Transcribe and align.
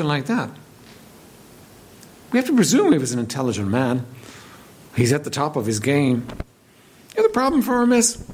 question 0.00 0.08
like 0.08 0.26
that? 0.26 0.50
We 2.32 2.38
have 2.38 2.46
to 2.46 2.54
presume 2.54 2.92
he 2.92 2.98
was 2.98 3.12
an 3.12 3.18
intelligent 3.18 3.68
man. 3.68 4.06
He's 4.96 5.12
at 5.12 5.24
the 5.24 5.30
top 5.30 5.56
of 5.56 5.66
his 5.66 5.80
game. 5.80 6.26
The 7.16 7.28
problem 7.28 7.62
for 7.62 7.82
him 7.82 7.92
is 7.92 8.24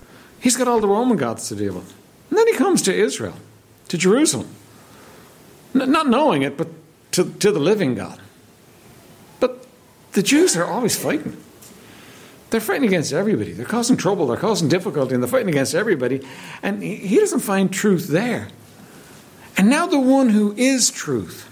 he's 0.40 0.56
got 0.56 0.68
all 0.68 0.80
the 0.80 0.88
Roman 0.88 1.16
gods 1.16 1.48
to 1.48 1.56
deal 1.56 1.74
with. 1.74 1.92
And 2.30 2.38
then 2.38 2.46
he 2.46 2.54
comes 2.54 2.82
to 2.82 2.94
Israel, 2.94 3.36
to 3.88 3.98
Jerusalem. 3.98 4.48
N- 5.74 5.90
not 5.90 6.08
knowing 6.08 6.42
it, 6.42 6.56
but 6.56 6.68
to, 7.12 7.32
to 7.40 7.50
the 7.50 7.58
living 7.58 7.94
God. 7.94 8.20
But 9.40 9.66
the 10.12 10.22
Jews 10.22 10.56
are 10.56 10.64
always 10.64 10.96
fighting. 10.96 11.36
They're 12.50 12.60
fighting 12.60 12.86
against 12.86 13.12
everybody. 13.12 13.52
They're 13.52 13.66
causing 13.66 13.96
trouble. 13.96 14.28
They're 14.28 14.36
causing 14.36 14.68
difficulty, 14.68 15.14
and 15.14 15.22
they're 15.22 15.30
fighting 15.30 15.48
against 15.48 15.74
everybody. 15.74 16.20
And 16.62 16.82
he 16.82 17.18
doesn't 17.18 17.40
find 17.40 17.72
truth 17.72 18.08
there. 18.08 18.48
And 19.56 19.68
now 19.70 19.86
the 19.86 19.98
one 19.98 20.28
who 20.28 20.54
is 20.56 20.90
truth, 20.90 21.50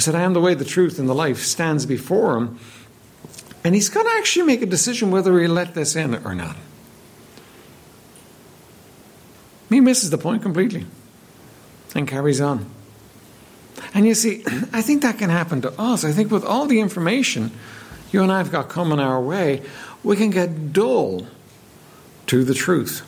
who 0.00 0.02
said, 0.02 0.14
I 0.14 0.22
am 0.22 0.32
the 0.32 0.40
way, 0.40 0.54
the 0.54 0.64
truth, 0.64 0.98
and 0.98 1.06
the 1.06 1.14
life, 1.14 1.42
stands 1.42 1.84
before 1.84 2.34
him. 2.34 2.58
And 3.62 3.74
he's 3.74 3.90
got 3.90 4.04
to 4.04 4.10
actually 4.16 4.46
make 4.46 4.62
a 4.62 4.66
decision 4.66 5.10
whether 5.10 5.38
he 5.38 5.46
let 5.46 5.74
this 5.74 5.94
in 5.94 6.14
or 6.24 6.34
not. 6.34 6.56
He 9.68 9.78
misses 9.78 10.08
the 10.08 10.16
point 10.16 10.40
completely 10.40 10.86
and 11.94 12.08
carries 12.08 12.40
on. 12.40 12.64
And 13.92 14.06
you 14.06 14.14
see, 14.14 14.42
I 14.72 14.80
think 14.80 15.02
that 15.02 15.18
can 15.18 15.28
happen 15.28 15.60
to 15.60 15.78
us. 15.78 16.02
I 16.02 16.12
think 16.12 16.30
with 16.30 16.46
all 16.46 16.64
the 16.64 16.80
information 16.80 17.50
you 18.10 18.22
and 18.22 18.32
I 18.32 18.38
have 18.38 18.50
got 18.50 18.70
coming 18.70 19.00
our 19.00 19.20
way, 19.20 19.62
we 20.02 20.16
can 20.16 20.30
get 20.30 20.72
dull 20.72 21.26
to 22.28 22.42
the 22.42 22.54
truth. 22.54 23.06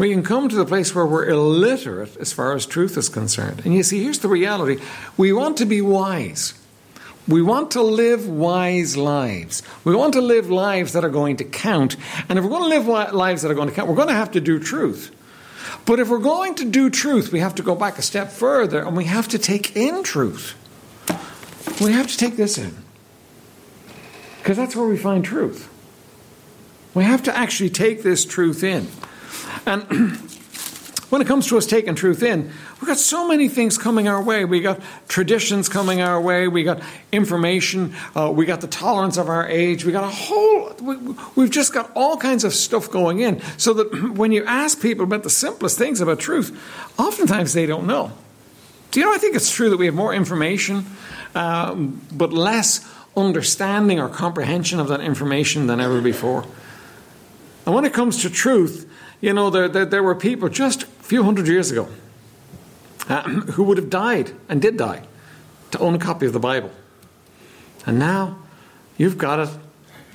We 0.00 0.08
can 0.08 0.22
come 0.22 0.48
to 0.48 0.56
the 0.56 0.64
place 0.64 0.94
where 0.94 1.04
we're 1.04 1.28
illiterate 1.28 2.16
as 2.16 2.32
far 2.32 2.54
as 2.54 2.64
truth 2.64 2.96
is 2.96 3.10
concerned. 3.10 3.60
And 3.66 3.74
you 3.74 3.82
see, 3.82 4.02
here's 4.02 4.20
the 4.20 4.28
reality 4.28 4.82
we 5.18 5.30
want 5.30 5.58
to 5.58 5.66
be 5.66 5.82
wise. 5.82 6.54
We 7.28 7.42
want 7.42 7.72
to 7.72 7.82
live 7.82 8.26
wise 8.26 8.96
lives. 8.96 9.62
We 9.84 9.94
want 9.94 10.14
to 10.14 10.22
live 10.22 10.48
lives 10.48 10.94
that 10.94 11.04
are 11.04 11.10
going 11.10 11.36
to 11.36 11.44
count. 11.44 11.98
And 12.30 12.38
if 12.38 12.44
we're 12.46 12.50
going 12.50 12.62
to 12.62 12.78
live 12.78 12.86
lives 13.12 13.42
that 13.42 13.50
are 13.50 13.54
going 13.54 13.68
to 13.68 13.74
count, 13.74 13.90
we're 13.90 13.94
going 13.94 14.08
to 14.08 14.14
have 14.14 14.30
to 14.30 14.40
do 14.40 14.58
truth. 14.58 15.14
But 15.84 16.00
if 16.00 16.08
we're 16.08 16.16
going 16.16 16.54
to 16.54 16.64
do 16.64 16.88
truth, 16.88 17.30
we 17.30 17.40
have 17.40 17.54
to 17.56 17.62
go 17.62 17.74
back 17.74 17.98
a 17.98 18.02
step 18.02 18.30
further 18.30 18.80
and 18.80 18.96
we 18.96 19.04
have 19.04 19.28
to 19.28 19.38
take 19.38 19.76
in 19.76 20.02
truth. 20.02 20.54
We 21.78 21.92
have 21.92 22.06
to 22.06 22.16
take 22.16 22.38
this 22.38 22.56
in. 22.56 22.74
Because 24.38 24.56
that's 24.56 24.74
where 24.74 24.88
we 24.88 24.96
find 24.96 25.22
truth. 25.22 25.68
We 26.94 27.04
have 27.04 27.22
to 27.24 27.36
actually 27.36 27.68
take 27.68 28.02
this 28.02 28.24
truth 28.24 28.64
in. 28.64 28.88
And 29.66 29.82
when 31.10 31.20
it 31.20 31.26
comes 31.26 31.48
to 31.48 31.58
us 31.58 31.66
taking 31.66 31.94
truth 31.94 32.22
in, 32.22 32.50
we've 32.80 32.86
got 32.86 32.98
so 32.98 33.26
many 33.26 33.48
things 33.48 33.76
coming 33.76 34.08
our 34.08 34.22
way. 34.22 34.44
We 34.44 34.60
got 34.60 34.80
traditions 35.08 35.68
coming 35.68 36.00
our 36.00 36.20
way. 36.20 36.48
We 36.48 36.62
got 36.62 36.80
information. 37.12 37.94
Uh, 38.14 38.32
we 38.34 38.46
got 38.46 38.60
the 38.60 38.68
tolerance 38.68 39.16
of 39.16 39.28
our 39.28 39.46
age. 39.46 39.84
We 39.84 39.92
got 39.92 40.04
a 40.04 40.14
whole. 40.14 40.72
We, 41.36 41.42
have 41.44 41.50
just 41.50 41.74
got 41.74 41.90
all 41.94 42.16
kinds 42.16 42.44
of 42.44 42.54
stuff 42.54 42.90
going 42.90 43.20
in. 43.20 43.40
So 43.58 43.74
that 43.74 44.12
when 44.16 44.32
you 44.32 44.44
ask 44.44 44.80
people 44.80 45.04
about 45.04 45.24
the 45.24 45.30
simplest 45.30 45.76
things 45.78 46.00
about 46.00 46.20
truth, 46.20 46.56
oftentimes 46.98 47.52
they 47.52 47.66
don't 47.66 47.86
know. 47.86 48.12
Do 48.90 49.00
you 49.00 49.06
know? 49.06 49.12
I 49.12 49.18
think 49.18 49.36
it's 49.36 49.52
true 49.52 49.70
that 49.70 49.76
we 49.76 49.86
have 49.86 49.94
more 49.94 50.14
information, 50.14 50.86
um, 51.34 52.00
but 52.12 52.32
less 52.32 52.86
understanding 53.16 54.00
or 54.00 54.08
comprehension 54.08 54.80
of 54.80 54.88
that 54.88 55.00
information 55.00 55.66
than 55.66 55.80
ever 55.80 56.00
before. 56.00 56.44
And 57.66 57.74
when 57.74 57.84
it 57.84 57.92
comes 57.92 58.22
to 58.22 58.30
truth, 58.30 58.90
you 59.20 59.32
know, 59.32 59.50
there, 59.50 59.68
there, 59.68 59.84
there 59.84 60.02
were 60.02 60.14
people 60.14 60.48
just 60.48 60.82
a 60.82 60.86
few 60.86 61.22
hundred 61.22 61.46
years 61.46 61.70
ago 61.70 61.88
uh, 63.08 63.22
who 63.52 63.64
would 63.64 63.76
have 63.76 63.90
died 63.90 64.32
and 64.48 64.62
did 64.62 64.76
die 64.76 65.02
to 65.72 65.78
own 65.78 65.94
a 65.94 65.98
copy 65.98 66.26
of 66.26 66.32
the 66.32 66.40
Bible. 66.40 66.70
And 67.86 67.98
now 67.98 68.38
you've 68.96 69.18
got 69.18 69.40
it. 69.40 69.50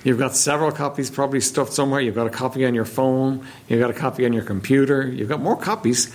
You've 0.04 0.20
got 0.20 0.36
several 0.36 0.72
copies 0.72 1.10
probably 1.10 1.42
stuffed 1.42 1.74
somewhere. 1.74 2.00
You've 2.00 2.16
got 2.16 2.28
a 2.28 2.32
copy 2.32 2.66
on 2.66 2.76
your 2.76 2.86
phone. 2.86 3.46
You've 3.68 3.80
got 3.80 3.90
a 3.90 3.94
copy 3.94 4.26
on 4.26 4.34
your 4.34 4.44
computer. 4.44 5.08
You've 5.08 5.30
got 5.30 5.42
more 5.42 5.58
copies. 5.58 6.14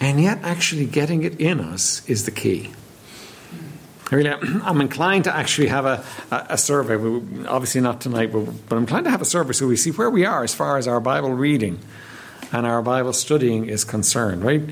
And 0.00 0.20
yet, 0.20 0.40
actually 0.42 0.86
getting 0.86 1.22
it 1.22 1.40
in 1.40 1.60
us 1.60 2.08
is 2.08 2.24
the 2.24 2.32
key. 2.32 2.72
Really, 4.10 4.30
I'm 4.64 4.80
inclined 4.80 5.24
to 5.24 5.36
actually 5.36 5.68
have 5.68 5.84
a, 5.84 6.04
a, 6.32 6.58
survey. 6.58 6.94
Obviously, 7.46 7.82
not 7.82 8.00
tonight, 8.00 8.32
but, 8.32 8.46
but 8.68 8.76
I'm 8.76 8.82
inclined 8.82 9.04
to 9.04 9.10
have 9.10 9.22
a 9.22 9.26
survey 9.26 9.52
so 9.52 9.68
we 9.68 9.76
see 9.76 9.90
where 9.92 10.10
we 10.10 10.24
are 10.24 10.42
as 10.42 10.54
far 10.54 10.78
as 10.78 10.88
our 10.88 11.00
Bible 11.00 11.32
reading 11.32 11.78
and 12.52 12.66
our 12.66 12.82
Bible 12.82 13.12
studying 13.12 13.66
is 13.66 13.84
concerned, 13.84 14.44
right? 14.44 14.62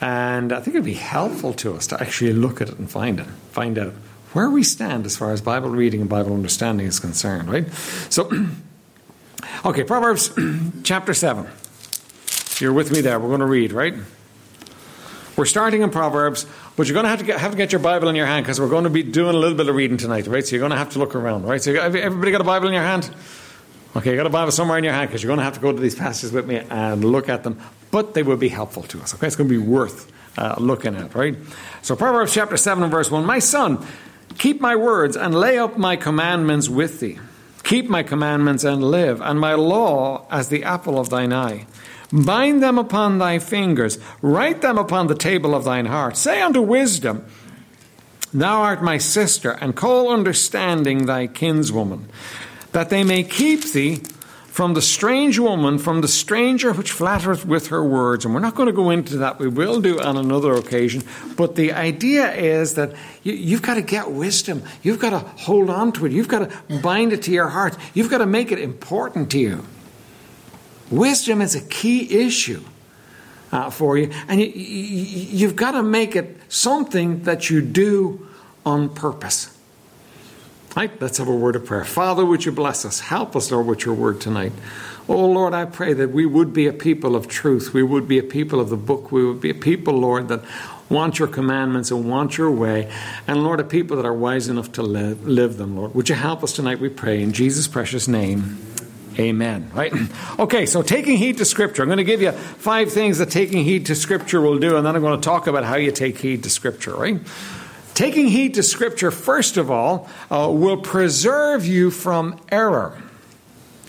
And 0.00 0.52
I 0.52 0.60
think 0.60 0.74
it'd 0.74 0.84
be 0.84 0.94
helpful 0.94 1.52
to 1.54 1.74
us 1.74 1.86
to 1.88 2.00
actually 2.00 2.32
look 2.32 2.60
at 2.60 2.68
it 2.68 2.78
and 2.78 2.90
find 2.90 3.20
it, 3.20 3.26
find 3.50 3.78
out 3.78 3.92
where 4.32 4.50
we 4.50 4.62
stand 4.62 5.06
as 5.06 5.16
far 5.16 5.32
as 5.32 5.40
Bible 5.40 5.70
reading 5.70 6.00
and 6.00 6.10
Bible 6.10 6.34
understanding 6.34 6.86
is 6.86 7.00
concerned, 7.00 7.50
right? 7.50 7.72
So, 8.10 8.30
okay, 9.64 9.84
Proverbs 9.84 10.30
chapter 10.82 11.14
7. 11.14 11.46
You're 12.58 12.72
with 12.72 12.92
me 12.92 13.00
there. 13.00 13.18
We're 13.18 13.28
going 13.28 13.40
to 13.40 13.46
read, 13.46 13.72
right? 13.72 13.94
We're 15.36 15.44
starting 15.44 15.82
in 15.82 15.90
Proverbs, 15.90 16.46
but 16.76 16.86
you're 16.86 16.94
going 16.94 17.04
to 17.04 17.10
have 17.10 17.18
to 17.18 17.24
get, 17.24 17.38
have 17.38 17.50
to 17.50 17.56
get 17.56 17.72
your 17.72 17.80
Bible 17.80 18.08
in 18.08 18.16
your 18.16 18.26
hand 18.26 18.44
because 18.44 18.58
we're 18.58 18.70
going 18.70 18.84
to 18.84 18.90
be 18.90 19.02
doing 19.02 19.34
a 19.34 19.38
little 19.38 19.56
bit 19.56 19.68
of 19.68 19.74
reading 19.74 19.98
tonight, 19.98 20.26
right? 20.26 20.46
So 20.46 20.52
you're 20.52 20.60
going 20.60 20.72
to 20.72 20.78
have 20.78 20.90
to 20.90 20.98
look 20.98 21.14
around, 21.14 21.44
right? 21.44 21.62
So 21.62 21.72
everybody 21.72 22.30
got 22.30 22.40
a 22.40 22.44
Bible 22.44 22.68
in 22.68 22.74
your 22.74 22.82
hand? 22.82 23.10
Okay, 23.96 24.10
you 24.10 24.16
got 24.18 24.26
a 24.26 24.30
Bible 24.30 24.52
somewhere 24.52 24.76
in 24.76 24.84
your 24.84 24.92
hand 24.92 25.08
because 25.08 25.22
you're 25.22 25.30
going 25.30 25.38
to 25.38 25.44
have 25.44 25.54
to 25.54 25.60
go 25.60 25.72
to 25.72 25.80
these 25.80 25.94
passages 25.94 26.30
with 26.30 26.46
me 26.46 26.58
and 26.68 27.02
look 27.02 27.30
at 27.30 27.44
them, 27.44 27.58
but 27.90 28.12
they 28.12 28.22
will 28.22 28.36
be 28.36 28.48
helpful 28.50 28.82
to 28.82 29.00
us. 29.00 29.14
Okay, 29.14 29.26
it's 29.26 29.36
going 29.36 29.48
to 29.48 29.58
be 29.58 29.66
worth 29.66 30.12
uh, 30.36 30.54
looking 30.58 30.94
at, 30.94 31.14
right? 31.14 31.34
So 31.80 31.96
Proverbs 31.96 32.34
chapter 32.34 32.58
7 32.58 32.82
and 32.82 32.92
verse 32.92 33.10
1 33.10 33.24
My 33.24 33.38
son, 33.38 33.86
keep 34.36 34.60
my 34.60 34.76
words 34.76 35.16
and 35.16 35.34
lay 35.34 35.56
up 35.56 35.78
my 35.78 35.96
commandments 35.96 36.68
with 36.68 37.00
thee. 37.00 37.18
Keep 37.64 37.88
my 37.88 38.02
commandments 38.02 38.64
and 38.64 38.84
live, 38.84 39.22
and 39.22 39.40
my 39.40 39.54
law 39.54 40.26
as 40.30 40.50
the 40.50 40.62
apple 40.62 41.00
of 41.00 41.08
thine 41.08 41.32
eye. 41.32 41.66
Bind 42.12 42.62
them 42.62 42.78
upon 42.78 43.16
thy 43.16 43.38
fingers, 43.38 43.98
write 44.20 44.60
them 44.60 44.76
upon 44.76 45.06
the 45.06 45.14
table 45.14 45.54
of 45.54 45.64
thine 45.64 45.86
heart. 45.86 46.18
Say 46.18 46.42
unto 46.42 46.60
wisdom, 46.60 47.24
Thou 48.34 48.60
art 48.60 48.82
my 48.82 48.98
sister, 48.98 49.52
and 49.52 49.74
call 49.74 50.12
understanding 50.12 51.06
thy 51.06 51.26
kinswoman, 51.28 52.04
that 52.72 52.90
they 52.90 53.04
may 53.04 53.22
keep 53.22 53.62
thee 53.72 54.00
from 54.56 54.72
the 54.72 54.80
strange 54.80 55.38
woman, 55.38 55.78
from 55.78 56.00
the 56.00 56.08
stranger 56.08 56.72
which 56.72 56.90
flattereth 56.90 57.44
with 57.44 57.66
her 57.66 57.84
words. 57.84 58.24
And 58.24 58.32
we're 58.32 58.40
not 58.40 58.54
going 58.54 58.68
to 58.68 58.72
go 58.72 58.88
into 58.88 59.18
that. 59.18 59.38
We 59.38 59.48
will 59.48 59.82
do 59.82 60.00
on 60.00 60.16
another 60.16 60.54
occasion. 60.54 61.02
But 61.36 61.56
the 61.56 61.74
idea 61.74 62.32
is 62.32 62.72
that 62.76 62.94
you, 63.22 63.56
have 63.56 63.62
got 63.62 63.74
to 63.74 63.82
get 63.82 64.10
wisdom. 64.10 64.62
You've 64.82 64.98
got 64.98 65.10
to 65.10 65.18
hold 65.18 65.68
on 65.68 65.92
to 65.92 66.06
it. 66.06 66.12
You've 66.12 66.28
got 66.28 66.50
to 66.50 66.78
bind 66.78 67.12
it 67.12 67.20
to 67.24 67.32
your 67.32 67.48
heart. 67.48 67.76
You've 67.92 68.08
got 68.08 68.18
to 68.18 68.26
make 68.26 68.50
it 68.50 68.58
important 68.58 69.30
to 69.32 69.38
you. 69.38 69.62
Wisdom 70.90 71.42
is 71.42 71.54
a 71.54 71.60
key 71.60 72.24
issue 72.24 72.62
uh, 73.52 73.68
for 73.70 73.98
you, 73.98 74.10
and 74.28 74.40
you, 74.40 74.46
you, 74.46 75.38
you've 75.38 75.56
got 75.56 75.72
to 75.72 75.82
make 75.82 76.16
it 76.16 76.40
something 76.48 77.24
that 77.24 77.50
you 77.50 77.60
do 77.60 78.26
on 78.64 78.88
purpose. 78.88 79.55
Right? 80.76 81.00
Let's 81.00 81.16
have 81.16 81.28
a 81.28 81.34
word 81.34 81.56
of 81.56 81.64
prayer. 81.64 81.86
Father, 81.86 82.22
would 82.22 82.44
you 82.44 82.52
bless 82.52 82.84
us? 82.84 83.00
Help 83.00 83.34
us, 83.34 83.50
Lord, 83.50 83.66
with 83.66 83.86
your 83.86 83.94
word 83.94 84.20
tonight. 84.20 84.52
Oh, 85.08 85.24
Lord, 85.24 85.54
I 85.54 85.64
pray 85.64 85.94
that 85.94 86.10
we 86.10 86.26
would 86.26 86.52
be 86.52 86.66
a 86.66 86.72
people 86.72 87.16
of 87.16 87.28
truth. 87.28 87.72
We 87.72 87.82
would 87.82 88.06
be 88.06 88.18
a 88.18 88.22
people 88.22 88.60
of 88.60 88.68
the 88.68 88.76
book. 88.76 89.10
We 89.10 89.24
would 89.24 89.40
be 89.40 89.48
a 89.48 89.54
people, 89.54 89.94
Lord, 89.94 90.28
that 90.28 90.42
want 90.90 91.18
your 91.18 91.28
commandments 91.28 91.90
and 91.90 92.10
want 92.10 92.36
your 92.36 92.50
way. 92.50 92.92
And, 93.26 93.42
Lord, 93.42 93.58
a 93.58 93.64
people 93.64 93.96
that 93.96 94.04
are 94.04 94.12
wise 94.12 94.48
enough 94.48 94.72
to 94.72 94.82
live, 94.82 95.26
live 95.26 95.56
them, 95.56 95.78
Lord. 95.78 95.94
Would 95.94 96.10
you 96.10 96.14
help 96.14 96.44
us 96.44 96.52
tonight, 96.52 96.78
we 96.78 96.90
pray, 96.90 97.22
in 97.22 97.32
Jesus' 97.32 97.66
precious 97.66 98.06
name. 98.06 98.58
Amen. 99.18 99.70
Right? 99.72 99.92
Okay, 100.38 100.66
so 100.66 100.82
taking 100.82 101.16
heed 101.16 101.38
to 101.38 101.46
Scripture. 101.46 101.80
I'm 101.80 101.88
going 101.88 101.96
to 101.96 102.04
give 102.04 102.20
you 102.20 102.32
five 102.32 102.92
things 102.92 103.16
that 103.18 103.30
taking 103.30 103.64
heed 103.64 103.86
to 103.86 103.94
Scripture 103.94 104.42
will 104.42 104.58
do, 104.58 104.76
and 104.76 104.84
then 104.84 104.94
I'm 104.94 105.00
going 105.00 105.18
to 105.18 105.24
talk 105.24 105.46
about 105.46 105.64
how 105.64 105.76
you 105.76 105.90
take 105.90 106.18
heed 106.18 106.42
to 106.42 106.50
Scripture, 106.50 106.94
right? 106.94 107.18
Taking 107.96 108.28
heed 108.28 108.52
to 108.54 108.62
Scripture, 108.62 109.10
first 109.10 109.56
of 109.56 109.70
all, 109.70 110.06
uh, 110.30 110.50
will 110.52 110.76
preserve 110.76 111.64
you 111.64 111.90
from 111.90 112.38
error 112.50 113.02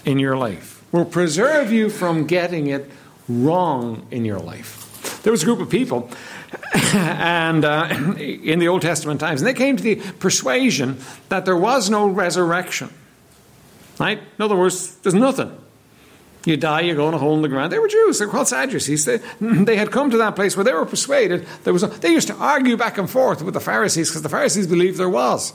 in 0.06 0.18
your 0.18 0.38
life, 0.38 0.82
will 0.94 1.04
preserve 1.04 1.74
you 1.74 1.90
from 1.90 2.26
getting 2.26 2.68
it 2.68 2.90
wrong 3.28 4.08
in 4.10 4.24
your 4.24 4.40
life. 4.40 5.22
There 5.24 5.32
was 5.32 5.44
a 5.44 5.46
group 5.46 5.60
of 5.60 5.70
people 5.70 6.10
and 6.94 7.66
uh, 7.66 7.90
in 8.18 8.60
the 8.60 8.70
Old 8.70 8.82
Testament 8.82 9.20
times, 9.20 9.42
and 9.42 9.48
they 9.48 9.54
came 9.54 9.76
to 9.76 9.84
the 9.84 9.96
persuasion 9.96 11.00
that 11.28 11.44
there 11.44 11.58
was 11.58 11.90
no 11.90 12.08
resurrection. 12.08 12.94
Right? 14.00 14.20
In 14.20 14.42
other 14.42 14.56
words, 14.56 14.96
there's 15.00 15.16
nothing. 15.16 15.52
You 16.48 16.56
die, 16.56 16.80
you 16.80 16.96
go 16.96 17.10
in 17.10 17.14
a 17.14 17.18
hole 17.18 17.36
in 17.36 17.42
the 17.42 17.50
ground. 17.50 17.74
They 17.74 17.78
were 17.78 17.90
Jews. 17.90 18.20
They're 18.20 18.28
called 18.30 18.48
Sadducees. 18.48 19.04
They, 19.04 19.18
they 19.42 19.76
had 19.76 19.92
come 19.92 20.10
to 20.12 20.18
that 20.20 20.38
place 20.38 20.56
where 20.56 20.64
they 20.64 20.72
were 20.72 20.86
persuaded 20.86 21.46
there 21.66 21.74
was. 21.74 21.84
A, 21.84 21.88
they 21.88 22.10
used 22.10 22.30
to 22.30 22.36
argue 22.36 22.78
back 22.78 22.98
and 22.98 23.10
forth 23.10 23.42
with 23.42 23.54
the 23.54 23.60
Pharisees 23.60 24.10
because 24.10 24.22
the 24.22 24.30
Pharisees 24.30 24.66
believed 24.66 24.98
there 24.98 25.10
was 25.10 25.52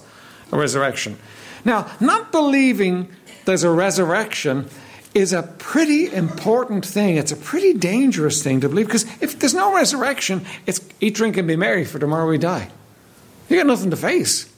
a 0.52 0.58
resurrection. 0.58 1.16
Now, 1.64 1.90
not 1.98 2.30
believing 2.30 3.08
there's 3.46 3.64
a 3.64 3.70
resurrection 3.70 4.68
is 5.14 5.32
a 5.32 5.42
pretty 5.42 6.12
important 6.12 6.84
thing. 6.84 7.16
It's 7.16 7.32
a 7.32 7.36
pretty 7.36 7.72
dangerous 7.72 8.42
thing 8.42 8.60
to 8.60 8.68
believe 8.68 8.86
because 8.86 9.06
if 9.22 9.38
there's 9.38 9.54
no 9.54 9.74
resurrection, 9.74 10.44
it's 10.66 10.86
eat, 11.00 11.14
drink, 11.14 11.38
and 11.38 11.48
be 11.48 11.56
merry, 11.56 11.86
for 11.86 12.00
tomorrow 12.00 12.28
we 12.28 12.36
die. 12.36 12.68
You 13.48 13.56
got 13.56 13.66
nothing 13.66 13.90
to 13.92 13.96
face. 13.96 14.51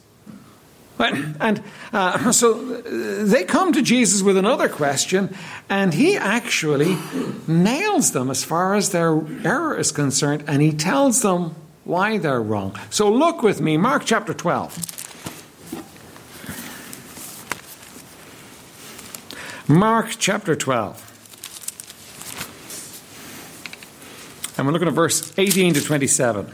And 0.97 1.61
uh, 1.91 2.31
so 2.31 2.53
they 2.53 3.43
come 3.43 3.73
to 3.73 3.81
Jesus 3.81 4.21
with 4.21 4.37
another 4.37 4.69
question, 4.69 5.35
and 5.69 5.93
he 5.93 6.17
actually 6.17 6.97
nails 7.47 8.11
them 8.11 8.29
as 8.29 8.43
far 8.43 8.75
as 8.75 8.91
their 8.91 9.21
error 9.43 9.77
is 9.77 9.91
concerned, 9.91 10.43
and 10.47 10.61
he 10.61 10.71
tells 10.71 11.21
them 11.21 11.55
why 11.83 12.17
they're 12.17 12.41
wrong. 12.41 12.77
So 12.89 13.11
look 13.11 13.43
with 13.43 13.61
me, 13.61 13.77
Mark 13.77 14.03
chapter 14.05 14.33
12. 14.33 14.95
Mark 19.67 20.15
chapter 20.19 20.55
12. 20.55 21.01
And 24.57 24.65
we're 24.65 24.73
looking 24.73 24.87
at 24.87 24.93
verse 24.93 25.33
18 25.37 25.73
to 25.73 25.81
27. 25.81 26.53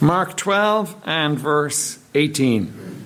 Mark 0.00 0.36
12 0.36 0.94
and 1.04 1.38
verse 1.38 1.98
18. 2.14 3.04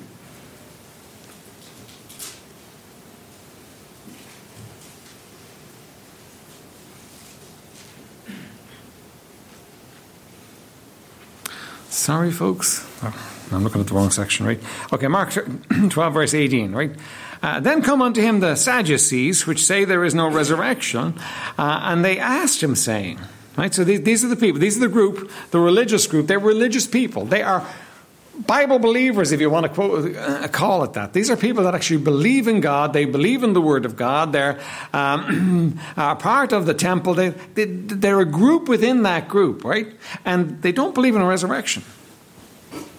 Sorry, 11.88 12.32
folks. 12.32 12.86
Oh, 13.02 13.14
I'm 13.52 13.62
looking 13.62 13.80
at 13.80 13.86
the 13.86 13.94
wrong 13.94 14.10
section, 14.10 14.46
right? 14.46 14.60
Okay, 14.92 15.06
Mark 15.06 15.32
12, 15.90 16.14
verse 16.14 16.34
18, 16.34 16.72
right? 16.72 16.92
Uh, 17.42 17.60
then 17.60 17.82
come 17.82 18.02
unto 18.02 18.20
him 18.20 18.40
the 18.40 18.56
Sadducees, 18.56 19.46
which 19.46 19.64
say 19.64 19.84
there 19.84 20.04
is 20.04 20.14
no 20.14 20.28
resurrection, 20.28 21.18
uh, 21.56 21.80
and 21.84 22.04
they 22.04 22.18
asked 22.18 22.62
him, 22.62 22.74
saying, 22.74 23.20
Right? 23.60 23.74
So 23.74 23.84
these, 23.84 24.24
are 24.24 24.28
the 24.28 24.36
people. 24.36 24.58
These 24.58 24.78
are 24.78 24.80
the 24.80 24.88
group, 24.88 25.30
the 25.50 25.60
religious 25.60 26.06
group. 26.06 26.28
They're 26.28 26.38
religious 26.38 26.86
people. 26.86 27.26
They 27.26 27.42
are 27.42 27.66
Bible 28.46 28.78
believers, 28.78 29.32
if 29.32 29.40
you 29.42 29.50
want 29.50 29.66
to 29.66 29.68
quote, 29.68 30.16
uh, 30.16 30.48
call 30.48 30.82
it 30.84 30.94
that. 30.94 31.12
These 31.12 31.28
are 31.28 31.36
people 31.36 31.64
that 31.64 31.74
actually 31.74 32.02
believe 32.02 32.48
in 32.48 32.62
God. 32.62 32.94
They 32.94 33.04
believe 33.04 33.42
in 33.42 33.52
the 33.52 33.60
Word 33.60 33.84
of 33.84 33.96
God. 33.96 34.32
They're 34.32 34.58
um, 34.94 35.78
part 35.94 36.54
of 36.54 36.64
the 36.64 36.72
temple. 36.72 37.12
They, 37.12 37.28
they, 37.28 37.66
they're 37.66 38.20
a 38.20 38.24
group 38.24 38.66
within 38.66 39.02
that 39.02 39.28
group, 39.28 39.62
right? 39.62 39.88
And 40.24 40.62
they 40.62 40.72
don't 40.72 40.94
believe 40.94 41.14
in 41.14 41.20
a 41.20 41.26
resurrection, 41.26 41.82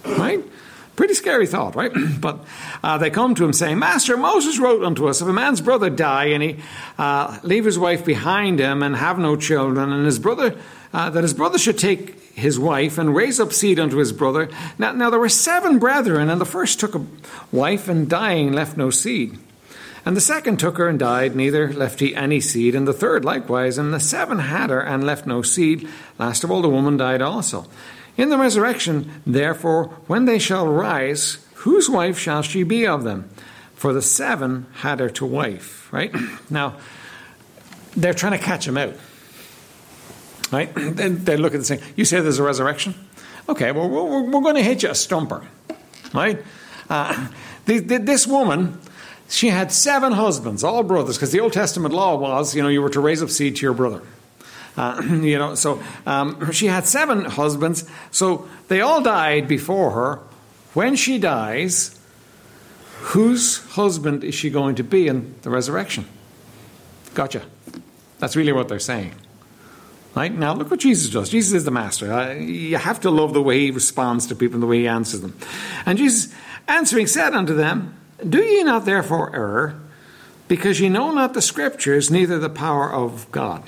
right? 0.05 0.43
Pretty 0.95 1.13
scary 1.13 1.47
thought, 1.47 1.75
right? 1.75 1.91
but 2.19 2.43
uh, 2.83 2.97
they 2.97 3.09
come 3.09 3.35
to 3.35 3.45
him 3.45 3.53
saying, 3.53 3.79
Master, 3.79 4.17
Moses 4.17 4.59
wrote 4.59 4.83
unto 4.83 5.07
us, 5.07 5.21
if 5.21 5.27
a 5.27 5.33
man's 5.33 5.61
brother 5.61 5.89
die 5.89 6.25
and 6.25 6.43
he 6.43 6.57
uh, 6.97 7.39
leave 7.43 7.65
his 7.65 7.79
wife 7.79 8.05
behind 8.05 8.59
him 8.59 8.83
and 8.83 8.95
have 8.95 9.17
no 9.17 9.35
children, 9.35 9.91
and 9.91 10.05
his 10.05 10.19
brother, 10.19 10.57
uh, 10.93 11.09
that 11.09 11.23
his 11.23 11.33
brother 11.33 11.57
should 11.57 11.77
take 11.77 12.21
his 12.33 12.59
wife 12.59 12.97
and 12.97 13.15
raise 13.15 13.39
up 13.39 13.53
seed 13.53 13.79
unto 13.79 13.97
his 13.97 14.11
brother. 14.11 14.49
Now, 14.77 14.91
now 14.91 15.09
there 15.09 15.19
were 15.19 15.29
seven 15.29 15.79
brethren, 15.79 16.29
and 16.29 16.39
the 16.39 16.45
first 16.45 16.79
took 16.79 16.95
a 16.95 17.05
wife 17.51 17.88
and 17.88 18.09
dying 18.09 18.51
left 18.53 18.77
no 18.77 18.89
seed. 18.89 19.38
And 20.05 20.17
the 20.17 20.21
second 20.21 20.57
took 20.57 20.77
her 20.77 20.88
and 20.88 20.97
died, 20.97 21.35
neither 21.35 21.71
left 21.71 21.99
he 21.99 22.15
any 22.15 22.41
seed. 22.41 22.73
And 22.73 22.88
the 22.88 22.93
third 22.93 23.23
likewise. 23.23 23.77
And 23.77 23.93
the 23.93 23.99
seven 23.99 24.39
had 24.39 24.71
her 24.71 24.81
and 24.81 25.03
left 25.03 25.27
no 25.27 25.43
seed. 25.43 25.88
Last 26.17 26.43
of 26.43 26.49
all, 26.49 26.61
the 26.61 26.69
woman 26.69 26.97
died 26.97 27.21
also. 27.21 27.67
In 28.17 28.29
the 28.29 28.37
resurrection, 28.37 29.11
therefore, 29.25 29.85
when 30.07 30.25
they 30.25 30.39
shall 30.39 30.67
rise, 30.67 31.45
whose 31.55 31.89
wife 31.89 32.17
shall 32.17 32.41
she 32.41 32.63
be 32.63 32.85
of 32.85 33.03
them? 33.03 33.29
For 33.75 33.93
the 33.93 34.01
seven 34.01 34.67
had 34.75 34.99
her 34.99 35.09
to 35.09 35.25
wife, 35.25 35.91
right? 35.91 36.13
Now, 36.49 36.77
they're 37.95 38.13
trying 38.13 38.37
to 38.37 38.43
catch 38.43 38.67
him 38.67 38.77
out. 38.77 38.93
Right? 40.51 40.71
They 40.75 41.37
look 41.37 41.53
at 41.53 41.59
this 41.59 41.69
thing. 41.69 41.81
You 41.95 42.05
say 42.05 42.19
there's 42.21 42.39
a 42.39 42.43
resurrection? 42.43 42.93
Okay, 43.49 43.71
well, 43.71 43.89
we're, 43.89 44.21
we're 44.23 44.41
going 44.41 44.55
to 44.55 44.63
hit 44.63 44.83
you 44.83 44.89
a 44.89 44.95
stumper. 44.95 45.45
Right? 46.13 46.43
Uh, 46.89 47.27
this 47.65 48.27
woman, 48.27 48.79
she 49.29 49.47
had 49.47 49.71
seven 49.71 50.11
husbands, 50.11 50.63
all 50.63 50.83
brothers, 50.83 51.17
because 51.17 51.31
the 51.31 51.39
Old 51.39 51.53
Testament 51.53 51.93
law 51.93 52.17
was, 52.17 52.55
you 52.55 52.61
know, 52.61 52.69
you 52.69 52.81
were 52.81 52.89
to 52.89 52.99
raise 52.99 53.23
up 53.23 53.29
seed 53.29 53.55
to 53.57 53.61
your 53.61 53.73
brother. 53.73 54.01
Uh, 54.77 55.01
you 55.21 55.38
know, 55.38 55.56
so 55.56 55.81
um, 56.06 56.51
she 56.51 56.68
had 56.68 56.88
seven 56.88 57.25
husbands, 57.25 57.85
so 58.12 58.47
they 58.68 58.81
all 58.81 59.01
died 59.01 59.47
before 59.47 59.91
her. 59.91 60.19
When 60.73 60.95
she 60.95 61.19
dies, 61.19 62.00
whose 63.01 63.59
husband 63.71 64.23
is 64.23 64.35
she 64.35 64.50
going 64.50 64.75
to 64.75 64.83
be 64.83 65.07
in 65.07 65.35
the 65.41 65.50
resurrection? 65.50 66.06
Gotcha. 67.13 67.44
That's 68.19 68.35
really 68.35 68.53
what 68.53 68.69
they're 68.69 68.79
saying. 68.79 69.13
Right? 70.15 70.33
Now, 70.33 70.53
look 70.53 70.69
what 70.69 70.79
Jesus 70.79 71.09
does. 71.09 71.29
Jesus 71.29 71.53
is 71.53 71.65
the 71.65 71.71
master. 71.71 72.12
Uh, 72.12 72.33
you 72.33 72.77
have 72.77 73.00
to 73.01 73.09
love 73.09 73.33
the 73.33 73.41
way 73.41 73.59
he 73.59 73.71
responds 73.71 74.27
to 74.27 74.35
people 74.35 74.56
and 74.56 74.63
the 74.63 74.67
way 74.67 74.79
he 74.79 74.88
answers 74.88 75.21
them. 75.21 75.38
And 75.85 75.97
Jesus, 75.97 76.33
answering, 76.67 77.07
said 77.07 77.33
unto 77.33 77.56
them, 77.56 77.95
Do 78.27 78.41
ye 78.41 78.63
not 78.63 78.85
therefore 78.85 79.33
err, 79.33 79.75
because 80.50 80.81
ye 80.81 80.89
know 80.89 81.12
not 81.12 81.33
the 81.33 81.41
scriptures, 81.41 82.12
neither 82.12 82.38
the 82.39 82.50
power 82.50 82.91
of 82.91 83.31
God? 83.31 83.63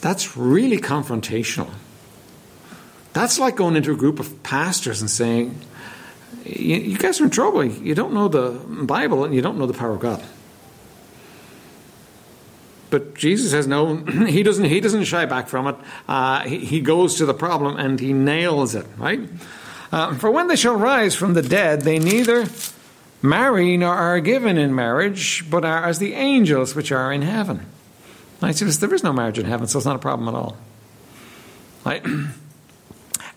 That's 0.00 0.36
really 0.36 0.78
confrontational. 0.78 1.70
That's 3.12 3.38
like 3.38 3.56
going 3.56 3.76
into 3.76 3.92
a 3.92 3.96
group 3.96 4.20
of 4.20 4.42
pastors 4.42 5.00
and 5.00 5.10
saying, 5.10 5.58
You 6.44 6.96
guys 6.98 7.20
are 7.20 7.24
in 7.24 7.30
trouble. 7.30 7.64
You 7.64 7.94
don't 7.94 8.12
know 8.12 8.28
the 8.28 8.50
Bible 8.84 9.24
and 9.24 9.34
you 9.34 9.42
don't 9.42 9.58
know 9.58 9.66
the 9.66 9.74
power 9.74 9.92
of 9.92 10.00
God. 10.00 10.22
But 12.90 13.14
Jesus 13.14 13.50
says 13.50 13.66
no. 13.66 13.96
He 14.26 14.42
doesn't. 14.42 14.64
He 14.64 14.80
doesn't 14.80 15.04
shy 15.04 15.26
back 15.26 15.48
from 15.48 15.66
it. 15.66 15.76
Uh, 16.06 16.40
he, 16.42 16.58
he, 16.58 16.80
goes 16.80 17.16
to 17.16 17.26
the 17.26 17.34
problem 17.34 17.76
and 17.76 17.98
he 17.98 18.12
nails 18.12 18.74
it. 18.74 18.86
Right. 18.96 19.20
Uh, 19.92 20.14
For 20.14 20.30
when 20.30 20.48
they 20.48 20.56
shall 20.56 20.76
rise 20.76 21.14
from 21.14 21.34
the 21.34 21.42
dead, 21.42 21.82
they 21.82 21.98
neither 21.98 22.46
marry 23.20 23.76
nor 23.76 23.94
are 23.94 24.20
given 24.20 24.58
in 24.58 24.74
marriage, 24.74 25.44
but 25.50 25.64
are 25.64 25.84
as 25.84 25.98
the 25.98 26.14
angels 26.14 26.74
which 26.74 26.92
are 26.92 27.12
in 27.12 27.22
heaven. 27.22 27.66
Right? 28.40 28.54
So 28.54 28.64
there 28.66 28.94
is 28.94 29.02
no 29.02 29.12
marriage 29.12 29.38
in 29.38 29.46
heaven, 29.46 29.66
so 29.66 29.78
it's 29.78 29.86
not 29.86 29.96
a 29.96 30.00
problem 30.00 30.28
at 30.28 30.34
all. 30.34 30.56
Right? 31.84 32.04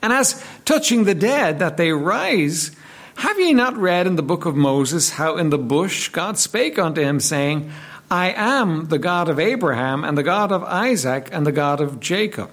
And 0.03 0.12
as 0.12 0.44
touching 0.65 1.03
the 1.03 1.13
dead, 1.13 1.59
that 1.59 1.77
they 1.77 1.92
rise, 1.92 2.71
have 3.18 3.39
ye 3.39 3.53
not 3.53 3.77
read 3.77 4.07
in 4.07 4.15
the 4.15 4.24
book 4.24 4.45
of 4.45 4.56
Moses 4.56 5.12
how 5.12 5.38
in 5.38 5.51
the 5.51 5.59
bush 5.59 6.09
God 6.09 6.39
spake 6.39 6.80
unto 6.80 7.01
him, 7.01 7.19
saying, 7.19 7.71
I 8.09 8.31
am 8.31 8.88
the 8.88 8.98
God 8.98 9.30
of 9.30 9.39
Abraham, 9.39 10.03
and 10.03 10.18
the 10.18 10.24
God 10.24 10.51
of 10.51 10.63
Isaac, 10.63 11.30
and 11.31 11.45
the 11.45 11.51
God 11.51 11.80
of 11.81 12.00
Jacob. 12.00 12.51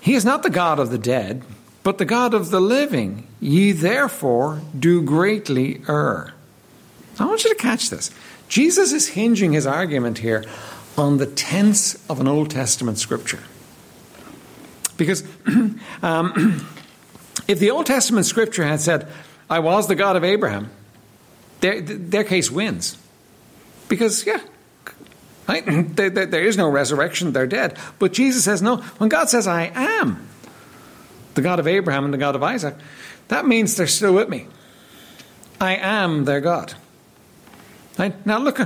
He 0.00 0.14
is 0.14 0.24
not 0.24 0.42
the 0.44 0.50
God 0.50 0.78
of 0.78 0.90
the 0.90 0.98
dead, 0.98 1.42
but 1.82 1.98
the 1.98 2.04
God 2.04 2.34
of 2.34 2.50
the 2.50 2.60
living. 2.60 3.26
Ye 3.40 3.72
therefore 3.72 4.62
do 4.78 5.02
greatly 5.02 5.82
err. 5.88 6.34
I 7.18 7.26
want 7.26 7.42
you 7.42 7.50
to 7.50 7.60
catch 7.60 7.90
this. 7.90 8.12
Jesus 8.48 8.92
is 8.92 9.08
hinging 9.08 9.52
his 9.52 9.66
argument 9.66 10.18
here 10.18 10.44
on 10.98 11.18
the 11.18 11.26
tense 11.26 12.04
of 12.08 12.20
an 12.20 12.28
Old 12.28 12.50
Testament 12.50 12.98
scripture. 12.98 13.42
Because 14.96 15.22
um, 16.02 16.66
if 17.48 17.58
the 17.58 17.70
Old 17.70 17.86
Testament 17.86 18.26
scripture 18.26 18.64
had 18.64 18.80
said, 18.80 19.08
I 19.48 19.60
was 19.60 19.88
the 19.88 19.94
God 19.94 20.16
of 20.16 20.24
Abraham, 20.24 20.70
their, 21.60 21.80
their 21.80 22.24
case 22.24 22.50
wins. 22.50 22.98
Because, 23.88 24.26
yeah, 24.26 24.40
right? 25.48 25.64
there, 25.96 26.10
there, 26.10 26.26
there 26.26 26.42
is 26.42 26.56
no 26.56 26.68
resurrection, 26.68 27.32
they're 27.32 27.46
dead. 27.46 27.76
But 27.98 28.12
Jesus 28.12 28.44
says, 28.44 28.62
no, 28.62 28.76
when 28.98 29.08
God 29.08 29.28
says, 29.28 29.46
I 29.46 29.70
am 29.74 30.28
the 31.34 31.42
God 31.42 31.58
of 31.58 31.66
Abraham 31.66 32.04
and 32.04 32.12
the 32.12 32.18
God 32.18 32.34
of 32.34 32.42
Isaac, 32.42 32.74
that 33.28 33.46
means 33.46 33.76
they're 33.76 33.86
still 33.86 34.14
with 34.14 34.28
me. 34.28 34.46
I 35.60 35.76
am 35.76 36.24
their 36.24 36.40
God. 36.40 36.74
Right? 37.98 38.14
Now, 38.26 38.38
look, 38.38 38.60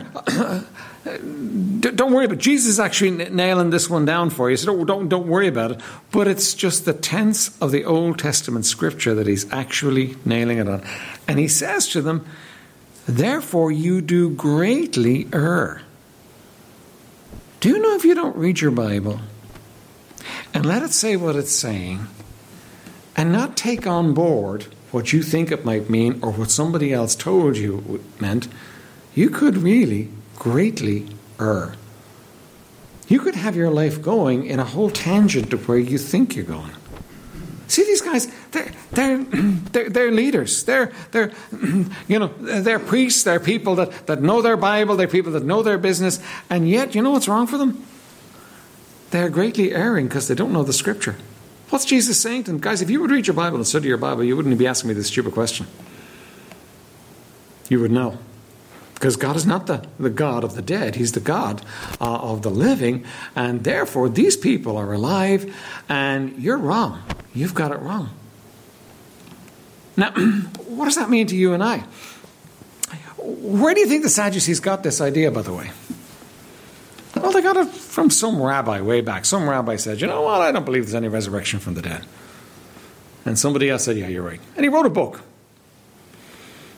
don't 1.05 2.13
worry 2.13 2.27
about 2.27 2.39
it. 2.39 2.41
Jesus 2.41 2.69
is 2.69 2.81
actually 2.81 3.11
nailing 3.11 3.71
this 3.71 3.91
one 3.91 4.05
down 4.05 4.31
for 4.31 4.51
you, 4.51 4.57
so 4.57 4.67
don't, 4.67 4.87
don't, 4.87 5.09
don't 5.09 5.27
worry 5.27 5.49
about 5.49 5.73
it. 5.73 5.81
But 6.13 6.29
it's 6.29 6.55
just 6.55 6.85
the 6.85 6.93
tense 6.93 7.61
of 7.61 7.73
the 7.73 7.85
Old 7.85 8.19
Testament 8.19 8.67
scripture 8.67 9.15
that 9.15 9.27
he's 9.27 9.51
actually 9.53 10.17
nailing 10.25 10.59
it 10.59 10.69
on. 10.69 10.83
And 11.27 11.39
he 11.39 11.49
says 11.49 11.89
to 11.89 12.03
them, 12.03 12.25
Therefore 13.07 13.73
you 13.73 14.01
do 14.01 14.31
greatly 14.31 15.27
err. 15.33 15.83
Do 17.59 17.69
you 17.69 17.79
know 17.81 17.95
if 17.97 18.05
you 18.05 18.15
don't 18.15 18.37
read 18.37 18.61
your 18.61 18.71
Bible 18.71 19.21
and 20.55 20.65
let 20.65 20.83
it 20.83 20.93
say 20.93 21.17
what 21.17 21.35
it's 21.35 21.53
saying 21.53 22.07
and 23.17 23.33
not 23.33 23.57
take 23.57 23.87
on 23.87 24.15
board 24.15 24.67
what 24.93 25.13
you 25.13 25.23
think 25.23 25.51
it 25.51 25.65
might 25.65 25.91
mean 25.91 26.21
or 26.23 26.31
what 26.33 26.51
somebody 26.51 26.93
else 26.93 27.15
told 27.15 27.57
you 27.57 27.83
it 27.89 28.21
meant, 28.21 28.47
you 29.15 29.31
could 29.31 29.57
really 29.57 30.11
greatly 30.37 31.09
err. 31.41 31.75
You 33.09 33.21
could 33.21 33.35
have 33.35 33.57
your 33.57 33.71
life 33.71 34.01
going 34.01 34.47
in 34.47 34.59
a 34.59 34.65
whole 34.65 34.91
tangent 34.91 35.51
to 35.51 35.59
where 35.59 35.79
you 35.79 35.99
think 35.99 36.35
you're 36.35 36.45
going. 36.45 36.73
See 37.69 37.85
these 37.85 38.03
guys, 38.03 38.27
they're, 38.51 38.71
they're, 38.93 39.19
they're, 39.73 39.91
they're, 39.91 40.11
leaders. 40.11 40.65
They're, 40.65 40.93
they're, 41.11 41.33
you 42.09 42.19
know, 42.19 42.29
they're 42.39 42.79
priests. 42.79 43.23
They're 43.23 43.41
people 43.41 43.77
that, 43.77 44.07
that 44.07 44.21
know 44.21 44.43
their 44.43 44.57
Bible. 44.57 44.97
They're 44.97 45.09
people 45.09 45.33
that 45.33 45.45
know 45.45 45.63
their 45.63 45.79
business. 45.79 46.21
And 46.51 46.69
yet, 46.69 46.95
you 46.95 47.03
know 47.03 47.13
what's 47.13 47.29
wrong 47.29 47.47
for 47.47 47.57
them? 47.59 47.85
They 49.11 49.23
are 49.23 49.31
greatly 49.31 49.75
erring 49.75 50.09
because 50.09 50.29
they 50.29 50.35
don't 50.35 50.53
know 50.53 50.63
the 50.63 50.73
scripture. 50.73 51.17
What's 51.71 51.87
Jesus 51.87 52.21
saying 52.21 52.45
to 52.45 52.51
them? 52.51 52.61
Guys, 52.61 52.83
if 52.83 52.91
you 52.91 53.01
would 53.01 53.11
read 53.11 53.27
your 53.27 53.35
Bible 53.35 53.57
and 53.57 53.67
study 53.67 53.89
your 53.89 53.97
Bible, 53.97 54.25
you 54.25 54.37
wouldn't 54.37 54.59
be 54.59 54.67
asking 54.67 54.89
me 54.89 54.95
this 54.95 55.07
stupid 55.07 55.33
question. 55.33 55.67
You 57.71 57.81
would 57.81 57.91
know. 57.91 58.19
Because 59.03 59.17
God 59.17 59.35
is 59.35 59.45
not 59.45 59.67
the, 59.67 59.85
the 59.99 60.11
God 60.11 60.45
of 60.45 60.55
the 60.55 60.63
dead, 60.63 60.95
He's 60.95 61.11
the 61.11 61.19
God 61.19 61.61
uh, 62.01 62.05
of 62.05 62.43
the 62.43 62.51
living. 62.51 63.05
And 63.35 63.65
therefore, 63.65 64.09
these 64.09 64.37
people 64.37 64.77
are 64.77 64.93
alive, 64.93 65.53
and 65.89 66.41
you're 66.41 66.57
wrong. 66.57 67.03
You've 67.35 67.53
got 67.53 67.73
it 67.73 67.81
wrong. 67.81 68.11
Now, 69.97 70.13
what 70.69 70.85
does 70.85 70.95
that 70.95 71.11
mean 71.11 71.27
to 71.27 71.37
you 71.37 71.53
and 71.53 71.65
I? 71.65 71.79
Where 73.19 73.75
do 73.75 73.81
you 73.81 73.89
think 73.89 74.05
the 74.05 74.09
Sadducees 74.09 74.61
got 74.61 74.85
this 74.85 75.01
idea, 75.01 75.33
by 75.33 75.43
the 75.43 75.53
way? 75.53 75.73
Well, 77.17 77.33
they 77.33 77.43
got 77.43 77.57
it 77.57 77.71
from 77.71 78.09
some 78.09 78.41
rabbi 78.41 78.83
way 78.83 79.01
back. 79.01 79.25
Some 79.25 79.51
rabbi 79.51 79.75
said, 79.77 80.01
You 80.01 80.07
know 80.07 80.23
what? 80.23 80.43
I 80.43 80.53
don't 80.53 80.65
believe 80.65 80.85
there's 80.85 80.95
any 80.95 81.09
resurrection 81.09 81.59
from 81.59 81.75
the 81.75 81.83
dead. 81.83 82.07
And 83.25 83.37
somebody 83.37 83.69
else 83.69 83.83
said, 83.83 83.97
Yeah, 83.97 84.07
you're 84.07 84.23
right. 84.23 84.41
And 84.55 84.65
he 84.65 84.69
wrote 84.69 84.87
a 84.87 84.91
book. 84.91 85.23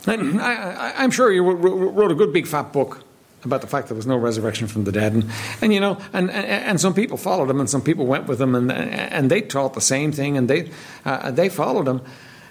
And 0.07 0.41
I, 0.41 1.03
am 1.03 1.11
sure 1.11 1.31
you 1.31 1.43
wrote 1.43 2.11
a 2.11 2.15
good 2.15 2.31
big 2.31 2.47
fat 2.47 2.71
book 2.71 3.03
about 3.43 3.61
the 3.61 3.67
fact 3.67 3.87
there 3.87 3.95
was 3.95 4.07
no 4.07 4.17
resurrection 4.17 4.67
from 4.67 4.83
the 4.83 4.91
dead. 4.91 5.13
And, 5.13 5.25
and 5.61 5.73
you 5.73 5.79
know, 5.79 5.99
and, 6.13 6.29
and, 6.31 6.45
and, 6.45 6.81
some 6.81 6.93
people 6.93 7.17
followed 7.17 7.49
him 7.49 7.59
and 7.59 7.69
some 7.69 7.81
people 7.81 8.05
went 8.05 8.27
with 8.27 8.41
him 8.41 8.55
and, 8.55 8.71
and 8.71 9.29
they 9.29 9.41
taught 9.41 9.73
the 9.73 9.81
same 9.81 10.11
thing 10.11 10.35
and 10.35 10.49
they, 10.49 10.71
uh, 11.05 11.31
they 11.31 11.49
followed 11.49 11.87
him. 11.87 12.01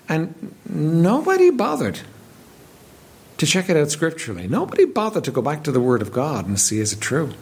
And 0.08 0.54
nobody 0.68 1.50
bothered 1.50 2.00
to 3.38 3.46
check 3.46 3.68
it 3.68 3.76
out 3.76 3.90
scripturally. 3.90 4.46
Nobody 4.46 4.84
bothered 4.84 5.25
to 5.25 5.30
go 5.30 5.42
back 5.42 5.64
to 5.64 5.73
the 5.73 5.80
Word 5.80 6.02
of 6.02 6.12
God 6.12 6.46
and 6.46 6.61
see 6.61 6.78
is 6.78 6.92
it 6.92 7.00
true. 7.00 7.32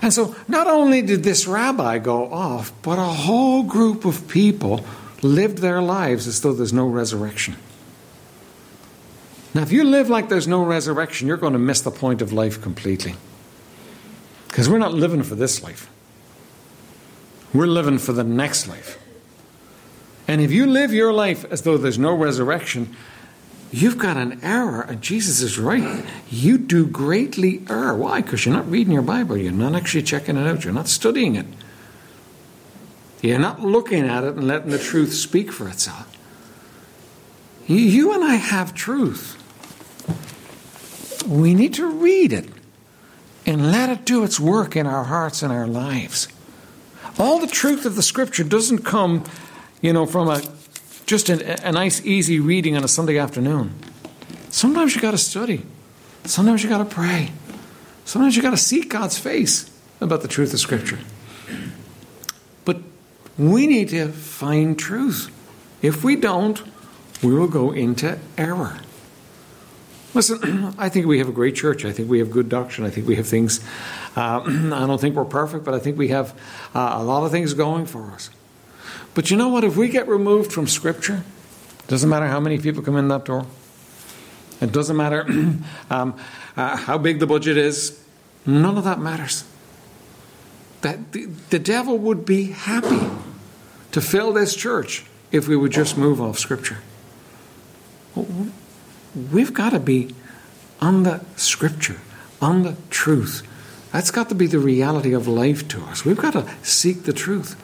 And 0.00 0.12
so, 0.12 0.34
not 0.48 0.66
only 0.66 1.02
did 1.02 1.24
this 1.24 1.46
rabbi 1.46 1.98
go 1.98 2.32
off, 2.32 2.72
but 2.82 2.98
a 2.98 3.02
whole 3.02 3.62
group 3.62 4.04
of 4.04 4.28
people 4.28 4.84
lived 5.22 5.58
their 5.58 5.82
lives 5.82 6.26
as 6.26 6.40
though 6.40 6.52
there's 6.52 6.72
no 6.72 6.86
resurrection. 6.86 7.56
Now, 9.54 9.62
if 9.62 9.70
you 9.70 9.84
live 9.84 10.10
like 10.10 10.28
there's 10.28 10.48
no 10.48 10.64
resurrection, 10.64 11.28
you're 11.28 11.36
going 11.36 11.52
to 11.52 11.60
miss 11.60 11.80
the 11.80 11.92
point 11.92 12.20
of 12.20 12.32
life 12.32 12.60
completely. 12.60 13.14
Because 14.48 14.68
we're 14.68 14.78
not 14.78 14.92
living 14.92 15.22
for 15.22 15.36
this 15.36 15.62
life, 15.62 15.88
we're 17.52 17.66
living 17.66 17.98
for 17.98 18.12
the 18.12 18.24
next 18.24 18.66
life. 18.66 19.00
And 20.26 20.40
if 20.40 20.50
you 20.50 20.66
live 20.66 20.92
your 20.92 21.12
life 21.12 21.44
as 21.52 21.62
though 21.62 21.76
there's 21.76 21.98
no 21.98 22.14
resurrection, 22.14 22.96
you've 23.70 23.98
got 23.98 24.16
an 24.16 24.40
error, 24.42 24.80
and 24.80 25.00
Jesus 25.02 25.40
is 25.40 25.58
right. 25.58 26.04
You 26.30 26.58
do 26.58 26.86
greatly 26.86 27.62
err. 27.68 27.94
Why? 27.94 28.22
Because 28.22 28.44
you're 28.44 28.54
not 28.54 28.68
reading 28.68 28.92
your 28.92 29.02
Bible, 29.02 29.36
you're 29.36 29.52
not 29.52 29.74
actually 29.74 30.02
checking 30.02 30.36
it 30.36 30.46
out, 30.46 30.64
you're 30.64 30.72
not 30.72 30.88
studying 30.88 31.36
it. 31.36 31.46
You're 33.22 33.38
not 33.38 33.60
looking 33.60 34.04
at 34.04 34.24
it 34.24 34.34
and 34.34 34.46
letting 34.46 34.70
the 34.70 34.78
truth 34.78 35.14
speak 35.14 35.52
for 35.52 35.68
itself. 35.68 36.10
You 37.66 38.12
and 38.12 38.24
I 38.24 38.34
have 38.34 38.74
truth. 38.74 39.40
We 41.26 41.54
need 41.54 41.74
to 41.74 41.86
read 41.86 42.32
it 42.32 42.48
and 43.46 43.70
let 43.70 43.90
it 43.90 44.04
do 44.04 44.24
its 44.24 44.40
work 44.40 44.76
in 44.76 44.86
our 44.86 45.04
hearts 45.04 45.42
and 45.42 45.52
our 45.52 45.66
lives. 45.66 46.28
All 47.18 47.38
the 47.38 47.46
truth 47.46 47.86
of 47.86 47.96
the 47.96 48.02
scripture 48.02 48.44
doesn't 48.44 48.84
come 48.84 49.24
you 49.84 49.92
know, 49.92 50.06
from 50.06 50.30
a 50.30 50.40
just 51.04 51.28
a, 51.28 51.68
a 51.68 51.70
nice, 51.70 52.02
easy 52.06 52.40
reading 52.40 52.74
on 52.74 52.82
a 52.82 52.88
Sunday 52.88 53.18
afternoon. 53.18 53.74
Sometimes 54.48 54.96
you 54.96 55.02
got 55.02 55.10
to 55.10 55.18
study. 55.18 55.62
Sometimes 56.24 56.62
you 56.62 56.70
got 56.70 56.78
to 56.78 56.86
pray. 56.86 57.32
Sometimes 58.06 58.34
you 58.34 58.40
got 58.40 58.52
to 58.52 58.56
seek 58.56 58.88
God's 58.88 59.18
face 59.18 59.70
about 60.00 60.22
the 60.22 60.28
truth 60.28 60.54
of 60.54 60.60
Scripture. 60.60 61.00
But 62.64 62.78
we 63.36 63.66
need 63.66 63.90
to 63.90 64.08
find 64.08 64.78
truth. 64.78 65.30
If 65.82 66.02
we 66.02 66.16
don't, 66.16 66.62
we 67.22 67.34
will 67.34 67.46
go 67.46 67.72
into 67.72 68.18
error. 68.38 68.80
Listen, 70.14 70.74
I 70.78 70.88
think 70.88 71.06
we 71.06 71.18
have 71.18 71.28
a 71.28 71.32
great 71.32 71.56
church. 71.56 71.84
I 71.84 71.92
think 71.92 72.08
we 72.08 72.20
have 72.20 72.30
good 72.30 72.48
doctrine. 72.48 72.86
I 72.86 72.90
think 72.90 73.06
we 73.06 73.16
have 73.16 73.26
things. 73.26 73.60
Uh, 74.16 74.40
I 74.46 74.86
don't 74.86 75.00
think 75.00 75.16
we're 75.16 75.24
perfect, 75.24 75.64
but 75.64 75.74
I 75.74 75.80
think 75.80 75.98
we 75.98 76.08
have 76.08 76.38
uh, 76.74 76.94
a 76.96 77.02
lot 77.02 77.24
of 77.24 77.30
things 77.30 77.52
going 77.54 77.86
for 77.86 78.10
us. 78.12 78.30
But 79.14 79.30
you 79.30 79.36
know 79.36 79.48
what? 79.48 79.64
If 79.64 79.76
we 79.76 79.88
get 79.88 80.08
removed 80.08 80.52
from 80.52 80.66
Scripture, 80.66 81.24
it 81.80 81.86
doesn't 81.88 82.08
matter 82.08 82.26
how 82.26 82.40
many 82.40 82.58
people 82.58 82.82
come 82.82 82.96
in 82.96 83.08
that 83.08 83.24
door. 83.24 83.46
It 84.60 84.72
doesn't 84.72 84.96
matter 84.96 85.26
um, 85.90 86.18
uh, 86.56 86.76
how 86.76 86.98
big 86.98 87.18
the 87.18 87.26
budget 87.26 87.56
is. 87.56 88.00
None 88.46 88.78
of 88.78 88.84
that 88.84 89.00
matters. 89.00 89.44
That 90.82 91.12
the, 91.12 91.26
the 91.50 91.58
devil 91.58 91.98
would 91.98 92.24
be 92.24 92.52
happy 92.52 93.10
to 93.92 94.00
fill 94.00 94.32
this 94.32 94.54
church 94.54 95.04
if 95.32 95.48
we 95.48 95.56
would 95.56 95.72
just 95.72 95.96
move 95.96 96.20
off 96.20 96.38
Scripture. 96.38 96.78
We've 99.14 99.54
got 99.54 99.70
to 99.70 99.80
be 99.80 100.14
on 100.80 101.04
the 101.04 101.24
Scripture, 101.36 102.00
on 102.40 102.62
the 102.62 102.76
truth. 102.90 103.42
That's 103.92 104.10
got 104.10 104.28
to 104.30 104.34
be 104.34 104.46
the 104.46 104.58
reality 104.58 105.12
of 105.12 105.28
life 105.28 105.68
to 105.68 105.82
us. 105.84 106.04
We've 106.04 106.16
got 106.16 106.32
to 106.32 106.48
seek 106.62 107.04
the 107.04 107.12
truth 107.12 107.56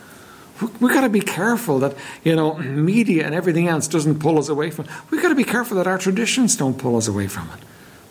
we've 0.60 0.92
got 0.92 1.02
to 1.02 1.08
be 1.08 1.20
careful 1.20 1.78
that 1.80 1.96
you 2.24 2.34
know 2.34 2.54
media 2.54 3.24
and 3.24 3.34
everything 3.34 3.68
else 3.68 3.88
doesn't 3.88 4.18
pull 4.18 4.38
us 4.38 4.48
away 4.48 4.70
from 4.70 4.84
it. 4.86 4.90
we've 5.10 5.22
got 5.22 5.30
to 5.30 5.34
be 5.34 5.44
careful 5.44 5.76
that 5.76 5.86
our 5.86 5.98
traditions 5.98 6.56
don't 6.56 6.78
pull 6.78 6.96
us 6.96 7.08
away 7.08 7.26
from 7.26 7.48
it 7.50 7.60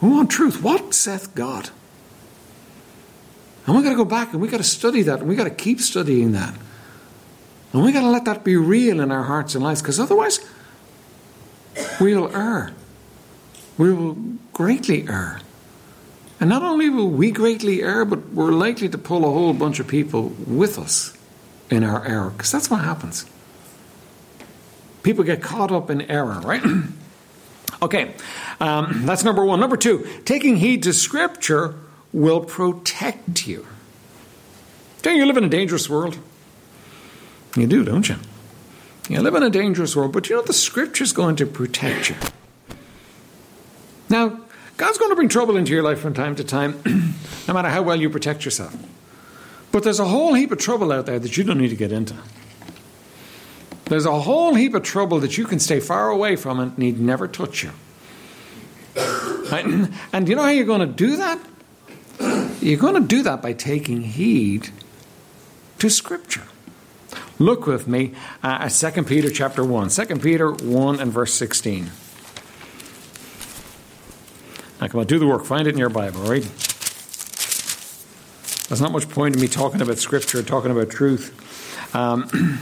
we 0.02 0.10
want 0.10 0.30
truth 0.30 0.62
what 0.64 0.94
saith 0.94 1.34
god 1.36 1.70
and 3.66 3.76
we've 3.76 3.84
got 3.84 3.92
to 3.92 3.96
go 3.96 4.06
back 4.06 4.32
and 4.32 4.42
we've 4.42 4.52
got 4.52 4.58
to 4.58 4.64
study 4.64 5.02
that 5.04 5.20
and 5.20 5.28
we've 5.28 5.38
got 5.38 5.44
to 5.44 5.50
keep 5.50 5.80
studying 5.80 6.32
that 6.32 6.54
and 7.74 7.84
we've 7.84 7.94
got 7.94 8.02
to 8.02 8.10
let 8.10 8.26
that 8.26 8.44
be 8.44 8.56
real 8.56 9.00
in 9.00 9.12
our 9.12 9.24
hearts 9.24 9.56
and 9.56 9.64
lives 9.64 9.82
because 9.82 10.00
otherwise 10.00 10.40
we'll 12.00 12.36
err 12.36 12.74
we 13.80 13.92
will 13.92 14.16
greatly 14.54 15.10
err 15.10 15.42
and 16.40 16.50
not 16.50 16.62
only 16.62 16.88
will 16.90 17.10
we 17.10 17.32
greatly 17.32 17.82
err 17.82 18.06
but 18.06 18.30
we're 18.30 18.52
likely 18.52 18.88
to 18.90 18.98
pull 19.00 19.26
a 19.26 19.32
whole 19.32 19.54
bunch 19.54 19.80
of 19.80 19.88
people 19.88 20.32
with 20.46 20.78
us 20.78 21.18
in 21.70 21.84
our 21.84 22.06
error, 22.06 22.30
because 22.32 22.52
that's 22.52 22.70
what 22.70 22.82
happens. 22.82 23.26
People 25.04 25.24
get 25.24 25.42
caught 25.42 25.72
up 25.72 25.90
in 25.90 26.02
error, 26.02 26.40
right? 26.42 26.64
okay, 27.82 28.14
um, 28.60 29.06
that's 29.06 29.24
number 29.24 29.46
one. 29.46 29.60
Number 29.60 29.78
two, 29.78 30.08
taking 30.26 30.58
heed 30.58 30.84
to 30.84 30.94
Scripture 30.94 31.76
will 32.12 32.42
protect 32.42 33.48
you. 33.48 33.66
Don't 35.02 35.16
you 35.16 35.26
live 35.26 35.38
in 35.38 35.46
a 35.46 35.50
dangerous 35.50 35.90
world? 35.90 36.18
You 37.56 37.68
do, 37.68 37.84
don't 37.84 38.10
you? 38.10 38.18
You 39.08 39.22
live 39.22 39.36
in 39.36 39.44
a 39.44 39.50
dangerous 39.50 39.96
world, 39.96 40.12
but 40.12 40.30
you 40.30 40.36
know 40.36 40.42
the 40.42 40.54
Scripture 40.54 41.04
is 41.04 41.14
going 41.14 41.36
to 41.38 41.46
protect 41.46 42.10
you. 42.10 42.16
Now, 44.10 44.40
God's 44.78 44.98
going 44.98 45.12
to 45.12 45.16
bring 45.16 45.30
trouble 45.30 45.58
into 45.58 45.72
your 45.72 45.84
life 45.84 46.00
from 46.00 46.14
time 46.14 46.36
to 46.36 46.44
time, 46.44 46.82
no 47.48 47.54
matter 47.54 47.70
how 47.70 47.82
well 47.82 48.00
you 48.00 48.10
protect 48.10 48.46
yourself. 48.46 48.76
But 49.72 49.84
there's 49.84 50.00
a 50.00 50.06
whole 50.06 50.34
heap 50.34 50.52
of 50.52 50.58
trouble 50.58 50.92
out 50.92 51.06
there 51.06 51.20
that 51.20 51.38
you 51.38 51.44
don't 51.44 51.58
need 51.58 51.70
to 51.70 51.76
get 51.76 51.92
into. 51.92 52.16
There's 53.86 54.06
a 54.06 54.20
whole 54.22 54.56
heap 54.56 54.74
of 54.74 54.84
trouble 54.84 55.20
that 55.20 55.38
you 55.38 55.46
can 55.46 55.60
stay 55.60 55.80
far 55.80 56.10
away 56.10 56.36
from 56.36 56.60
and 56.60 56.78
need 56.78 57.00
never 57.00 57.28
touch 57.28 57.64
you. 57.64 57.72
And 60.14 60.28
you 60.30 60.36
know 60.36 60.44
how 60.44 60.50
you're 60.50 60.66
going 60.66 60.82
to 60.82 60.86
do 60.86 61.18
that? 61.18 61.40
You're 62.62 62.80
going 62.80 62.96
to 62.96 63.08
do 63.08 63.24
that 63.24 63.42
by 63.42 63.54
taking 63.54 64.02
heed 64.02 64.70
to 65.80 65.90
Scripture. 65.90 66.44
Look 67.40 67.66
with 67.66 67.88
me 67.88 68.14
uh, 68.44 68.68
at 68.70 68.70
2 68.70 69.04
Peter 69.04 69.30
chapter 69.30 69.64
1. 69.64 69.90
2 69.90 70.06
Peter 70.18 70.52
1 70.52 71.00
and 71.00 71.12
verse 71.12 71.34
16. 71.34 71.90
Now 74.80 74.88
come 74.88 75.02
on, 75.02 75.08
do 75.08 75.20
the 75.20 75.28
work. 75.28 75.46
Find 75.46 75.68
it 75.68 75.72
in 75.72 75.78
your 75.78 75.90
Bible, 75.90 76.22
right? 76.22 76.44
There's 78.70 78.82
not 78.82 78.92
much 78.92 79.10
point 79.10 79.36
in 79.36 79.42
me 79.42 79.48
talking 79.48 79.82
about 79.82 79.98
Scripture, 79.98 80.42
talking 80.44 80.72
about 80.72 80.90
truth. 80.90 81.36
Um, 81.96 82.24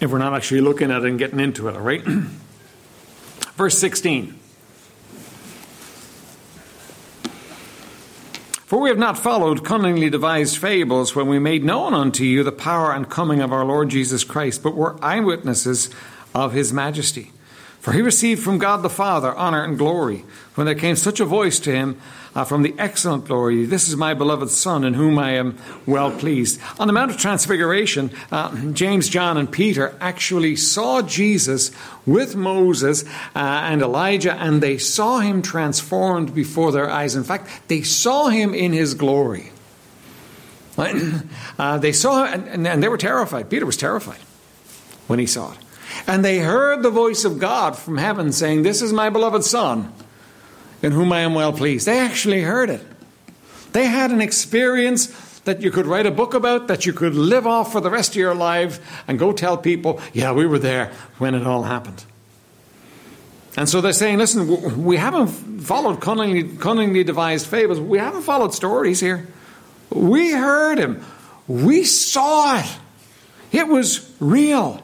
if 0.00 0.10
we're 0.10 0.18
not 0.18 0.32
actually 0.32 0.60
looking 0.60 0.90
at 0.90 1.02
it 1.02 1.08
and 1.08 1.18
getting 1.18 1.40
into 1.40 1.68
it, 1.68 1.74
all 1.74 1.82
right? 1.82 2.02
Verse 3.56 3.76
16. 3.78 4.38
For 8.68 8.78
we 8.78 8.90
have 8.90 8.98
not 8.98 9.18
followed 9.18 9.64
cunningly 9.64 10.08
devised 10.08 10.58
fables 10.58 11.16
when 11.16 11.26
we 11.26 11.38
made 11.38 11.64
known 11.64 11.94
unto 11.94 12.22
you 12.22 12.44
the 12.44 12.52
power 12.52 12.92
and 12.92 13.10
coming 13.10 13.40
of 13.40 13.52
our 13.52 13.64
Lord 13.64 13.88
Jesus 13.88 14.24
Christ, 14.24 14.62
but 14.62 14.76
were 14.76 15.02
eyewitnesses 15.02 15.90
of 16.34 16.52
his 16.52 16.72
majesty. 16.72 17.32
For 17.80 17.92
he 17.92 18.02
received 18.02 18.42
from 18.42 18.58
God 18.58 18.82
the 18.82 18.90
Father 18.90 19.34
honor 19.34 19.62
and 19.62 19.78
glory 19.78 20.24
when 20.56 20.66
there 20.66 20.74
came 20.74 20.96
such 20.96 21.20
a 21.20 21.24
voice 21.24 21.60
to 21.60 21.72
him 21.72 22.00
uh, 22.34 22.44
from 22.44 22.62
the 22.62 22.74
excellent 22.78 23.24
glory 23.26 23.64
This 23.64 23.88
is 23.88 23.96
my 23.96 24.14
beloved 24.14 24.50
Son, 24.50 24.84
in 24.84 24.94
whom 24.94 25.18
I 25.18 25.32
am 25.32 25.58
well 25.86 26.10
pleased. 26.10 26.60
On 26.78 26.86
the 26.86 26.92
Mount 26.92 27.10
of 27.10 27.16
Transfiguration, 27.16 28.10
uh, 28.30 28.72
James, 28.72 29.08
John, 29.08 29.36
and 29.36 29.50
Peter 29.50 29.96
actually 30.00 30.56
saw 30.56 31.02
Jesus 31.02 31.70
with 32.06 32.36
Moses 32.36 33.04
uh, 33.34 33.38
and 33.38 33.82
Elijah, 33.82 34.34
and 34.34 34.62
they 34.62 34.78
saw 34.78 35.20
him 35.20 35.42
transformed 35.42 36.34
before 36.34 36.72
their 36.72 36.90
eyes. 36.90 37.14
In 37.14 37.24
fact, 37.24 37.48
they 37.68 37.82
saw 37.82 38.28
him 38.28 38.54
in 38.54 38.72
his 38.72 38.94
glory. 38.94 39.52
Uh, 41.58 41.76
they 41.76 41.90
saw, 41.90 42.24
and, 42.24 42.68
and 42.68 42.80
they 42.80 42.86
were 42.86 42.96
terrified. 42.96 43.50
Peter 43.50 43.66
was 43.66 43.76
terrified 43.76 44.20
when 45.08 45.18
he 45.18 45.26
saw 45.26 45.50
it. 45.50 45.58
And 46.06 46.24
they 46.24 46.38
heard 46.38 46.82
the 46.82 46.90
voice 46.90 47.24
of 47.24 47.38
God 47.38 47.76
from 47.76 47.98
heaven 47.98 48.32
saying, 48.32 48.62
This 48.62 48.82
is 48.82 48.92
my 48.92 49.10
beloved 49.10 49.44
Son, 49.44 49.92
in 50.82 50.92
whom 50.92 51.12
I 51.12 51.20
am 51.20 51.34
well 51.34 51.52
pleased. 51.52 51.86
They 51.86 51.98
actually 51.98 52.42
heard 52.42 52.70
it. 52.70 52.84
They 53.72 53.86
had 53.86 54.10
an 54.10 54.20
experience 54.20 55.06
that 55.44 55.62
you 55.62 55.70
could 55.70 55.86
write 55.86 56.06
a 56.06 56.10
book 56.10 56.34
about, 56.34 56.68
that 56.68 56.86
you 56.86 56.92
could 56.92 57.14
live 57.14 57.46
off 57.46 57.72
for 57.72 57.80
the 57.80 57.90
rest 57.90 58.10
of 58.10 58.16
your 58.16 58.34
life 58.34 58.80
and 59.08 59.18
go 59.18 59.32
tell 59.32 59.56
people, 59.56 60.00
Yeah, 60.12 60.32
we 60.32 60.46
were 60.46 60.58
there 60.58 60.92
when 61.18 61.34
it 61.34 61.46
all 61.46 61.62
happened. 61.62 62.04
And 63.56 63.68
so 63.68 63.80
they're 63.80 63.92
saying, 63.92 64.18
Listen, 64.18 64.84
we 64.84 64.96
haven't 64.96 65.28
followed 65.62 66.00
cunningly, 66.00 66.56
cunningly 66.56 67.04
devised 67.04 67.46
fables, 67.46 67.80
we 67.80 67.98
haven't 67.98 68.22
followed 68.22 68.54
stories 68.54 69.00
here. 69.00 69.26
We 69.90 70.32
heard 70.32 70.78
him, 70.78 71.04
we 71.46 71.84
saw 71.84 72.58
it, 72.58 72.78
it 73.52 73.68
was 73.68 74.14
real. 74.20 74.82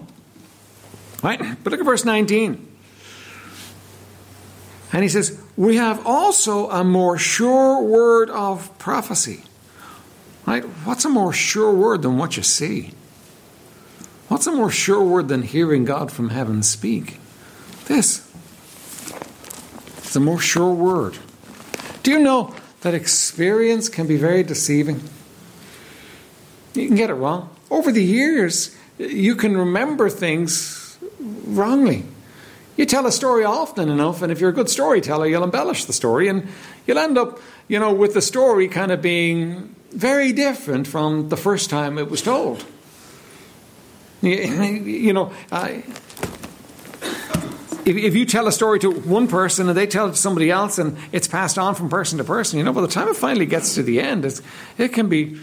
Right? 1.24 1.40
But 1.64 1.70
look 1.70 1.80
at 1.80 1.86
verse 1.86 2.04
19. 2.04 2.68
And 4.92 5.02
he 5.02 5.08
says, 5.08 5.40
We 5.56 5.76
have 5.76 6.06
also 6.06 6.70
a 6.70 6.84
more 6.84 7.16
sure 7.16 7.82
word 7.82 8.28
of 8.28 8.78
prophecy. 8.78 9.42
Right? 10.46 10.62
What's 10.84 11.06
a 11.06 11.08
more 11.08 11.32
sure 11.32 11.72
word 11.72 12.02
than 12.02 12.18
what 12.18 12.36
you 12.36 12.42
see? 12.42 12.92
What's 14.28 14.46
a 14.46 14.52
more 14.52 14.70
sure 14.70 15.02
word 15.02 15.28
than 15.28 15.40
hearing 15.40 15.86
God 15.86 16.12
from 16.12 16.28
heaven 16.28 16.62
speak? 16.62 17.18
This. 17.86 18.30
It's 19.96 20.14
a 20.14 20.20
more 20.20 20.38
sure 20.38 20.74
word. 20.74 21.16
Do 22.02 22.10
you 22.10 22.18
know 22.18 22.54
that 22.82 22.92
experience 22.92 23.88
can 23.88 24.06
be 24.06 24.18
very 24.18 24.42
deceiving? 24.42 25.02
You 26.74 26.86
can 26.86 26.96
get 26.96 27.08
it 27.08 27.14
wrong. 27.14 27.48
Over 27.70 27.90
the 27.90 28.04
years, 28.04 28.76
you 28.98 29.34
can 29.36 29.56
remember 29.56 30.10
things 30.10 30.83
wrongly. 31.24 32.04
You 32.76 32.86
tell 32.86 33.06
a 33.06 33.12
story 33.12 33.44
often 33.44 33.88
enough, 33.88 34.22
and 34.22 34.32
if 34.32 34.40
you're 34.40 34.50
a 34.50 34.54
good 34.54 34.68
storyteller, 34.68 35.26
you'll 35.26 35.44
embellish 35.44 35.84
the 35.84 35.92
story, 35.92 36.28
and 36.28 36.48
you'll 36.86 36.98
end 36.98 37.16
up, 37.16 37.40
you 37.68 37.78
know, 37.78 37.92
with 37.92 38.14
the 38.14 38.22
story 38.22 38.68
kind 38.68 38.90
of 38.90 39.00
being 39.00 39.74
very 39.90 40.32
different 40.32 40.86
from 40.88 41.28
the 41.28 41.36
first 41.36 41.70
time 41.70 41.98
it 41.98 42.10
was 42.10 42.20
told. 42.20 42.64
You, 44.22 45.12
know, 45.12 45.32
I, 45.52 45.84
if, 47.84 47.96
if 47.96 48.14
you 48.16 48.24
tell 48.24 48.48
a 48.48 48.52
story 48.52 48.78
to 48.80 48.90
one 48.90 49.28
person 49.28 49.68
and 49.68 49.76
they 49.76 49.86
tell 49.86 50.08
it 50.08 50.12
to 50.12 50.16
somebody 50.16 50.50
else, 50.50 50.78
and 50.78 50.96
it's 51.12 51.28
passed 51.28 51.58
on 51.58 51.74
from 51.74 51.88
person 51.88 52.18
to 52.18 52.24
person, 52.24 52.58
you 52.58 52.64
know, 52.64 52.72
by 52.72 52.80
the 52.80 52.88
time 52.88 53.08
it 53.08 53.16
finally 53.16 53.46
gets 53.46 53.74
to 53.74 53.82
the 53.82 54.00
end, 54.00 54.24
it 54.78 54.92
can 54.92 55.08
be 55.08 55.38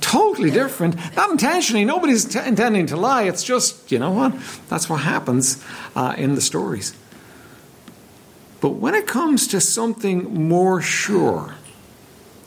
totally 0.00 0.50
different. 0.50 0.96
Not 1.16 1.30
intentionally. 1.30 1.84
Nobody's 1.84 2.24
t- 2.24 2.38
intending 2.38 2.86
to 2.86 2.96
lie. 2.96 3.24
It's 3.24 3.42
just, 3.42 3.92
you 3.92 3.98
know 3.98 4.10
what? 4.10 4.34
That's 4.68 4.88
what 4.88 4.98
happens 4.98 5.62
uh, 5.94 6.14
in 6.16 6.34
the 6.34 6.40
stories. 6.40 6.94
But 8.60 8.70
when 8.70 8.94
it 8.94 9.06
comes 9.06 9.46
to 9.48 9.60
something 9.60 10.48
more 10.48 10.82
sure, 10.82 11.54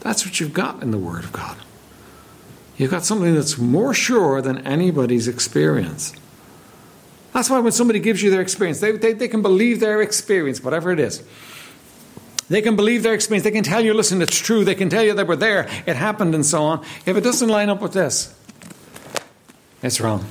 that's 0.01 0.25
what 0.25 0.39
you've 0.39 0.53
got 0.53 0.81
in 0.81 0.91
the 0.91 0.97
Word 0.97 1.23
of 1.23 1.31
God. 1.31 1.57
You've 2.77 2.91
got 2.91 3.05
something 3.05 3.35
that's 3.35 3.57
more 3.57 3.93
sure 3.93 4.41
than 4.41 4.65
anybody's 4.65 5.27
experience. 5.27 6.13
That's 7.33 7.49
why 7.49 7.59
when 7.59 7.71
somebody 7.71 7.99
gives 7.99 8.21
you 8.21 8.29
their 8.29 8.41
experience, 8.41 8.79
they, 8.79 8.91
they, 8.93 9.13
they 9.13 9.27
can 9.27 9.41
believe 9.41 9.79
their 9.79 10.01
experience, 10.01 10.63
whatever 10.63 10.91
it 10.91 10.99
is. 10.99 11.23
They 12.51 12.61
can 12.61 12.75
believe 12.75 13.01
their 13.01 13.13
experience. 13.13 13.45
They 13.45 13.51
can 13.51 13.63
tell 13.63 13.79
you, 13.79 13.93
listen, 13.93 14.21
it's 14.21 14.37
true. 14.37 14.65
They 14.65 14.75
can 14.75 14.89
tell 14.89 15.01
you 15.01 15.13
they 15.13 15.23
were 15.23 15.37
there, 15.37 15.69
it 15.85 15.95
happened, 15.95 16.35
and 16.35 16.45
so 16.45 16.63
on. 16.63 16.85
If 17.05 17.15
it 17.15 17.21
doesn't 17.21 17.47
line 17.47 17.69
up 17.69 17.81
with 17.81 17.93
this, 17.93 18.35
it's 19.81 20.01
wrong. 20.01 20.25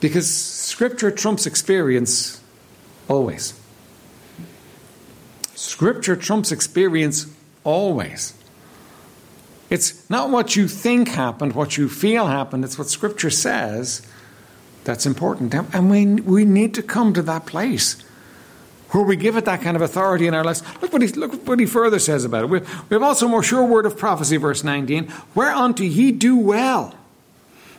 Because 0.00 0.28
Scripture 0.28 1.12
trumps 1.12 1.46
experience 1.46 2.42
always. 3.06 3.54
Scripture 5.54 6.16
trumps 6.16 6.50
experience 6.50 7.32
always. 7.62 8.34
It's 9.70 10.10
not 10.10 10.30
what 10.30 10.56
you 10.56 10.66
think 10.66 11.06
happened, 11.10 11.54
what 11.54 11.78
you 11.78 11.88
feel 11.88 12.26
happened, 12.26 12.64
it's 12.64 12.76
what 12.76 12.88
Scripture 12.88 13.30
says 13.30 14.02
that's 14.82 15.06
important. 15.06 15.54
And 15.54 15.88
we, 15.88 16.04
we 16.04 16.44
need 16.44 16.74
to 16.74 16.82
come 16.82 17.14
to 17.14 17.22
that 17.22 17.46
place 17.46 18.02
where 18.90 19.04
we 19.04 19.16
give 19.16 19.36
it 19.36 19.44
that 19.44 19.62
kind 19.62 19.76
of 19.76 19.82
authority 19.82 20.26
in 20.26 20.34
our 20.34 20.44
lives. 20.44 20.62
Look 20.82 20.92
what 20.92 21.02
he, 21.02 21.08
look 21.08 21.46
what 21.46 21.60
he 21.60 21.66
further 21.66 21.98
says 21.98 22.24
about 22.24 22.44
it. 22.44 22.50
We, 22.50 22.60
have 22.90 23.02
also 23.02 23.28
more 23.28 23.42
sure 23.42 23.64
word 23.64 23.86
of 23.86 23.96
prophecy, 23.96 24.36
verse 24.36 24.64
19, 24.64 25.12
whereunto 25.34 25.84
ye 25.84 26.12
do 26.12 26.36
well, 26.36 26.94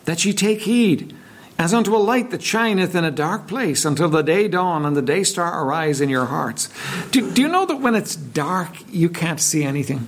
that 0.05 0.23
ye 0.23 0.33
take 0.33 0.61
heed, 0.61 1.15
as 1.59 1.73
unto 1.73 1.95
a 1.95 1.99
light 1.99 2.31
that 2.31 2.41
shineth 2.41 2.95
in 2.95 3.03
a 3.03 3.11
dark 3.11 3.47
place 3.47 3.85
until 3.85 4.09
the 4.09 4.21
day 4.21 4.47
dawn 4.47 4.85
and 4.85 4.95
the 4.95 5.01
day 5.01 5.23
star 5.23 5.63
arise 5.63 6.01
in 6.01 6.09
your 6.09 6.25
hearts. 6.25 6.69
Do, 7.11 7.31
do 7.31 7.41
you 7.41 7.47
know 7.47 7.65
that 7.65 7.77
when 7.77 7.93
it's 7.93 8.15
dark, 8.15 8.75
you 8.89 9.09
can't 9.09 9.39
see 9.39 9.63
anything? 9.63 10.07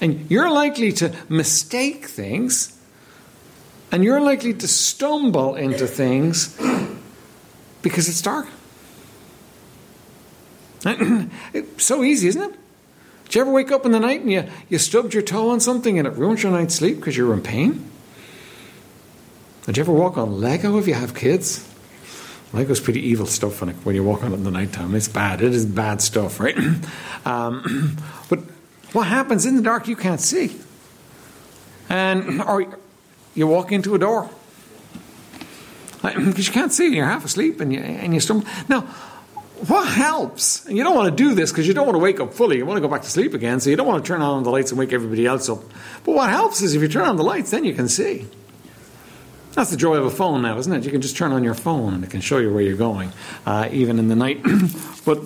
And 0.00 0.28
you're 0.28 0.50
likely 0.50 0.90
to 0.92 1.14
mistake 1.28 2.06
things, 2.06 2.76
and 3.92 4.02
you're 4.02 4.20
likely 4.20 4.54
to 4.54 4.66
stumble 4.66 5.54
into 5.54 5.86
things 5.86 6.58
because 7.82 8.08
it's 8.08 8.22
dark. 8.22 8.48
So 11.78 12.02
easy, 12.02 12.28
isn't 12.28 12.42
it? 12.42 12.58
Did 13.24 13.34
you 13.36 13.40
ever 13.42 13.50
wake 13.50 13.72
up 13.72 13.86
in 13.86 13.92
the 13.92 14.00
night 14.00 14.20
and 14.20 14.30
you, 14.30 14.44
you 14.68 14.78
stubbed 14.78 15.14
your 15.14 15.22
toe 15.22 15.50
on 15.50 15.60
something 15.60 15.98
and 15.98 16.06
it 16.06 16.14
ruins 16.14 16.42
your 16.42 16.52
night's 16.52 16.74
sleep 16.74 16.96
because 16.96 17.16
you're 17.16 17.32
in 17.32 17.42
pain? 17.42 17.90
Did 19.64 19.76
you 19.76 19.82
ever 19.82 19.92
walk 19.92 20.18
on 20.18 20.40
Lego 20.40 20.76
if 20.78 20.86
you 20.86 20.94
have 20.94 21.14
kids? 21.14 21.68
Lego's 22.52 22.80
pretty 22.80 23.00
evil 23.00 23.24
stuff 23.24 23.62
when 23.62 23.94
you 23.94 24.04
walk 24.04 24.22
on 24.22 24.32
it 24.32 24.36
in 24.36 24.44
the 24.44 24.50
nighttime. 24.50 24.94
It's 24.94 25.08
bad. 25.08 25.40
It 25.40 25.54
is 25.54 25.64
bad 25.64 26.02
stuff, 26.02 26.40
right? 26.40 26.56
um, 27.24 27.96
but 28.28 28.40
what 28.92 29.06
happens 29.06 29.46
in 29.46 29.56
the 29.56 29.62
dark 29.62 29.88
you 29.88 29.96
can't 29.96 30.20
see. 30.20 30.60
And 31.88 32.42
or 32.46 32.76
you 33.34 33.46
walk 33.46 33.72
into 33.72 33.94
a 33.94 33.98
door 33.98 34.28
because 36.02 36.46
you 36.46 36.52
can't 36.52 36.72
see. 36.72 36.94
You're 36.94 37.06
half 37.06 37.24
asleep 37.24 37.60
and 37.60 37.72
you 37.72 37.80
and 37.80 38.12
you 38.12 38.20
stumble. 38.20 38.46
Now, 38.68 38.86
what 39.68 39.86
helps? 39.86 40.66
And 40.66 40.76
you 40.76 40.82
don't 40.82 40.96
want 40.96 41.16
to 41.16 41.22
do 41.22 41.34
this 41.34 41.52
because 41.52 41.68
you 41.68 41.74
don't 41.74 41.86
want 41.86 41.94
to 41.94 42.00
wake 42.00 42.18
up 42.18 42.34
fully. 42.34 42.56
You 42.56 42.66
want 42.66 42.78
to 42.78 42.80
go 42.80 42.88
back 42.88 43.02
to 43.02 43.10
sleep 43.10 43.32
again, 43.32 43.60
so 43.60 43.70
you 43.70 43.76
don't 43.76 43.86
want 43.86 44.04
to 44.04 44.08
turn 44.08 44.20
on 44.20 44.42
the 44.42 44.50
lights 44.50 44.72
and 44.72 44.78
wake 44.78 44.92
everybody 44.92 45.24
else 45.24 45.48
up. 45.48 45.60
But 46.04 46.12
what 46.12 46.30
helps 46.30 46.62
is 46.62 46.74
if 46.74 46.82
you 46.82 46.88
turn 46.88 47.04
on 47.04 47.16
the 47.16 47.22
lights, 47.22 47.50
then 47.50 47.64
you 47.64 47.72
can 47.72 47.88
see. 47.88 48.26
That's 49.52 49.70
the 49.70 49.76
joy 49.76 49.96
of 49.96 50.06
a 50.06 50.10
phone 50.10 50.42
now, 50.42 50.58
isn't 50.58 50.72
it? 50.72 50.84
You 50.84 50.90
can 50.90 51.00
just 51.00 51.16
turn 51.16 51.30
on 51.30 51.44
your 51.44 51.54
phone 51.54 51.94
and 51.94 52.02
it 52.02 52.10
can 52.10 52.20
show 52.20 52.38
you 52.38 52.52
where 52.52 52.62
you're 52.62 52.76
going, 52.76 53.12
uh, 53.46 53.68
even 53.70 53.98
in 53.98 54.08
the 54.08 54.16
night. 54.16 54.42
but 55.04 55.20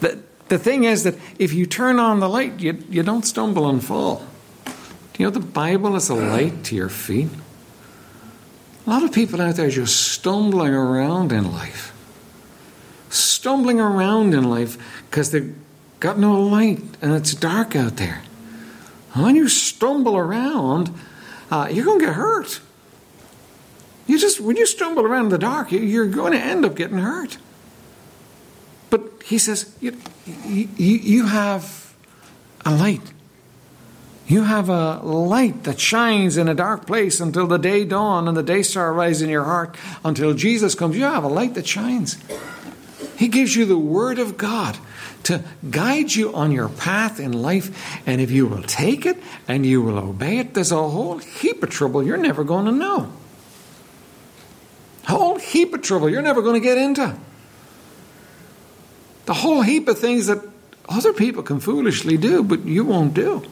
the, 0.00 0.20
the 0.48 0.58
thing 0.58 0.84
is 0.84 1.04
that 1.04 1.14
if 1.38 1.54
you 1.54 1.64
turn 1.64 1.98
on 1.98 2.20
the 2.20 2.28
light, 2.28 2.60
you, 2.60 2.84
you 2.90 3.02
don't 3.02 3.24
stumble 3.24 3.68
and 3.68 3.82
fall. 3.82 4.26
Do 4.66 5.22
you 5.22 5.26
know 5.26 5.30
the 5.30 5.40
Bible 5.40 5.94
is 5.96 6.10
a 6.10 6.14
light 6.14 6.64
to 6.64 6.74
your 6.74 6.88
feet? 6.88 7.28
A 8.86 8.90
lot 8.90 9.02
of 9.02 9.12
people 9.12 9.40
out 9.40 9.54
there 9.54 9.70
just 9.70 10.12
stumbling 10.12 10.74
around 10.74 11.32
in 11.32 11.50
life 11.52 11.93
stumbling 13.16 13.80
around 13.80 14.34
in 14.34 14.44
life 14.44 14.76
because 15.10 15.30
they've 15.30 15.54
got 16.00 16.18
no 16.18 16.40
light 16.40 16.80
and 17.00 17.14
it's 17.14 17.34
dark 17.34 17.74
out 17.74 17.96
there. 17.96 18.22
when 19.14 19.36
you 19.36 19.48
stumble 19.48 20.16
around, 20.16 20.90
uh, 21.50 21.68
you're 21.70 21.84
going 21.84 22.00
to 22.00 22.06
get 22.06 22.14
hurt. 22.14 22.60
You 24.06 24.18
just 24.18 24.40
when 24.40 24.56
you 24.56 24.66
stumble 24.66 25.04
around 25.04 25.26
in 25.26 25.30
the 25.30 25.38
dark, 25.38 25.72
you're 25.72 26.06
going 26.06 26.32
to 26.32 26.38
end 26.38 26.64
up 26.64 26.74
getting 26.74 26.98
hurt. 26.98 27.38
But 28.90 29.22
he 29.24 29.38
says 29.38 29.74
you, 29.80 29.96
you, 30.26 30.68
you 30.76 31.26
have 31.26 31.94
a 32.64 32.74
light. 32.74 33.12
You 34.26 34.44
have 34.44 34.68
a 34.68 34.96
light 34.98 35.64
that 35.64 35.78
shines 35.78 36.36
in 36.36 36.48
a 36.48 36.54
dark 36.54 36.86
place 36.86 37.20
until 37.20 37.46
the 37.46 37.58
day 37.58 37.84
dawn 37.84 38.26
and 38.26 38.36
the 38.36 38.42
day 38.42 38.62
star 38.62 38.92
rise 38.92 39.20
in 39.20 39.28
your 39.28 39.44
heart 39.44 39.76
until 40.04 40.32
Jesus 40.32 40.74
comes. 40.74 40.96
You 40.96 41.04
have 41.04 41.24
a 41.24 41.28
light 41.28 41.54
that 41.54 41.66
shines. 41.66 42.16
He 43.16 43.28
gives 43.28 43.54
you 43.54 43.64
the 43.64 43.78
Word 43.78 44.18
of 44.18 44.36
God 44.36 44.76
to 45.24 45.42
guide 45.70 46.14
you 46.14 46.34
on 46.34 46.52
your 46.52 46.68
path 46.68 47.18
in 47.18 47.32
life. 47.32 48.06
And 48.06 48.20
if 48.20 48.30
you 48.30 48.46
will 48.46 48.62
take 48.62 49.06
it 49.06 49.16
and 49.48 49.64
you 49.64 49.82
will 49.82 49.98
obey 49.98 50.38
it, 50.38 50.54
there's 50.54 50.72
a 50.72 50.76
whole 50.76 51.18
heap 51.18 51.62
of 51.62 51.70
trouble 51.70 52.02
you're 52.02 52.16
never 52.16 52.44
going 52.44 52.66
to 52.66 52.72
know. 52.72 53.12
A 55.06 55.10
whole 55.12 55.38
heap 55.38 55.74
of 55.74 55.82
trouble 55.82 56.08
you're 56.08 56.22
never 56.22 56.42
going 56.42 56.60
to 56.60 56.66
get 56.66 56.78
into. 56.78 57.16
The 59.26 59.34
whole 59.34 59.62
heap 59.62 59.88
of 59.88 59.98
things 59.98 60.26
that 60.26 60.42
other 60.88 61.12
people 61.12 61.42
can 61.42 61.60
foolishly 61.60 62.16
do, 62.16 62.42
but 62.42 62.64
you 62.64 62.84
won't 62.84 63.14
do. 63.14 63.44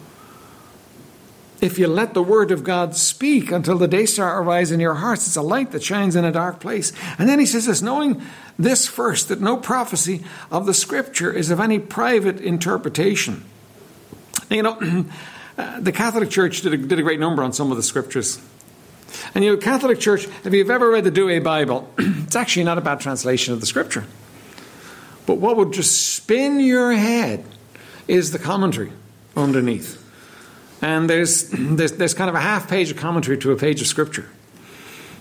If 1.62 1.79
you 1.79 1.87
let 1.87 2.12
the 2.12 2.25
word 2.25 2.51
of 2.51 2.64
God 2.64 2.96
speak 2.96 3.53
until 3.53 3.79
the 3.79 3.87
day 3.87 4.05
star 4.05 4.42
arise 4.42 4.72
in 4.72 4.81
your 4.81 4.94
hearts, 4.94 5.29
it's 5.29 5.37
a 5.37 5.42
light 5.42 5.70
that 5.70 5.83
shines 5.85 6.16
in 6.16 6.25
a 6.25 6.33
dark 6.33 6.59
place. 6.59 6.92
And 7.20 7.29
then 7.29 7.38
he 7.38 7.46
says 7.46 7.66
this 7.66 7.81
knowing 7.81 8.20
this 8.59 8.88
first, 8.88 9.29
that 9.29 9.40
no 9.40 9.57
prophecy 9.57 10.25
of 10.51 10.66
the 10.66 10.75
scripture 10.75 11.33
is 11.33 11.53
of 11.53 11.61
any 11.61 11.79
private 11.79 12.40
interpretation. 12.40 13.44
You 14.51 14.64
know, 14.64 15.07
uh, 15.57 15.79
the 15.79 15.92
Catholic 15.92 16.31
Church 16.31 16.62
did 16.62 16.75
a, 16.75 16.77
did 16.77 16.98
a 16.98 17.03
great 17.03 17.20
number 17.20 17.44
on 17.44 17.53
some 17.53 17.70
of 17.70 17.77
the 17.77 17.85
scriptures. 17.85 18.40
And 19.33 19.44
you 19.44 19.53
know, 19.53 19.57
Catholic 19.57 20.01
Church, 20.01 20.27
if 20.44 20.53
you've 20.53 20.68
ever 20.68 20.90
read 20.90 21.05
the 21.05 21.12
Douay 21.12 21.38
Bible, 21.38 21.88
it's 21.98 22.35
actually 22.35 22.64
not 22.64 22.77
a 22.77 22.81
bad 22.81 22.98
translation 22.98 23.55
of 23.55 23.61
the 23.61 23.66
scripture. 23.66 24.05
But 25.27 25.37
what 25.37 25.57
would 25.57 25.72
just 25.72 26.12
spin 26.12 26.59
your 26.59 26.92
head 26.92 27.44
is 28.09 28.33
the 28.33 28.40
commentary 28.40 28.90
underneath. 29.37 30.01
And 30.83 31.09
there's, 31.09 31.49
there's, 31.51 31.92
there's 31.92 32.12
kind 32.12 32.29
of 32.29 32.35
a 32.35 32.40
half 32.40 32.68
page 32.68 32.90
of 32.90 32.97
commentary 32.97 33.38
to 33.38 33.53
a 33.53 33.57
page 33.57 33.81
of 33.81 33.87
scripture. 33.87 34.29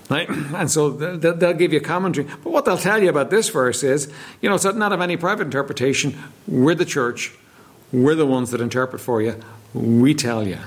Right? 0.09 0.27
And 0.27 0.69
so 0.69 0.89
they'll, 0.89 1.53
give 1.53 1.71
you 1.71 1.79
commentary. 1.79 2.27
But 2.43 2.49
what 2.49 2.65
they'll 2.65 2.77
tell 2.77 3.01
you 3.01 3.09
about 3.09 3.29
this 3.29 3.47
verse 3.47 3.81
is, 3.81 4.11
you 4.41 4.49
know, 4.49 4.55
it's 4.55 4.65
not 4.65 4.91
of 4.91 4.99
any 4.99 5.15
private 5.15 5.43
interpretation. 5.43 6.17
We're 6.47 6.75
the 6.75 6.83
church. 6.83 7.33
We're 7.93 8.15
the 8.15 8.25
ones 8.25 8.51
that 8.51 8.59
interpret 8.59 9.01
for 9.01 9.21
you. 9.21 9.39
We 9.73 10.13
tell 10.13 10.45
you. 10.45 10.57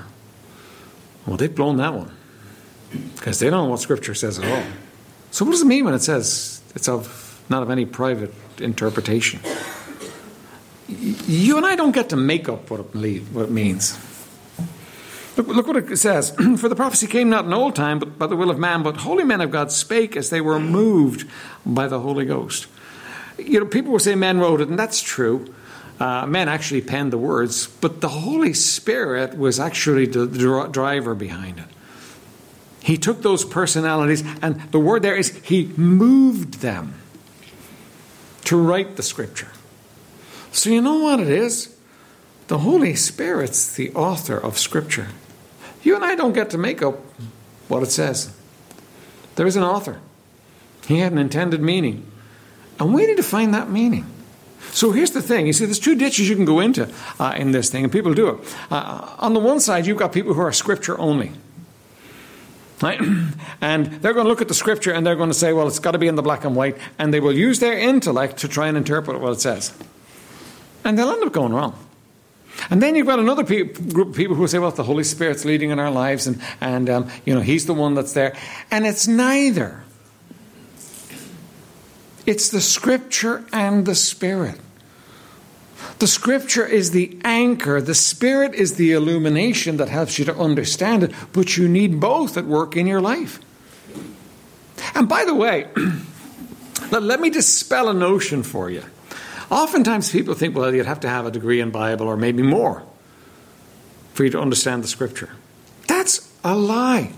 Well, 1.26 1.36
they've 1.36 1.54
blown 1.54 1.76
that 1.78 1.92
one 1.92 2.10
because 3.16 3.38
they 3.38 3.50
don't 3.50 3.64
know 3.64 3.70
what 3.70 3.80
Scripture 3.80 4.14
says 4.14 4.38
at 4.38 4.50
all. 4.50 4.62
So, 5.30 5.44
what 5.44 5.52
does 5.52 5.62
it 5.62 5.66
mean 5.66 5.84
when 5.84 5.94
it 5.94 6.02
says 6.02 6.62
it's 6.74 6.88
of 6.88 7.42
not 7.48 7.62
of 7.62 7.70
any 7.70 7.86
private 7.86 8.32
interpretation? 8.58 9.40
You 10.88 11.56
and 11.56 11.66
I 11.66 11.76
don't 11.76 11.92
get 11.92 12.10
to 12.10 12.16
make 12.16 12.48
up 12.48 12.70
what 12.70 12.80
it, 12.80 13.22
what 13.32 13.46
it 13.46 13.50
means. 13.50 13.98
Look, 15.36 15.48
look 15.48 15.66
what 15.66 15.76
it 15.76 15.96
says. 15.96 16.30
For 16.58 16.68
the 16.68 16.76
prophecy 16.76 17.06
came 17.06 17.28
not 17.28 17.44
in 17.44 17.52
old 17.52 17.74
time, 17.74 17.98
but 17.98 18.18
by 18.18 18.26
the 18.26 18.36
will 18.36 18.50
of 18.50 18.58
man, 18.58 18.82
but 18.82 18.98
holy 18.98 19.24
men 19.24 19.40
of 19.40 19.50
God 19.50 19.72
spake 19.72 20.16
as 20.16 20.30
they 20.30 20.40
were 20.40 20.60
moved 20.60 21.28
by 21.66 21.88
the 21.88 22.00
Holy 22.00 22.24
Ghost. 22.24 22.66
You 23.38 23.60
know, 23.60 23.66
people 23.66 23.92
will 23.92 23.98
say 23.98 24.14
men 24.14 24.38
wrote 24.38 24.60
it, 24.60 24.68
and 24.68 24.78
that's 24.78 25.02
true. 25.02 25.52
Uh, 25.98 26.26
men 26.26 26.48
actually 26.48 26.82
penned 26.82 27.12
the 27.12 27.18
words, 27.18 27.66
but 27.66 28.00
the 28.00 28.08
Holy 28.08 28.52
Spirit 28.52 29.36
was 29.36 29.58
actually 29.58 30.06
the 30.06 30.26
driver 30.70 31.14
behind 31.14 31.58
it. 31.58 31.66
He 32.82 32.96
took 32.96 33.22
those 33.22 33.44
personalities, 33.44 34.22
and 34.42 34.60
the 34.70 34.80
word 34.80 35.02
there 35.02 35.16
is 35.16 35.36
He 35.38 35.66
moved 35.76 36.60
them 36.60 36.94
to 38.44 38.56
write 38.56 38.96
the 38.96 39.02
scripture. 39.02 39.50
So, 40.52 40.70
you 40.70 40.80
know 40.80 40.98
what 40.98 41.18
it 41.18 41.28
is? 41.28 41.76
The 42.48 42.58
Holy 42.58 42.94
Spirit's 42.94 43.74
the 43.74 43.90
author 43.94 44.36
of 44.36 44.58
scripture. 44.58 45.08
You 45.84 45.94
and 45.94 46.04
I 46.04 46.16
don't 46.16 46.32
get 46.32 46.50
to 46.50 46.58
make 46.58 46.82
up 46.82 46.98
what 47.68 47.82
it 47.82 47.90
says. 47.90 48.34
There 49.36 49.46
is 49.46 49.56
an 49.56 49.62
author, 49.62 50.00
he 50.86 50.98
had 50.98 51.12
an 51.12 51.18
intended 51.18 51.60
meaning. 51.60 52.10
And 52.80 52.92
we 52.92 53.06
need 53.06 53.18
to 53.18 53.22
find 53.22 53.54
that 53.54 53.70
meaning. 53.70 54.04
So 54.72 54.90
here's 54.90 55.12
the 55.12 55.22
thing. 55.22 55.46
You 55.46 55.52
see, 55.52 55.64
there's 55.64 55.78
two 55.78 55.94
ditches 55.94 56.28
you 56.28 56.34
can 56.34 56.44
go 56.44 56.58
into 56.58 56.92
uh, 57.20 57.34
in 57.36 57.52
this 57.52 57.70
thing, 57.70 57.84
and 57.84 57.92
people 57.92 58.12
do 58.14 58.28
it. 58.30 58.56
Uh, 58.68 59.14
on 59.18 59.32
the 59.32 59.38
one 59.38 59.60
side, 59.60 59.86
you've 59.86 59.98
got 59.98 60.12
people 60.12 60.34
who 60.34 60.40
are 60.40 60.52
scripture 60.52 60.98
only. 60.98 61.30
Right? 62.82 63.00
And 63.60 63.86
they're 63.86 64.12
going 64.12 64.26
to 64.26 64.28
look 64.28 64.42
at 64.42 64.48
the 64.48 64.54
scripture 64.54 64.92
and 64.92 65.06
they're 65.06 65.16
going 65.16 65.30
to 65.30 65.34
say, 65.34 65.54
well, 65.54 65.66
it's 65.66 65.78
got 65.78 65.92
to 65.92 65.98
be 65.98 66.06
in 66.06 66.16
the 66.16 66.22
black 66.22 66.44
and 66.44 66.54
white. 66.54 66.76
And 66.98 67.14
they 67.14 67.20
will 67.20 67.32
use 67.32 67.60
their 67.60 67.78
intellect 67.78 68.36
to 68.38 68.48
try 68.48 68.68
and 68.68 68.76
interpret 68.76 69.20
what 69.20 69.32
it 69.32 69.40
says. 69.40 69.72
And 70.84 70.98
they'll 70.98 71.10
end 71.10 71.24
up 71.24 71.32
going 71.32 71.54
wrong. 71.54 71.78
And 72.70 72.82
then 72.82 72.94
you've 72.94 73.06
got 73.06 73.18
another 73.18 73.44
pe- 73.44 73.64
group 73.64 74.08
of 74.08 74.14
people 74.14 74.36
who 74.36 74.46
say, 74.46 74.58
well, 74.58 74.70
the 74.70 74.84
Holy 74.84 75.04
Spirit's 75.04 75.44
leading 75.44 75.70
in 75.70 75.78
our 75.78 75.90
lives 75.90 76.26
and, 76.26 76.40
and 76.60 76.88
um, 76.88 77.08
you 77.24 77.34
know, 77.34 77.40
He's 77.40 77.66
the 77.66 77.74
one 77.74 77.94
that's 77.94 78.12
there. 78.12 78.36
And 78.70 78.86
it's 78.86 79.06
neither. 79.06 79.82
It's 82.26 82.48
the 82.48 82.60
Scripture 82.60 83.44
and 83.52 83.86
the 83.86 83.94
Spirit. 83.94 84.58
The 85.98 86.06
Scripture 86.06 86.66
is 86.66 86.90
the 86.90 87.18
anchor, 87.24 87.80
the 87.80 87.94
Spirit 87.94 88.54
is 88.54 88.76
the 88.76 88.92
illumination 88.92 89.76
that 89.76 89.88
helps 89.88 90.18
you 90.18 90.24
to 90.24 90.36
understand 90.36 91.04
it, 91.04 91.12
but 91.32 91.56
you 91.56 91.68
need 91.68 92.00
both 92.00 92.36
at 92.36 92.46
work 92.46 92.76
in 92.76 92.86
your 92.86 93.00
life. 93.00 93.38
And 94.94 95.08
by 95.08 95.24
the 95.24 95.34
way, 95.34 95.68
let 96.90 97.20
me 97.20 97.30
dispel 97.30 97.88
a 97.88 97.94
notion 97.94 98.42
for 98.42 98.70
you. 98.70 98.82
Oftentimes 99.50 100.10
people 100.10 100.34
think, 100.34 100.56
well, 100.56 100.74
you'd 100.74 100.86
have 100.86 101.00
to 101.00 101.08
have 101.08 101.26
a 101.26 101.30
degree 101.30 101.60
in 101.60 101.70
Bible 101.70 102.06
or 102.06 102.16
maybe 102.16 102.42
more 102.42 102.82
for 104.14 104.24
you 104.24 104.30
to 104.30 104.40
understand 104.40 104.82
the 104.82 104.88
Scripture. 104.88 105.30
That's 105.86 106.32
a 106.42 106.54
lie. 106.54 107.12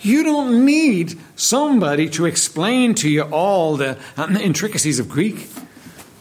You 0.00 0.22
don't 0.22 0.66
need 0.66 1.18
somebody 1.34 2.10
to 2.10 2.26
explain 2.26 2.94
to 2.96 3.08
you 3.08 3.22
all 3.22 3.76
the 3.76 3.98
uh, 4.16 4.28
intricacies 4.40 4.98
of 4.98 5.08
Greek. 5.08 5.48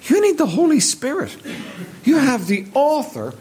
You 0.04 0.22
need 0.22 0.38
the 0.38 0.46
Holy 0.46 0.80
Spirit. 0.80 1.36
You 2.06 2.18
have 2.18 2.48
the 2.48 2.66
author 2.74 3.34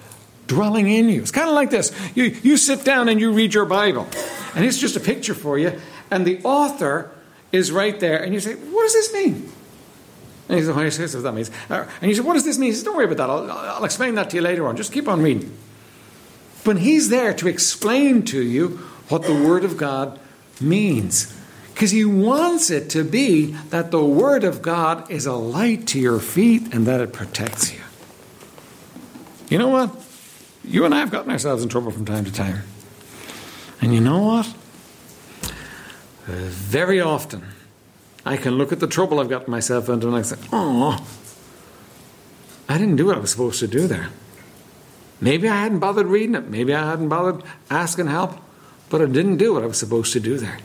dwelling 0.49 0.91
in 0.91 1.09
you. 1.09 1.23
It's 1.23 1.31
kind 1.31 1.49
of 1.49 1.55
like 1.55 1.71
this 1.71 1.93
you, 2.15 2.25
you 2.43 2.57
sit 2.57 2.85
down 2.85 3.09
and 3.09 3.21
you 3.21 3.33
read 3.33 3.55
your 3.55 3.65
Bible, 3.65 4.09
and 4.55 4.65
it's 4.65 4.79
just 4.79 4.97
a 4.97 5.01
picture 5.01 5.35
for 5.35 5.59
you, 5.59 5.81
and 6.11 6.27
the 6.27 6.43
author 6.43 7.11
is 7.53 7.71
right 7.71 7.99
there, 8.01 8.23
and 8.23 8.35
you 8.35 8.41
say, 8.41 8.55
What 8.55 8.83
does 8.83 8.95
this 8.95 9.13
mean? 9.13 9.51
And 10.49 10.59
he 10.59 10.65
says, 10.65 10.75
Well, 10.75 10.85
what 10.85 11.23
that 11.23 11.35
means. 11.35 11.51
Uh, 11.71 11.89
and 12.01 12.11
you 12.11 12.17
say, 12.17 12.23
What 12.23 12.35
does 12.35 12.45
this 12.45 12.59
mean? 12.59 12.71
He 12.71 12.75
says, 12.75 12.85
Don't 12.85 12.97
worry 12.97 13.07
about 13.11 13.17
that. 13.19 13.31
I'll, 13.31 13.51
I'll 13.77 13.85
explain 13.85 14.15
that 14.17 14.31
to 14.31 14.37
you 14.37 14.43
later 14.43 14.67
on. 14.67 14.77
Just 14.77 14.93
keep 14.93 15.09
on 15.09 15.23
reading. 15.23 15.57
But 16.65 16.79
he's 16.79 17.09
there 17.09 17.35
to 17.35 17.49
explain 17.49 18.25
to 18.27 18.43
you 18.43 18.79
what 19.09 19.23
the 19.23 19.35
Word 19.35 19.65
of 19.65 19.77
God 19.77 20.19
means. 20.61 21.37
Because 21.73 21.91
he 21.91 22.05
wants 22.05 22.71
it 22.71 22.91
to 22.91 23.03
be 23.03 23.53
that 23.71 23.91
the 23.91 24.05
Word 24.05 24.45
of 24.45 24.63
God 24.63 25.11
is 25.11 25.27
a 25.27 25.33
light 25.33 25.87
to 25.89 25.99
your 25.99 26.21
feet 26.21 26.73
and 26.73 26.87
that 26.87 27.01
it 27.01 27.13
protects 27.13 27.73
you. 27.73 27.81
You 29.49 29.59
know 29.59 29.69
what? 29.69 29.91
You 30.65 30.85
and 30.85 30.95
I 30.95 31.01
have 31.01 31.11
gotten 31.11 31.31
ourselves 31.31 31.63
in 31.63 31.69
trouble 31.69 31.91
from 31.91 32.05
time 32.05 32.25
to 32.25 32.33
time. 32.33 32.63
And 33.81 33.93
you 33.93 34.01
know 34.01 34.21
what? 34.21 34.55
very 36.27 37.01
often, 37.01 37.45
I 38.25 38.37
can 38.37 38.57
look 38.57 38.73
at 38.73 38.81
the 38.81 38.87
trouble 38.87 39.21
I've 39.21 39.29
gotten 39.29 39.51
myself 39.51 39.89
into 39.89 40.07
and 40.07 40.17
I 40.17 40.23
say, 40.23 40.37
oh, 40.53 41.05
I 42.69 42.79
didn't 42.79 42.97
do 42.97 43.07
what 43.07 43.17
I 43.17 43.21
was 43.21 43.31
supposed 43.31 43.61
to 43.61 43.67
do 43.67 43.87
there. 43.87 44.09
Maybe 45.21 45.49
I 45.49 45.63
hadn't 45.63 45.79
bothered 45.79 46.07
reading 46.07 46.35
it. 46.35 46.49
Maybe 46.49 46.75
I 46.75 46.89
hadn't 46.89 47.09
bothered 47.09 47.43
asking 47.71 48.07
help. 48.07 48.39
But 48.91 49.03
I 49.03 49.07
didn't 49.07 49.37
do 49.37 49.55
what 49.55 49.63
I 49.63 49.67
was 49.67 49.79
supposed 49.79 50.13
to 50.13 50.21
do 50.21 50.37
there. 50.37 50.59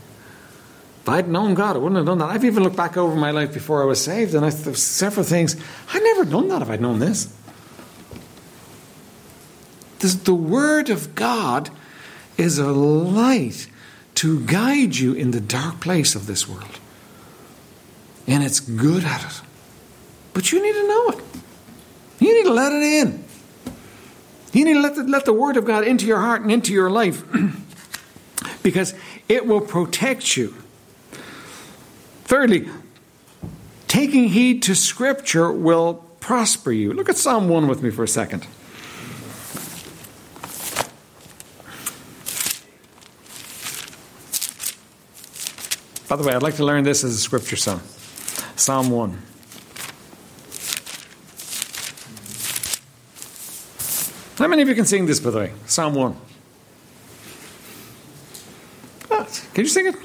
If 1.01 1.09
I'd 1.09 1.29
known 1.29 1.53
God, 1.53 1.75
I 1.75 1.79
wouldn't 1.79 1.95
have 1.95 2.05
done 2.05 2.17
that. 2.17 2.29
I've 2.29 2.43
even 2.43 2.63
looked 2.63 2.75
back 2.75 2.97
over 2.97 3.15
my 3.15 3.31
life 3.31 3.53
before 3.53 3.81
I 3.81 3.85
was 3.85 4.03
saved, 4.03 4.35
and 4.35 4.45
I, 4.45 4.49
there's 4.49 4.83
several 4.83 5.25
things. 5.25 5.55
I'd 5.93 6.03
never 6.03 6.25
done 6.25 6.49
that 6.49 6.61
if 6.61 6.69
I'd 6.69 6.81
known 6.81 6.99
this. 6.99 7.33
this. 9.99 10.15
The 10.15 10.35
Word 10.35 10.89
of 10.89 11.15
God 11.15 11.69
is 12.37 12.57
a 12.57 12.71
light 12.71 13.69
to 14.15 14.41
guide 14.41 14.97
you 14.97 15.13
in 15.13 15.31
the 15.31 15.39
dark 15.39 15.79
place 15.79 16.13
of 16.15 16.27
this 16.27 16.49
world. 16.49 16.79
And 18.27 18.43
it's 18.43 18.59
good 18.59 19.03
at 19.03 19.23
it. 19.23 19.41
But 20.33 20.51
you 20.51 20.61
need 20.61 20.73
to 20.73 20.87
know 20.87 21.09
it. 21.09 21.25
You 22.19 22.35
need 22.35 22.43
to 22.43 22.53
let 22.53 22.73
it 22.73 22.83
in. 22.83 23.23
You 24.53 24.65
need 24.65 24.73
to 24.73 24.81
let 24.81 24.95
the, 24.95 25.03
let 25.03 25.25
the 25.25 25.33
Word 25.33 25.57
of 25.57 25.65
God 25.65 25.85
into 25.85 26.05
your 26.05 26.19
heart 26.19 26.41
and 26.41 26.51
into 26.51 26.73
your 26.73 26.89
life. 26.89 27.23
because 28.63 28.93
it 29.29 29.45
will 29.45 29.61
protect 29.61 30.35
you. 30.35 30.53
Thirdly, 32.25 32.67
taking 33.87 34.29
heed 34.29 34.61
to 34.63 34.75
Scripture 34.75 35.51
will 35.51 36.05
prosper 36.19 36.71
you. 36.71 36.91
Look 36.91 37.07
at 37.07 37.15
Psalm 37.15 37.47
1 37.47 37.67
with 37.67 37.81
me 37.81 37.89
for 37.89 38.03
a 38.03 38.07
second. 38.07 38.45
By 46.09 46.15
the 46.15 46.23
way, 46.23 46.33
I'd 46.33 46.43
like 46.43 46.55
to 46.55 46.65
learn 46.65 46.83
this 46.83 47.03
as 47.03 47.15
a 47.15 47.19
scripture 47.19 47.57
song. 47.57 47.81
Psalm 48.57 48.89
1. 48.89 49.21
How 54.37 54.47
many 54.47 54.61
of 54.61 54.67
you 54.67 54.75
can 54.75 54.85
sing 54.85 55.05
this, 55.05 55.19
by 55.19 55.29
the 55.29 55.37
way? 55.37 55.53
Psalm 55.65 55.93
1. 55.93 56.15
Can 59.53 59.63
you 59.63 59.69
sing 59.69 59.87
it? 59.87 59.95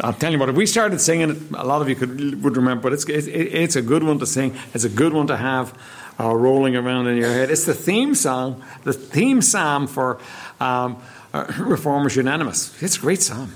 I'll 0.00 0.12
tell 0.12 0.32
you 0.32 0.38
what, 0.38 0.48
if 0.50 0.56
we 0.56 0.66
started 0.66 1.00
singing 1.00 1.30
it, 1.30 1.38
a 1.54 1.64
lot 1.64 1.80
of 1.80 1.88
you 1.88 1.94
could 1.94 2.42
would 2.42 2.56
remember, 2.56 2.82
but 2.82 2.92
it's, 2.92 3.08
it's, 3.08 3.26
it's 3.26 3.76
a 3.76 3.82
good 3.82 4.02
one 4.02 4.18
to 4.18 4.26
sing. 4.26 4.54
It's 4.74 4.84
a 4.84 4.88
good 4.88 5.14
one 5.14 5.26
to 5.28 5.36
have 5.36 5.78
uh, 6.20 6.34
rolling 6.34 6.76
around 6.76 7.06
in 7.08 7.16
your 7.16 7.30
head. 7.30 7.50
It's 7.50 7.64
the 7.64 7.74
theme 7.74 8.14
song, 8.14 8.62
the 8.84 8.92
theme 8.92 9.40
psalm 9.40 9.86
for 9.86 10.18
um, 10.60 11.02
uh, 11.32 11.50
Reformers 11.58 12.16
Unanimous. 12.16 12.82
It's 12.82 12.96
a 12.98 13.00
great 13.00 13.22
psalm. 13.22 13.52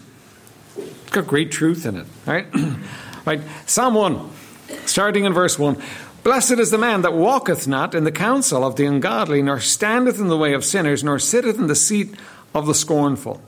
It's 1.09 1.15
got 1.15 1.27
great 1.27 1.51
truth 1.51 1.87
in 1.87 1.97
it, 1.97 2.07
right? 2.27 2.47
right? 3.25 3.41
Psalm 3.65 3.95
1, 3.95 4.31
starting 4.85 5.25
in 5.25 5.33
verse 5.33 5.59
1. 5.59 5.83
Blessed 6.23 6.59
is 6.59 6.71
the 6.71 6.77
man 6.77 7.01
that 7.01 7.15
walketh 7.15 7.67
not 7.67 7.95
in 7.95 8.05
the 8.05 8.13
counsel 8.13 8.63
of 8.63 8.77
the 8.77 8.85
ungodly, 8.85 9.41
nor 9.41 9.59
standeth 9.59 10.21
in 10.21 10.29
the 10.29 10.37
way 10.37 10.53
of 10.53 10.67
sinners, 10.67 11.03
nor 11.03 11.19
sitteth 11.19 11.59
in 11.59 11.67
the 11.67 11.75
seat 11.75 12.15
of 12.55 12.67
the 12.67 12.75
scornful. 12.75 13.41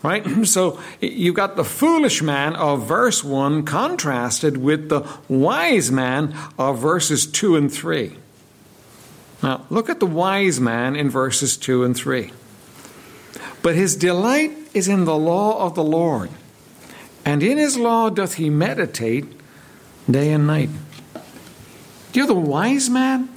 Right? 0.00 0.24
So 0.46 0.78
you've 1.00 1.34
got 1.34 1.56
the 1.56 1.64
foolish 1.64 2.22
man 2.22 2.54
of 2.54 2.86
verse 2.86 3.24
1 3.24 3.64
contrasted 3.64 4.56
with 4.56 4.88
the 4.88 5.04
wise 5.28 5.90
man 5.90 6.36
of 6.56 6.78
verses 6.78 7.26
2 7.26 7.56
and 7.56 7.72
3. 7.72 8.16
Now, 9.42 9.66
look 9.70 9.90
at 9.90 9.98
the 9.98 10.06
wise 10.06 10.60
man 10.60 10.94
in 10.94 11.10
verses 11.10 11.56
2 11.56 11.82
and 11.82 11.96
3. 11.96 12.30
But 13.60 13.74
his 13.74 13.96
delight 13.96 14.52
is 14.72 14.86
in 14.86 15.04
the 15.04 15.18
law 15.18 15.66
of 15.66 15.74
the 15.74 15.82
Lord, 15.82 16.30
and 17.28 17.42
in 17.42 17.58
his 17.58 17.76
law 17.76 18.08
doth 18.08 18.36
he 18.36 18.48
meditate 18.48 19.26
day 20.10 20.32
and 20.32 20.46
night. 20.46 20.70
Do 22.10 22.20
you 22.20 22.26
know 22.26 22.32
the 22.32 22.40
wise 22.40 22.88
man 22.88 23.28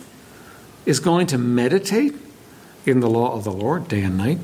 is 0.85 1.01
going 1.01 1.27
to 1.27 1.37
meditate 1.37 2.15
in 2.85 3.01
the 3.01 3.09
law 3.09 3.33
of 3.33 3.43
the 3.43 3.51
Lord 3.51 3.89
day 3.89 4.01
and 4.01 4.17
night? 4.17 4.37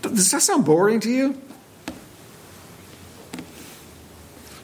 Does 0.00 0.30
that 0.30 0.40
sound 0.40 0.64
boring 0.64 1.00
to 1.00 1.10
you? 1.10 1.38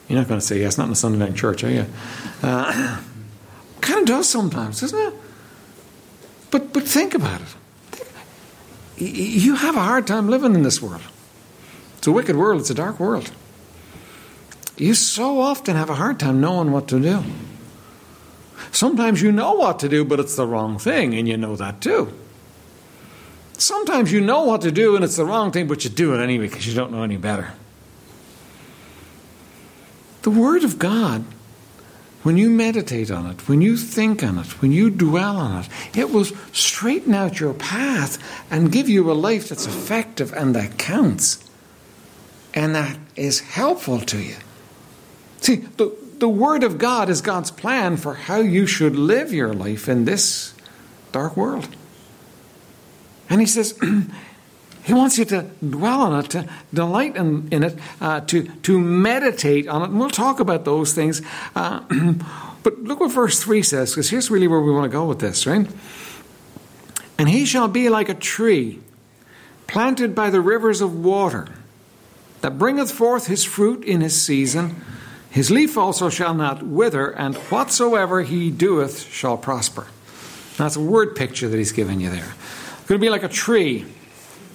You're 0.07 0.17
not 0.17 0.27
going 0.27 0.39
to 0.39 0.45
say 0.45 0.59
yes, 0.59 0.79
not 0.79 0.87
in 0.87 0.93
a 0.93 0.95
Sunday 0.95 1.19
night 1.19 1.35
church, 1.35 1.63
are 1.63 1.69
you? 1.69 1.85
Uh, 2.41 2.99
kind 3.81 3.99
of 3.99 4.07
does 4.07 4.27
sometimes, 4.27 4.81
doesn't 4.81 4.99
it? 4.99 5.13
But, 6.49 6.73
but 6.73 6.81
think 6.81 7.13
about 7.13 7.41
it. 7.41 8.07
You 8.97 9.53
have 9.53 9.75
a 9.75 9.81
hard 9.81 10.07
time 10.07 10.29
living 10.29 10.55
in 10.55 10.63
this 10.63 10.81
world. 10.81 11.03
It's 11.99 12.07
a 12.07 12.13
wicked 12.13 12.37
world, 12.37 12.61
it's 12.61 12.69
a 12.69 12.73
dark 12.73 12.97
world. 12.97 13.29
You 14.77 14.93
so 14.93 15.41
often 15.41 15.75
have 15.75 15.89
a 15.89 15.95
hard 15.95 16.17
time 16.17 16.39
knowing 16.39 16.71
what 16.71 16.87
to 16.87 16.99
do. 17.01 17.25
Sometimes 18.71 19.21
you 19.21 19.33
know 19.33 19.51
what 19.55 19.79
to 19.79 19.89
do, 19.89 20.05
but 20.05 20.17
it's 20.17 20.37
the 20.37 20.47
wrong 20.47 20.79
thing, 20.79 21.13
and 21.13 21.27
you 21.27 21.35
know 21.35 21.57
that 21.57 21.81
too. 21.81 22.13
Sometimes 23.57 24.13
you 24.13 24.21
know 24.21 24.45
what 24.45 24.61
to 24.61 24.71
do 24.71 24.95
and 24.95 25.03
it's 25.03 25.17
the 25.17 25.25
wrong 25.25 25.51
thing, 25.51 25.67
but 25.67 25.83
you 25.83 25.89
do 25.89 26.15
it 26.15 26.23
anyway 26.23 26.47
because 26.47 26.65
you 26.65 26.73
don't 26.73 26.93
know 26.93 27.03
any 27.03 27.17
better. 27.17 27.51
The 30.21 30.31
Word 30.31 30.63
of 30.63 30.79
God, 30.79 31.25
when 32.23 32.37
you 32.37 32.49
meditate 32.49 33.11
on 33.11 33.25
it, 33.25 33.49
when 33.49 33.59
you 33.59 33.75
think 33.75 34.23
on 34.23 34.37
it, 34.37 34.61
when 34.61 34.71
you 34.71 34.89
dwell 34.89 35.35
on 35.35 35.65
it, 35.65 35.69
it 35.93 36.11
will 36.11 36.23
straighten 36.53 37.13
out 37.13 37.41
your 37.41 37.53
path 37.53 38.17
and 38.49 38.71
give 38.71 38.87
you 38.87 39.11
a 39.11 39.13
life 39.13 39.49
that's 39.49 39.67
effective 39.67 40.31
and 40.31 40.55
that 40.55 40.77
counts 40.77 41.48
and 42.53 42.75
that 42.75 42.97
is 43.15 43.41
helpful 43.41 43.99
to 44.01 44.17
you. 44.17 44.35
See, 45.41 45.57
the, 45.57 45.95
the 46.17 46.29
Word 46.29 46.63
of 46.63 46.77
God 46.77 47.09
is 47.09 47.21
God's 47.21 47.51
plan 47.51 47.97
for 47.97 48.13
how 48.13 48.37
you 48.37 48.67
should 48.67 48.95
live 48.95 49.33
your 49.33 49.53
life 49.53 49.87
in 49.87 50.05
this 50.05 50.53
dark 51.11 51.37
world. 51.37 51.67
And 53.29 53.39
he 53.39 53.47
says, 53.47 53.77
he 54.83 54.93
wants 54.93 55.17
you 55.17 55.25
to 55.25 55.43
dwell 55.67 56.01
on 56.01 56.23
it, 56.23 56.29
to 56.31 56.49
delight 56.73 57.15
in, 57.15 57.47
in 57.51 57.63
it, 57.63 57.79
uh, 58.01 58.21
to, 58.21 58.43
to 58.43 58.79
meditate 58.79 59.67
on 59.67 59.83
it. 59.83 59.89
And 59.89 59.99
we'll 59.99 60.09
talk 60.09 60.39
about 60.39 60.65
those 60.65 60.93
things. 60.93 61.21
Uh, 61.55 61.81
but 62.63 62.79
look 62.79 62.99
what 62.99 63.11
verse 63.11 63.41
3 63.41 63.61
says, 63.61 63.91
because 63.91 64.09
here's 64.09 64.31
really 64.31 64.47
where 64.47 64.61
we 64.61 64.71
want 64.71 64.85
to 64.85 64.89
go 64.89 65.05
with 65.05 65.19
this, 65.19 65.45
right? 65.45 65.67
And 67.17 67.29
he 67.29 67.45
shall 67.45 67.67
be 67.67 67.89
like 67.89 68.09
a 68.09 68.13
tree 68.13 68.79
planted 69.67 70.15
by 70.15 70.29
the 70.31 70.41
rivers 70.41 70.81
of 70.81 71.03
water, 71.03 71.47
that 72.41 72.57
bringeth 72.57 72.91
forth 72.91 73.27
his 73.27 73.43
fruit 73.43 73.83
in 73.83 74.01
his 74.01 74.19
season. 74.21 74.81
His 75.29 75.51
leaf 75.51 75.77
also 75.77 76.09
shall 76.09 76.33
not 76.33 76.63
wither, 76.63 77.09
and 77.11 77.35
whatsoever 77.35 78.21
he 78.23 78.49
doeth 78.49 79.07
shall 79.11 79.37
prosper. 79.37 79.87
That's 80.57 80.75
a 80.75 80.81
word 80.81 81.15
picture 81.15 81.47
that 81.47 81.57
he's 81.57 81.71
given 81.71 82.01
you 82.01 82.09
there 82.09 82.33
It's 82.79 82.87
going 82.87 82.99
to 82.99 83.05
be 83.05 83.09
like 83.09 83.23
a 83.23 83.29
tree 83.29 83.85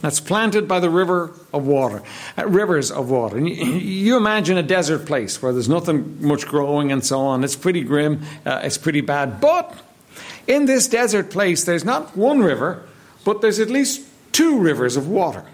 that's 0.02 0.20
planted 0.20 0.68
by 0.68 0.80
the 0.80 0.90
river 0.90 1.32
of 1.50 1.66
water, 1.66 2.02
uh, 2.36 2.46
rivers 2.46 2.90
of 2.90 3.08
water. 3.08 3.38
And 3.38 3.48
you, 3.48 3.54
you, 3.54 4.16
imagine 4.18 4.58
a 4.58 4.62
desert 4.62 5.06
place 5.06 5.40
where 5.40 5.50
there's 5.50 5.68
nothing 5.68 6.18
much 6.20 6.46
growing 6.46 6.92
and 6.92 7.02
so 7.02 7.20
on. 7.20 7.42
It's 7.42 7.56
pretty 7.56 7.82
grim, 7.82 8.20
uh, 8.44 8.60
it's 8.62 8.76
pretty 8.76 9.00
bad. 9.00 9.40
But 9.40 9.74
in 10.46 10.66
this 10.66 10.88
desert 10.88 11.30
place, 11.30 11.64
there's 11.64 11.86
not 11.86 12.14
one 12.14 12.40
river, 12.40 12.82
but 13.24 13.40
there's 13.40 13.58
at 13.60 13.70
least 13.70 14.06
two 14.30 14.58
rivers 14.58 14.98
of 14.98 15.08
water. 15.08 15.46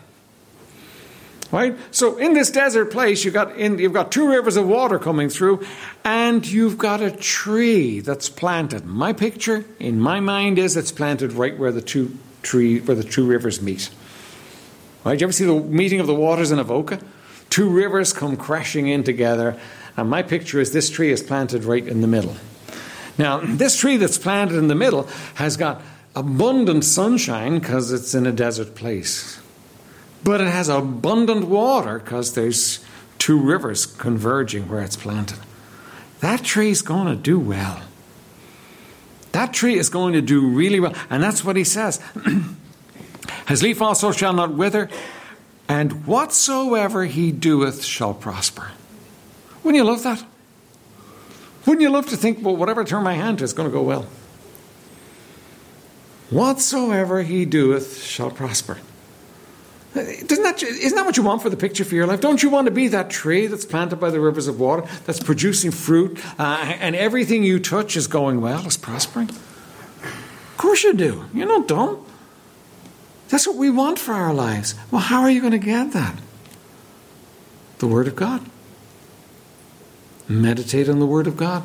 Right? 1.52 1.76
So 1.90 2.16
in 2.16 2.34
this 2.34 2.50
desert 2.50 2.92
place, 2.92 3.24
you've 3.24 3.34
got, 3.34 3.56
in, 3.56 3.78
you've 3.78 3.92
got 3.92 4.12
two 4.12 4.28
rivers 4.28 4.56
of 4.56 4.68
water 4.68 5.00
coming 5.00 5.28
through, 5.28 5.66
and 6.04 6.46
you've 6.46 6.78
got 6.78 7.00
a 7.00 7.10
tree 7.10 7.98
that's 7.98 8.28
planted. 8.28 8.84
My 8.84 9.12
picture, 9.12 9.64
in 9.80 9.98
my 9.98 10.20
mind, 10.20 10.58
is 10.60 10.76
it's 10.76 10.92
planted 10.92 11.32
right 11.32 11.58
where 11.58 11.72
the 11.72 11.82
two 11.82 12.16
tree 12.42 12.80
where 12.80 12.94
the 12.94 13.04
two 13.04 13.26
rivers 13.26 13.60
meet. 13.60 13.90
Right? 15.04 15.20
You 15.20 15.26
ever 15.26 15.32
see 15.32 15.44
the 15.44 15.60
meeting 15.60 15.98
of 15.98 16.06
the 16.06 16.14
waters 16.14 16.52
in 16.52 16.58
Avoca? 16.58 17.00
Two 17.48 17.68
rivers 17.68 18.12
come 18.12 18.36
crashing 18.36 18.86
in 18.86 19.02
together, 19.02 19.58
and 19.96 20.08
my 20.08 20.22
picture 20.22 20.60
is 20.60 20.72
this 20.72 20.88
tree 20.88 21.10
is 21.10 21.22
planted 21.22 21.64
right 21.64 21.86
in 21.86 22.00
the 22.00 22.06
middle. 22.06 22.36
Now, 23.18 23.38
this 23.44 23.76
tree 23.76 23.96
that's 23.96 24.18
planted 24.18 24.56
in 24.56 24.68
the 24.68 24.76
middle 24.76 25.08
has 25.34 25.56
got 25.56 25.82
abundant 26.14 26.84
sunshine 26.84 27.58
because 27.58 27.90
it's 27.92 28.14
in 28.14 28.24
a 28.26 28.32
desert 28.32 28.76
place. 28.76 29.39
But 30.22 30.40
it 30.40 30.48
has 30.48 30.68
abundant 30.68 31.48
water 31.48 31.98
because 31.98 32.34
there's 32.34 32.84
two 33.18 33.40
rivers 33.40 33.86
converging 33.86 34.68
where 34.68 34.82
it's 34.82 34.96
planted. 34.96 35.38
That 36.20 36.44
tree's 36.44 36.82
going 36.82 37.06
to 37.06 37.16
do 37.16 37.38
well. 37.38 37.80
That 39.32 39.52
tree 39.52 39.76
is 39.78 39.88
going 39.88 40.14
to 40.14 40.20
do 40.20 40.46
really 40.48 40.80
well. 40.80 40.94
And 41.08 41.22
that's 41.22 41.44
what 41.44 41.56
he 41.56 41.64
says. 41.64 42.00
His 43.48 43.62
leaf 43.62 43.80
also 43.80 44.12
shall 44.12 44.32
not 44.32 44.52
wither, 44.54 44.88
and 45.68 46.06
whatsoever 46.06 47.04
he 47.04 47.32
doeth 47.32 47.84
shall 47.84 48.14
prosper. 48.14 48.70
Wouldn't 49.62 49.82
you 49.82 49.88
love 49.88 50.02
that? 50.02 50.24
Wouldn't 51.66 51.82
you 51.82 51.90
love 51.90 52.08
to 52.08 52.16
think, 52.16 52.44
well, 52.44 52.56
whatever 52.56 52.82
I 52.82 52.84
turn 52.84 53.02
my 53.02 53.14
hand 53.14 53.38
to 53.38 53.44
is 53.44 53.52
going 53.52 53.68
to 53.68 53.72
go 53.72 53.82
well? 53.82 54.06
Whatsoever 56.30 57.22
he 57.22 57.44
doeth 57.44 58.02
shall 58.02 58.30
prosper. 58.30 58.78
Doesn't 59.92 60.44
that, 60.44 60.62
isn't 60.62 60.94
that 60.94 61.04
what 61.04 61.16
you 61.16 61.24
want 61.24 61.42
for 61.42 61.50
the 61.50 61.56
picture 61.56 61.84
for 61.84 61.96
your 61.96 62.06
life? 62.06 62.20
Don't 62.20 62.42
you 62.44 62.48
want 62.48 62.66
to 62.66 62.70
be 62.70 62.86
that 62.88 63.10
tree 63.10 63.48
that's 63.48 63.64
planted 63.64 63.96
by 63.96 64.10
the 64.10 64.20
rivers 64.20 64.46
of 64.46 64.60
water, 64.60 64.86
that's 65.04 65.18
producing 65.18 65.72
fruit, 65.72 66.20
uh, 66.38 66.76
and 66.80 66.94
everything 66.94 67.42
you 67.42 67.58
touch 67.58 67.96
is 67.96 68.06
going 68.06 68.40
well, 68.40 68.64
is 68.66 68.76
prospering? 68.76 69.30
Of 69.30 70.54
course 70.56 70.84
you 70.84 70.94
do. 70.94 71.24
You're 71.34 71.48
not 71.48 71.66
dumb. 71.66 72.04
That's 73.30 73.48
what 73.48 73.56
we 73.56 73.68
want 73.68 73.98
for 73.98 74.12
our 74.12 74.32
lives. 74.32 74.76
Well, 74.92 75.00
how 75.00 75.22
are 75.22 75.30
you 75.30 75.40
going 75.40 75.52
to 75.52 75.58
get 75.58 75.92
that? 75.92 76.20
The 77.78 77.88
Word 77.88 78.06
of 78.06 78.14
God. 78.14 78.44
Meditate 80.28 80.88
on 80.88 81.00
the 81.00 81.06
Word 81.06 81.26
of 81.26 81.36
God. 81.36 81.64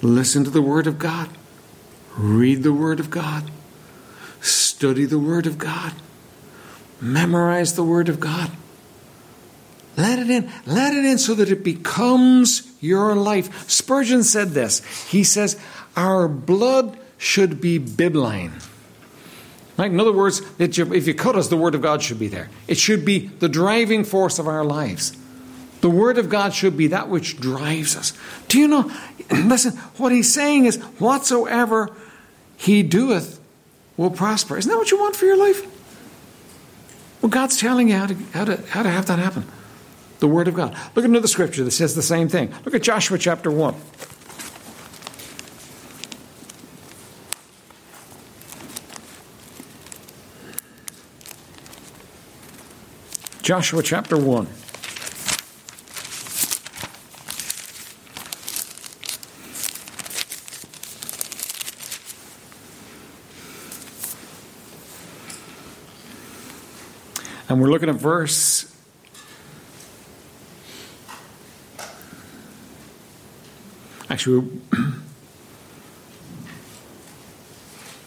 Listen 0.00 0.44
to 0.44 0.50
the 0.50 0.62
Word 0.62 0.86
of 0.86 1.00
God. 1.00 1.30
Read 2.16 2.62
the 2.62 2.72
Word 2.72 3.00
of 3.00 3.10
God. 3.10 3.50
Study 4.40 5.06
the 5.06 5.18
Word 5.18 5.46
of 5.46 5.58
God 5.58 5.92
Memorize 7.00 7.74
the 7.74 7.84
Word 7.84 8.08
of 8.08 8.20
God. 8.20 8.50
Let 9.96 10.18
it 10.18 10.30
in. 10.30 10.50
Let 10.66 10.94
it 10.94 11.04
in 11.04 11.18
so 11.18 11.34
that 11.34 11.50
it 11.50 11.64
becomes 11.64 12.70
your 12.80 13.14
life. 13.14 13.68
Spurgeon 13.68 14.22
said 14.22 14.50
this. 14.50 14.84
He 15.06 15.24
says, 15.24 15.58
Our 15.96 16.28
blood 16.28 16.98
should 17.18 17.60
be 17.60 17.78
bibline. 17.78 18.62
Right? 19.78 19.90
In 19.90 20.00
other 20.00 20.12
words, 20.12 20.42
if 20.58 21.06
you 21.06 21.14
cut 21.14 21.36
us, 21.36 21.48
the 21.48 21.56
Word 21.56 21.74
of 21.74 21.82
God 21.82 22.02
should 22.02 22.18
be 22.18 22.28
there. 22.28 22.48
It 22.66 22.78
should 22.78 23.04
be 23.04 23.26
the 23.26 23.48
driving 23.48 24.04
force 24.04 24.38
of 24.38 24.48
our 24.48 24.64
lives. 24.64 25.16
The 25.82 25.90
Word 25.90 26.18
of 26.18 26.28
God 26.28 26.54
should 26.54 26.76
be 26.76 26.88
that 26.88 27.08
which 27.08 27.38
drives 27.38 27.96
us. 27.96 28.12
Do 28.48 28.58
you 28.58 28.68
know? 28.68 28.90
Listen, 29.30 29.72
what 29.98 30.12
he's 30.12 30.32
saying 30.32 30.64
is, 30.64 30.76
whatsoever 30.98 31.90
he 32.56 32.82
doeth 32.82 33.38
will 33.96 34.10
prosper. 34.10 34.56
Isn't 34.56 34.70
that 34.70 34.78
what 34.78 34.90
you 34.90 34.98
want 34.98 35.16
for 35.16 35.26
your 35.26 35.36
life? 35.36 35.75
Well, 37.20 37.30
God's 37.30 37.56
telling 37.58 37.88
you 37.88 37.96
how 37.96 38.06
to, 38.06 38.14
how 38.32 38.44
to, 38.44 38.56
how 38.68 38.82
to 38.82 38.90
have 38.90 39.06
that 39.06 39.18
happen. 39.18 39.46
The 40.18 40.28
Word 40.28 40.48
of 40.48 40.54
God. 40.54 40.76
Look 40.94 41.04
at 41.04 41.10
another 41.10 41.28
scripture 41.28 41.64
that 41.64 41.70
says 41.72 41.94
the 41.94 42.02
same 42.02 42.28
thing. 42.28 42.52
Look 42.64 42.74
at 42.74 42.82
Joshua 42.82 43.18
chapter 43.18 43.50
1. 43.50 43.74
Joshua 53.42 53.82
chapter 53.82 54.16
1. 54.16 54.48
we're 67.66 67.72
looking 67.72 67.88
at 67.88 67.96
verse 67.96 68.72
Actually, 74.08 74.48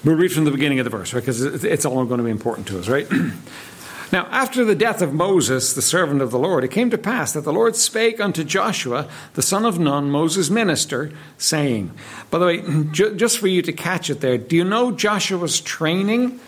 we'll 0.05 0.15
read 0.15 0.31
from 0.31 0.45
the 0.45 0.51
beginning 0.51 0.79
of 0.79 0.85
the 0.85 0.89
verse, 0.89 1.13
right? 1.13 1.19
Because 1.19 1.41
it's 1.41 1.85
all 1.85 2.05
going 2.05 2.19
to 2.19 2.23
be 2.23 2.31
important 2.31 2.67
to 2.67 2.79
us, 2.79 2.87
right? 2.87 3.05
now, 4.11 4.25
after 4.31 4.63
the 4.63 4.75
death 4.75 5.01
of 5.01 5.13
Moses, 5.13 5.73
the 5.73 5.81
servant 5.81 6.21
of 6.21 6.31
the 6.31 6.39
Lord, 6.39 6.63
it 6.63 6.69
came 6.69 6.89
to 6.89 6.97
pass 6.97 7.33
that 7.33 7.41
the 7.41 7.51
Lord 7.51 7.75
spake 7.75 8.21
unto 8.21 8.45
Joshua, 8.45 9.09
the 9.33 9.41
son 9.41 9.65
of 9.65 9.77
Nun, 9.77 10.09
Moses' 10.09 10.49
minister, 10.49 11.11
saying, 11.37 11.91
By 12.31 12.39
the 12.39 12.45
way, 12.45 12.63
just 12.91 13.37
for 13.37 13.47
you 13.47 13.61
to 13.61 13.73
catch 13.73 14.09
it 14.09 14.21
there, 14.21 14.37
do 14.37 14.55
you 14.55 14.63
know 14.63 14.91
Joshua's 14.91 15.59
training? 15.59 16.39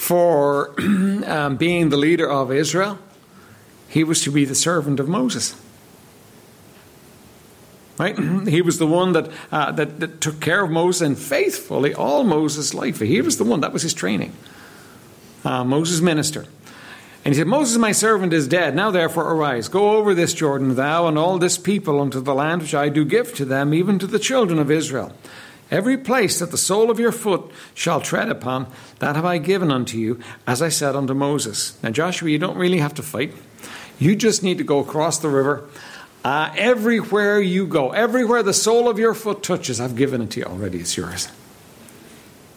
For 0.00 0.74
um, 1.26 1.58
being 1.58 1.90
the 1.90 1.96
leader 1.98 2.26
of 2.26 2.50
Israel? 2.50 2.98
He 3.86 4.02
was 4.02 4.22
to 4.22 4.30
be 4.30 4.46
the 4.46 4.54
servant 4.54 4.98
of 4.98 5.10
Moses. 5.10 5.54
Right? 7.98 8.16
He 8.48 8.62
was 8.62 8.78
the 8.78 8.86
one 8.86 9.12
that, 9.12 9.30
uh, 9.52 9.72
that, 9.72 10.00
that 10.00 10.22
took 10.22 10.40
care 10.40 10.64
of 10.64 10.70
Moses 10.70 11.02
and 11.02 11.18
faithfully 11.18 11.92
all 11.92 12.24
Moses' 12.24 12.72
life. 12.72 13.00
He 13.00 13.20
was 13.20 13.36
the 13.36 13.44
one, 13.44 13.60
that 13.60 13.74
was 13.74 13.82
his 13.82 13.92
training. 13.92 14.32
Uh, 15.44 15.64
Moses' 15.64 16.00
minister. 16.00 16.46
And 17.22 17.34
he 17.34 17.38
said, 17.38 17.46
Moses, 17.46 17.76
my 17.76 17.92
servant, 17.92 18.32
is 18.32 18.48
dead. 18.48 18.74
Now 18.74 18.90
therefore 18.90 19.30
arise, 19.30 19.68
go 19.68 19.98
over 19.98 20.14
this 20.14 20.32
Jordan, 20.32 20.76
thou 20.76 21.08
and 21.08 21.18
all 21.18 21.36
this 21.36 21.58
people, 21.58 22.00
unto 22.00 22.22
the 22.22 22.34
land 22.34 22.62
which 22.62 22.74
I 22.74 22.88
do 22.88 23.04
give 23.04 23.34
to 23.34 23.44
them, 23.44 23.74
even 23.74 23.98
to 23.98 24.06
the 24.06 24.18
children 24.18 24.58
of 24.58 24.70
Israel. 24.70 25.12
Every 25.70 25.96
place 25.96 26.40
that 26.40 26.50
the 26.50 26.58
sole 26.58 26.90
of 26.90 26.98
your 26.98 27.12
foot 27.12 27.50
shall 27.74 28.00
tread 28.00 28.28
upon, 28.28 28.66
that 28.98 29.14
have 29.14 29.24
I 29.24 29.38
given 29.38 29.70
unto 29.70 29.98
you, 29.98 30.20
as 30.46 30.60
I 30.62 30.68
said 30.68 30.96
unto 30.96 31.14
Moses. 31.14 31.80
Now, 31.82 31.90
Joshua, 31.90 32.28
you 32.28 32.38
don't 32.38 32.56
really 32.56 32.78
have 32.78 32.94
to 32.94 33.02
fight. 33.02 33.32
You 33.98 34.16
just 34.16 34.42
need 34.42 34.58
to 34.58 34.64
go 34.64 34.80
across 34.80 35.18
the 35.18 35.28
river. 35.28 35.68
Uh, 36.24 36.52
everywhere 36.56 37.40
you 37.40 37.66
go, 37.66 37.92
everywhere 37.92 38.42
the 38.42 38.52
sole 38.52 38.88
of 38.88 38.98
your 38.98 39.14
foot 39.14 39.42
touches, 39.42 39.80
I've 39.80 39.96
given 39.96 40.20
it 40.22 40.30
to 40.32 40.40
you 40.40 40.46
already. 40.46 40.80
It's 40.80 40.96
yours. 40.96 41.28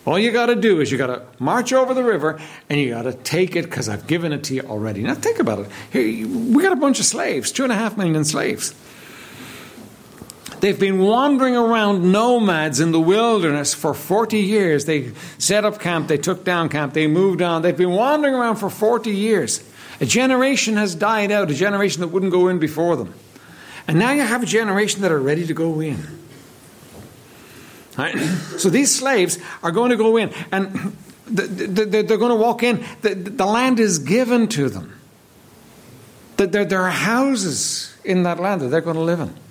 All 0.06 0.20
you 0.20 0.32
got 0.32 0.48
to 0.48 0.56
do 0.56 0.82
is 0.82 0.92
you 0.92 0.98
got 0.98 1.08
to 1.08 1.22
march 1.40 1.72
over 1.72 1.94
the 1.94 2.04
river 2.04 2.42
and 2.70 2.80
you 2.80 2.90
got 2.90 3.04
to 3.04 3.14
take 3.14 3.56
it 3.56 3.64
because 3.64 3.88
I've 3.88 4.06
given 4.06 4.34
it 4.34 4.44
to 4.46 4.56
you 4.56 4.62
already. 4.62 5.02
Now 5.02 5.14
think 5.14 5.40
about 5.40 5.60
it. 5.60 5.70
Here, 5.92 6.28
we 6.28 6.62
got 6.62 6.74
a 6.74 6.78
bunch 6.78 7.00
of 7.00 7.06
slaves, 7.06 7.54
two 7.54 7.64
and 7.64 7.72
a 7.72 7.76
half 7.76 7.96
million 7.96 8.26
slaves. 8.26 8.76
They've 10.64 10.80
been 10.80 11.00
wandering 11.00 11.58
around 11.58 12.10
nomads 12.10 12.80
in 12.80 12.94
the 12.94 13.00
wilderness 13.02 13.74
for 13.74 13.94
40 13.94 14.40
years. 14.40 14.86
They 14.86 15.12
set 15.38 15.66
up 15.66 15.82
camp, 15.82 16.08
they 16.08 16.18
took 16.18 16.46
down 16.46 16.70
camp, 16.70 16.94
they 16.94 17.06
moved 17.06 17.42
on. 17.42 17.64
They've 17.64 17.76
been 17.76 17.92
wandering 17.92 18.34
around 18.34 18.56
for 18.56 18.70
40 18.70 19.12
years. 19.12 19.62
A 20.00 20.06
generation 20.06 20.78
has 20.78 20.96
died 20.96 21.34
out, 21.34 21.52
a 21.52 21.54
generation 21.54 22.00
that 22.00 22.08
wouldn't 22.08 22.32
go 22.32 22.48
in 22.48 22.60
before 22.60 22.96
them. 22.96 23.14
And 23.90 24.00
now 24.00 24.14
you 24.14 24.22
have 24.22 24.42
a 24.42 24.46
generation 24.46 25.02
that 25.02 25.12
are 25.12 25.20
ready 25.20 25.46
to 25.48 25.54
go 25.54 25.82
in. 25.82 26.00
Right? 27.98 28.16
So 28.58 28.70
these 28.70 28.96
slaves 28.96 29.40
are 29.64 29.72
going 29.72 29.90
to 29.90 29.98
go 29.98 30.16
in 30.16 30.32
and 30.54 30.96
they're 31.28 32.04
going 32.04 32.30
to 32.30 32.36
walk 32.36 32.64
in. 32.64 32.86
The 33.02 33.46
land 33.46 33.82
is 33.82 34.00
given 34.00 34.48
to 34.48 34.70
them. 34.70 34.98
There 36.38 36.84
are 36.84 36.90
houses 36.90 37.94
in 38.06 38.24
that 38.24 38.40
land 38.40 38.62
that 38.62 38.70
they're 38.70 38.80
going 38.80 38.96
to 38.96 39.02
live 39.02 39.20
in. 39.20 39.43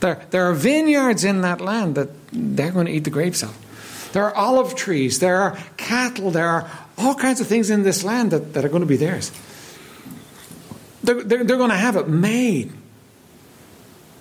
There, 0.00 0.24
there 0.30 0.48
are 0.48 0.54
vineyards 0.54 1.24
in 1.24 1.40
that 1.40 1.60
land 1.60 1.96
that 1.96 2.10
they're 2.32 2.70
going 2.70 2.86
to 2.86 2.92
eat 2.92 3.04
the 3.04 3.10
grapes 3.10 3.42
of. 3.42 3.58
There 4.12 4.24
are 4.24 4.34
olive 4.34 4.76
trees. 4.76 5.18
There 5.18 5.40
are 5.40 5.58
cattle. 5.76 6.30
There 6.30 6.48
are 6.48 6.70
all 6.96 7.14
kinds 7.14 7.40
of 7.40 7.48
things 7.48 7.70
in 7.70 7.82
this 7.82 8.04
land 8.04 8.30
that, 8.30 8.54
that 8.54 8.64
are 8.64 8.68
going 8.68 8.82
to 8.82 8.86
be 8.86 8.96
theirs. 8.96 9.32
They're, 11.02 11.22
they're, 11.22 11.44
they're 11.44 11.56
going 11.56 11.70
to 11.70 11.76
have 11.76 11.96
it 11.96 12.08
made. 12.08 12.72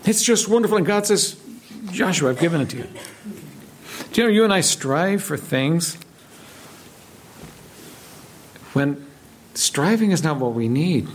It's 0.05 0.23
just 0.23 0.47
wonderful. 0.47 0.77
And 0.77 0.85
God 0.85 1.05
says, 1.05 1.39
Joshua, 1.91 2.31
I've 2.31 2.39
given 2.39 2.61
it 2.61 2.69
to 2.71 2.77
you. 2.77 2.87
Do 4.11 4.21
you 4.21 4.27
know 4.27 4.33
you 4.33 4.43
and 4.43 4.53
I 4.53 4.61
strive 4.61 5.23
for 5.23 5.37
things 5.37 5.97
when 8.73 9.05
striving 9.53 10.11
is 10.11 10.23
not 10.23 10.37
what 10.37 10.53
we 10.53 10.67
need? 10.67 11.07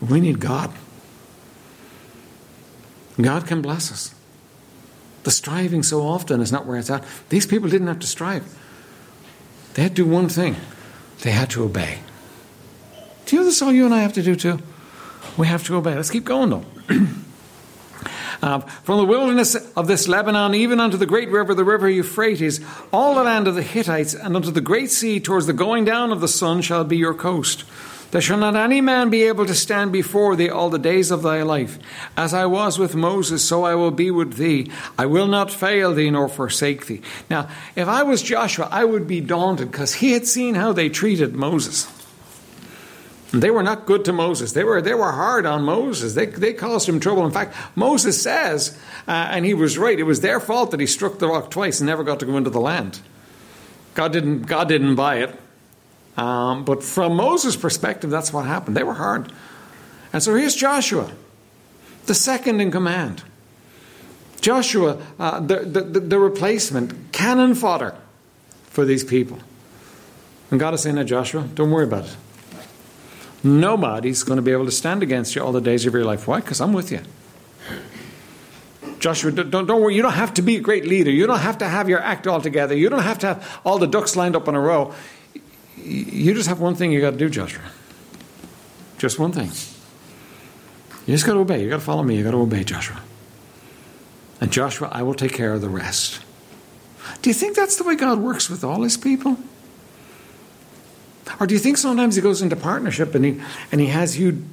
We 0.00 0.20
need 0.20 0.40
God. 0.40 0.72
God 3.20 3.46
can 3.46 3.62
bless 3.62 3.92
us. 3.92 4.14
The 5.24 5.30
striving 5.30 5.82
so 5.82 6.02
often 6.02 6.40
is 6.40 6.50
not 6.50 6.66
where 6.66 6.78
it's 6.78 6.90
at. 6.90 7.04
These 7.28 7.46
people 7.46 7.68
didn't 7.68 7.86
have 7.86 8.00
to 8.00 8.06
strive, 8.06 8.44
they 9.74 9.82
had 9.82 9.96
to 9.96 10.04
do 10.04 10.08
one 10.08 10.28
thing 10.28 10.56
they 11.22 11.30
had 11.30 11.50
to 11.50 11.64
obey. 11.64 12.00
Do 13.26 13.36
you 13.36 13.42
know 13.42 13.46
this 13.46 13.62
all 13.62 13.72
you 13.72 13.84
and 13.84 13.94
I 13.94 14.02
have 14.02 14.12
to 14.14 14.22
do 14.22 14.34
too? 14.34 14.58
We 15.36 15.46
have 15.46 15.64
to 15.66 15.76
obey. 15.76 15.94
Let's 15.94 16.10
keep 16.10 16.24
going 16.24 16.50
though. 16.50 16.64
Uh, 18.42 18.58
from 18.58 18.98
the 18.98 19.04
wilderness 19.04 19.54
of 19.76 19.86
this 19.86 20.08
Lebanon, 20.08 20.52
even 20.52 20.80
unto 20.80 20.96
the 20.96 21.06
great 21.06 21.30
river, 21.30 21.54
the 21.54 21.64
river 21.64 21.88
Euphrates, 21.88 22.60
all 22.92 23.14
the 23.14 23.22
land 23.22 23.46
of 23.46 23.54
the 23.54 23.62
Hittites, 23.62 24.14
and 24.14 24.34
unto 24.34 24.50
the 24.50 24.60
great 24.60 24.90
sea, 24.90 25.20
towards 25.20 25.46
the 25.46 25.52
going 25.52 25.84
down 25.84 26.10
of 26.10 26.20
the 26.20 26.26
sun, 26.26 26.60
shall 26.60 26.82
be 26.82 26.96
your 26.96 27.14
coast. 27.14 27.62
There 28.12 28.20
shall 28.20 28.36
not 28.36 28.56
any 28.56 28.82
man 28.82 29.08
be 29.08 29.22
able 29.22 29.46
to 29.46 29.54
stand 29.54 29.90
before 29.90 30.36
thee 30.36 30.50
all 30.50 30.68
the 30.68 30.78
days 30.78 31.10
of 31.10 31.22
thy 31.22 31.42
life. 31.42 31.78
As 32.14 32.34
I 32.34 32.44
was 32.44 32.78
with 32.78 32.94
Moses, 32.94 33.42
so 33.42 33.64
I 33.64 33.74
will 33.74 33.90
be 33.90 34.10
with 34.10 34.34
thee. 34.34 34.70
I 34.98 35.06
will 35.06 35.26
not 35.26 35.50
fail 35.50 35.94
thee 35.94 36.10
nor 36.10 36.28
forsake 36.28 36.86
thee. 36.86 37.00
Now, 37.30 37.48
if 37.74 37.88
I 37.88 38.02
was 38.02 38.22
Joshua, 38.22 38.68
I 38.70 38.84
would 38.84 39.08
be 39.08 39.22
daunted 39.22 39.72
because 39.72 39.94
he 39.94 40.12
had 40.12 40.26
seen 40.26 40.56
how 40.56 40.74
they 40.74 40.90
treated 40.90 41.34
Moses. 41.34 41.90
They 43.30 43.50
were 43.50 43.62
not 43.62 43.86
good 43.86 44.04
to 44.04 44.12
Moses. 44.12 44.52
They 44.52 44.62
were, 44.62 44.82
they 44.82 44.92
were 44.92 45.12
hard 45.12 45.46
on 45.46 45.62
Moses. 45.62 46.12
They, 46.12 46.26
they 46.26 46.52
caused 46.52 46.86
him 46.86 47.00
trouble. 47.00 47.24
In 47.24 47.32
fact, 47.32 47.56
Moses 47.74 48.22
says, 48.22 48.78
uh, 49.08 49.28
and 49.30 49.46
he 49.46 49.54
was 49.54 49.78
right, 49.78 49.98
it 49.98 50.02
was 50.02 50.20
their 50.20 50.38
fault 50.38 50.70
that 50.72 50.80
he 50.80 50.86
struck 50.86 51.18
the 51.18 51.28
rock 51.28 51.50
twice 51.50 51.80
and 51.80 51.86
never 51.86 52.04
got 52.04 52.20
to 52.20 52.26
go 52.26 52.36
into 52.36 52.50
the 52.50 52.60
land. 52.60 53.00
God 53.94 54.12
didn't, 54.12 54.42
God 54.42 54.68
didn't 54.68 54.96
buy 54.96 55.20
it. 55.20 55.34
Um, 56.16 56.64
but 56.64 56.82
from 56.82 57.16
Moses' 57.16 57.56
perspective, 57.56 58.10
that's 58.10 58.32
what 58.32 58.44
happened. 58.44 58.76
They 58.76 58.82
were 58.82 58.94
hard. 58.94 59.32
And 60.12 60.22
so 60.22 60.34
here's 60.34 60.54
Joshua, 60.54 61.12
the 62.06 62.14
second 62.14 62.60
in 62.60 62.70
command. 62.70 63.22
Joshua, 64.40 65.00
uh, 65.18 65.40
the, 65.40 65.60
the, 65.60 66.00
the 66.00 66.18
replacement, 66.18 67.12
cannon 67.12 67.54
fodder 67.54 67.94
for 68.64 68.84
these 68.84 69.04
people. 69.04 69.38
And 70.50 70.60
God 70.60 70.74
is 70.74 70.82
saying 70.82 70.96
to 70.96 71.04
Joshua, 71.04 71.48
don't 71.54 71.70
worry 71.70 71.84
about 71.84 72.04
it. 72.04 72.16
Nobody's 73.44 74.22
going 74.22 74.36
to 74.36 74.42
be 74.42 74.52
able 74.52 74.66
to 74.66 74.72
stand 74.72 75.02
against 75.02 75.34
you 75.34 75.42
all 75.42 75.52
the 75.52 75.60
days 75.60 75.86
of 75.86 75.94
your 75.94 76.04
life. 76.04 76.28
Why? 76.28 76.40
Because 76.40 76.60
I'm 76.60 76.72
with 76.72 76.92
you. 76.92 77.00
Joshua, 78.98 79.32
don't, 79.32 79.66
don't 79.66 79.80
worry. 79.80 79.96
You 79.96 80.02
don't 80.02 80.12
have 80.12 80.34
to 80.34 80.42
be 80.42 80.56
a 80.56 80.60
great 80.60 80.86
leader. 80.86 81.10
You 81.10 81.26
don't 81.26 81.40
have 81.40 81.58
to 81.58 81.68
have 81.68 81.88
your 81.88 82.00
act 82.00 82.26
all 82.26 82.40
together. 82.40 82.76
You 82.76 82.88
don't 82.88 83.02
have 83.02 83.18
to 83.20 83.26
have 83.28 83.60
all 83.64 83.78
the 83.78 83.88
ducks 83.88 84.14
lined 84.14 84.36
up 84.36 84.46
in 84.46 84.54
a 84.54 84.60
row. 84.60 84.94
You 85.82 86.34
just 86.34 86.48
have 86.48 86.60
one 86.60 86.74
thing 86.74 86.92
you 86.92 87.00
got 87.00 87.12
to 87.12 87.16
do, 87.16 87.28
Joshua. 87.28 87.62
Just 88.98 89.18
one 89.18 89.32
thing. 89.32 89.50
You 91.06 91.14
just 91.14 91.26
got 91.26 91.34
to 91.34 91.40
obey. 91.40 91.62
You 91.62 91.68
got 91.68 91.76
to 91.76 91.82
follow 91.82 92.02
me. 92.02 92.16
You 92.16 92.24
got 92.24 92.30
to 92.30 92.38
obey, 92.38 92.62
Joshua. 92.62 93.00
And 94.40 94.52
Joshua, 94.52 94.88
I 94.92 95.02
will 95.02 95.14
take 95.14 95.32
care 95.32 95.52
of 95.52 95.60
the 95.60 95.68
rest. 95.68 96.20
Do 97.20 97.30
you 97.30 97.34
think 97.34 97.56
that's 97.56 97.76
the 97.76 97.84
way 97.84 97.96
God 97.96 98.18
works 98.18 98.48
with 98.48 98.64
all 98.64 98.82
his 98.82 98.96
people? 98.96 99.36
Or 101.40 101.46
do 101.46 101.54
you 101.54 101.60
think 101.60 101.76
sometimes 101.76 102.16
he 102.16 102.22
goes 102.22 102.42
into 102.42 102.56
partnership 102.56 103.14
and 103.14 103.24
he, 103.24 103.40
and 103.70 103.80
he 103.80 103.88
has 103.88 104.18
you 104.18 104.44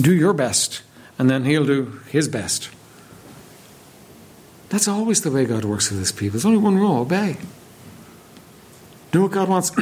do 0.00 0.14
your 0.14 0.32
best 0.32 0.82
and 1.18 1.28
then 1.28 1.44
he'll 1.44 1.66
do 1.66 2.00
his 2.10 2.28
best? 2.28 2.70
That's 4.68 4.88
always 4.88 5.22
the 5.22 5.30
way 5.30 5.44
God 5.44 5.64
works 5.64 5.90
with 5.90 5.98
his 5.98 6.12
people. 6.12 6.32
There's 6.32 6.44
only 6.44 6.58
one 6.58 6.76
rule 6.76 6.98
obey. 6.98 7.36
Do 9.12 9.22
what 9.22 9.30
God 9.30 9.48
wants. 9.48 9.72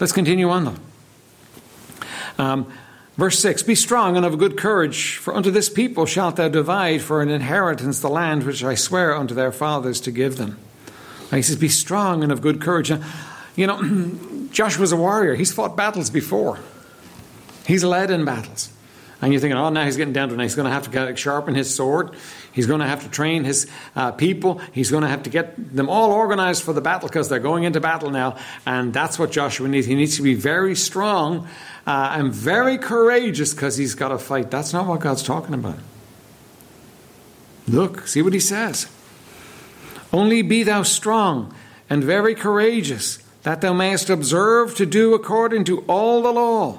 Let's 0.00 0.12
continue 0.12 0.48
on 0.48 0.64
though. 0.64 2.42
Um, 2.42 2.72
verse 3.18 3.38
6 3.38 3.62
Be 3.64 3.74
strong 3.74 4.16
and 4.16 4.24
of 4.24 4.38
good 4.38 4.56
courage, 4.56 5.16
for 5.16 5.34
unto 5.34 5.50
this 5.50 5.68
people 5.68 6.06
shalt 6.06 6.36
thou 6.36 6.48
divide 6.48 7.02
for 7.02 7.20
an 7.20 7.28
inheritance 7.28 8.00
the 8.00 8.08
land 8.08 8.44
which 8.44 8.64
I 8.64 8.74
swear 8.74 9.14
unto 9.14 9.34
their 9.34 9.52
fathers 9.52 10.00
to 10.02 10.10
give 10.10 10.38
them. 10.38 10.58
he 11.30 11.42
says, 11.42 11.56
Be 11.56 11.68
strong 11.68 12.22
and 12.22 12.32
of 12.32 12.40
good 12.40 12.60
courage. 12.60 12.90
You 13.56 13.66
know, 13.66 14.48
Joshua's 14.50 14.92
a 14.92 14.96
warrior. 14.96 15.34
He's 15.34 15.52
fought 15.52 15.76
battles 15.76 16.08
before. 16.08 16.58
He's 17.66 17.84
led 17.84 18.10
in 18.10 18.24
battles. 18.24 18.72
And 19.22 19.32
you're 19.32 19.40
thinking, 19.40 19.58
oh, 19.58 19.68
now 19.68 19.84
he's 19.84 19.98
getting 19.98 20.14
down 20.14 20.30
to 20.30 20.34
it. 20.34 20.40
He's 20.40 20.54
going 20.54 20.66
to 20.66 20.72
have 20.72 20.90
to 20.90 21.16
sharpen 21.16 21.54
his 21.54 21.74
sword. 21.74 22.14
He's 22.52 22.66
going 22.66 22.80
to 22.80 22.86
have 22.86 23.02
to 23.02 23.10
train 23.10 23.44
his 23.44 23.70
uh, 23.94 24.12
people. 24.12 24.60
He's 24.72 24.90
going 24.90 25.02
to 25.02 25.08
have 25.08 25.24
to 25.24 25.30
get 25.30 25.74
them 25.74 25.90
all 25.90 26.10
organized 26.12 26.62
for 26.62 26.72
the 26.72 26.80
battle 26.80 27.08
because 27.08 27.28
they're 27.28 27.38
going 27.38 27.64
into 27.64 27.80
battle 27.80 28.10
now. 28.10 28.36
And 28.64 28.94
that's 28.94 29.18
what 29.18 29.30
Joshua 29.30 29.68
needs. 29.68 29.86
He 29.86 29.94
needs 29.94 30.16
to 30.16 30.22
be 30.22 30.34
very 30.34 30.74
strong 30.74 31.46
uh, 31.86 32.14
and 32.16 32.32
very 32.32 32.78
courageous 32.78 33.52
because 33.52 33.76
he's 33.76 33.94
got 33.94 34.08
to 34.08 34.18
fight. 34.18 34.50
That's 34.50 34.72
not 34.72 34.86
what 34.86 35.00
God's 35.00 35.22
talking 35.22 35.52
about. 35.52 35.78
Look, 37.68 38.06
see 38.06 38.22
what 38.22 38.32
he 38.32 38.40
says. 38.40 38.88
Only 40.12 40.40
be 40.40 40.62
thou 40.62 40.82
strong 40.82 41.54
and 41.90 42.02
very 42.02 42.34
courageous 42.34 43.18
that 43.42 43.60
thou 43.60 43.74
mayest 43.74 44.08
observe 44.08 44.74
to 44.76 44.86
do 44.86 45.14
according 45.14 45.64
to 45.64 45.80
all 45.82 46.22
the 46.22 46.32
law 46.32 46.78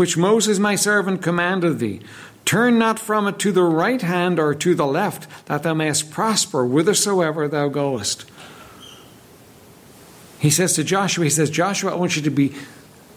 which 0.00 0.16
Moses 0.16 0.58
my 0.58 0.76
servant 0.76 1.20
commanded 1.20 1.78
thee, 1.78 2.00
Turn 2.46 2.78
not 2.78 2.98
from 2.98 3.28
it 3.28 3.38
to 3.40 3.52
the 3.52 3.62
right 3.62 4.00
hand 4.00 4.38
or 4.38 4.54
to 4.54 4.74
the 4.74 4.86
left, 4.86 5.28
that 5.44 5.62
thou 5.62 5.74
mayest 5.74 6.10
prosper 6.10 6.64
whithersoever 6.64 7.46
thou 7.46 7.68
goest. 7.68 8.24
He 10.38 10.48
says 10.48 10.72
to 10.76 10.84
Joshua, 10.84 11.24
He 11.24 11.30
says, 11.30 11.50
Joshua, 11.50 11.92
I 11.92 11.96
want 11.96 12.16
you 12.16 12.22
to 12.22 12.30
be 12.30 12.54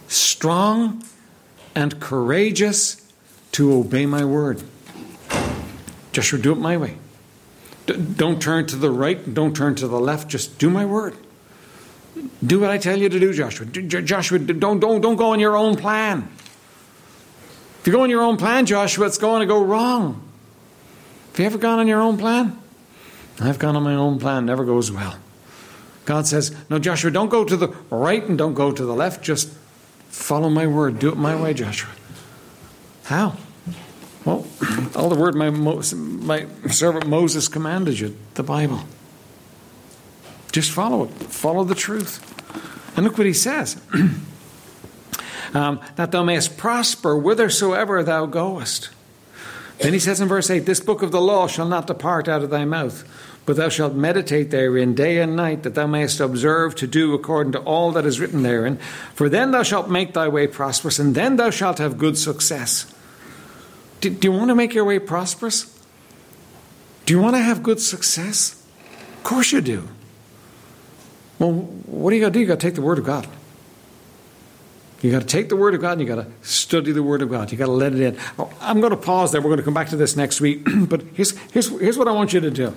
strong 0.09 1.05
and 1.73 2.01
courageous 2.01 3.09
to 3.53 3.73
obey 3.73 4.05
my 4.05 4.25
word. 4.25 4.61
Joshua, 6.11 6.37
do 6.37 6.51
it 6.51 6.57
my 6.57 6.75
way. 6.75 6.97
don't 7.85 8.41
turn 8.41 8.65
to 8.67 8.75
the 8.75 8.91
right, 8.91 9.33
don't 9.33 9.55
turn 9.55 9.75
to 9.75 9.87
the 9.87 10.01
left, 10.01 10.27
just 10.27 10.59
do 10.59 10.69
my 10.69 10.83
word. 10.83 11.15
Do 12.45 12.59
what 12.59 12.71
I 12.71 12.77
tell 12.77 12.99
you 12.99 13.07
to 13.07 13.19
do, 13.21 13.33
Joshua. 13.33 13.67
Joshua, 13.67 14.37
don't, 14.37 14.81
don't, 14.81 14.99
don't 14.99 15.15
go 15.15 15.31
on 15.31 15.39
your 15.39 15.55
own 15.55 15.77
plan. 15.77 16.27
If 17.83 17.87
you 17.87 17.91
go 17.91 18.03
on 18.03 18.09
your 18.09 18.21
own 18.21 18.37
plan, 18.37 18.65
Joshua, 18.65 19.07
it's 19.07 19.17
going 19.17 19.41
to 19.41 19.45
go 19.45 19.61
wrong. 19.61 20.23
Have 21.31 21.39
you 21.41 21.45
ever 21.47 21.57
gone 21.57 21.79
on 21.79 21.87
your 21.89 21.99
own 21.99 22.17
plan? 22.17 22.57
I've 23.41 23.59
gone 23.59 23.75
on 23.75 23.83
my 23.83 23.93
own 23.93 24.19
plan, 24.19 24.45
never 24.45 24.63
goes 24.63 24.89
well. 24.89 25.17
God 26.05 26.25
says, 26.25 26.55
No, 26.69 26.79
Joshua, 26.79 27.11
don't 27.11 27.27
go 27.27 27.43
to 27.43 27.57
the 27.57 27.75
right 27.89 28.23
and 28.23 28.37
don't 28.37 28.53
go 28.53 28.71
to 28.71 28.85
the 28.85 28.93
left. 28.93 29.21
Just 29.21 29.49
follow 30.07 30.49
my 30.49 30.65
word. 30.65 30.97
Do 30.97 31.09
it 31.09 31.17
my 31.17 31.35
way, 31.35 31.53
Joshua. 31.53 31.91
How? 33.03 33.35
Well, 34.23 34.47
all 34.95 35.09
the 35.09 35.19
word 35.19 35.35
my, 35.35 35.49
my 35.49 36.47
servant 36.71 37.07
Moses 37.07 37.49
commanded 37.49 37.99
you, 37.99 38.15
the 38.35 38.43
Bible. 38.43 38.85
Just 40.53 40.71
follow 40.71 41.03
it. 41.03 41.09
Follow 41.09 41.65
the 41.65 41.75
truth. 41.75 42.29
And 42.95 43.05
look 43.05 43.17
what 43.17 43.27
he 43.27 43.33
says. 43.33 43.81
um, 45.53 45.79
that 45.95 46.11
thou 46.11 46.23
mayest 46.23 46.57
prosper 46.57 47.19
whithersoever 47.19 48.03
thou 48.03 48.25
goest. 48.25 48.89
Then 49.79 49.93
he 49.93 49.99
says 49.99 50.21
in 50.21 50.27
verse 50.27 50.49
8, 50.49 50.59
This 50.59 50.79
book 50.79 51.01
of 51.01 51.11
the 51.11 51.21
law 51.21 51.47
shall 51.47 51.67
not 51.67 51.87
depart 51.87 52.27
out 52.27 52.43
of 52.43 52.49
thy 52.49 52.65
mouth, 52.65 53.03
but 53.45 53.57
thou 53.57 53.69
shalt 53.69 53.93
meditate 53.93 54.51
therein 54.51 54.95
day 54.95 55.19
and 55.19 55.35
night, 55.35 55.63
that 55.63 55.75
thou 55.75 55.87
mayest 55.87 56.19
observe 56.19 56.75
to 56.75 56.87
do 56.87 57.13
according 57.13 57.51
to 57.53 57.59
all 57.59 57.91
that 57.91 58.05
is 58.05 58.19
written 58.19 58.43
therein. 58.43 58.77
For 59.13 59.29
then 59.29 59.51
thou 59.51 59.63
shalt 59.63 59.89
make 59.89 60.13
thy 60.13 60.27
way 60.27 60.47
prosperous, 60.47 60.99
and 60.99 61.15
then 61.15 61.35
thou 61.35 61.49
shalt 61.49 61.79
have 61.79 61.97
good 61.97 62.17
success. 62.17 62.93
Do, 64.01 64.09
do 64.09 64.31
you 64.31 64.37
want 64.37 64.49
to 64.49 64.55
make 64.55 64.73
your 64.73 64.85
way 64.85 64.99
prosperous? 64.99 65.69
Do 67.05 67.13
you 67.13 67.21
want 67.21 67.35
to 67.35 67.41
have 67.41 67.63
good 67.63 67.81
success? 67.81 68.65
Of 69.17 69.23
course 69.23 69.51
you 69.51 69.61
do. 69.61 69.89
Well, 71.39 71.51
what 71.51 72.11
do 72.11 72.15
you 72.15 72.21
got 72.21 72.29
to 72.29 72.33
do? 72.33 72.39
You 72.39 72.45
got 72.45 72.59
to 72.59 72.67
take 72.67 72.75
the 72.75 72.81
Word 72.81 72.99
of 72.99 73.05
God. 73.05 73.27
You 75.03 75.11
got 75.11 75.19
to 75.19 75.27
take 75.27 75.49
the 75.49 75.57
Word 75.57 75.75
of 75.75 75.81
God 75.81 75.99
and 75.99 76.01
you 76.01 76.07
got 76.07 76.23
to 76.23 76.31
study 76.47 76.93
the 76.93 77.03
Word 77.03 77.21
of 77.21 77.29
God. 77.29 77.51
You 77.51 77.57
got 77.57 77.65
to 77.65 77.73
let 77.73 77.93
it 77.93 77.99
in. 77.99 78.17
Oh, 78.39 78.49
I'm 78.61 78.79
going 78.79 78.91
to 78.91 78.97
pause 78.97 79.33
there. 79.33 79.41
We're 79.41 79.49
going 79.49 79.57
to 79.57 79.63
come 79.63 79.73
back 79.73 79.89
to 79.89 79.97
this 79.97 80.15
next 80.15 80.39
week. 80.39 80.65
but 80.87 81.01
here's, 81.13 81.37
here's, 81.51 81.67
here's 81.67 81.97
what 81.97 82.07
I 82.07 82.11
want 82.11 82.31
you 82.31 82.39
to 82.39 82.49
do 82.49 82.73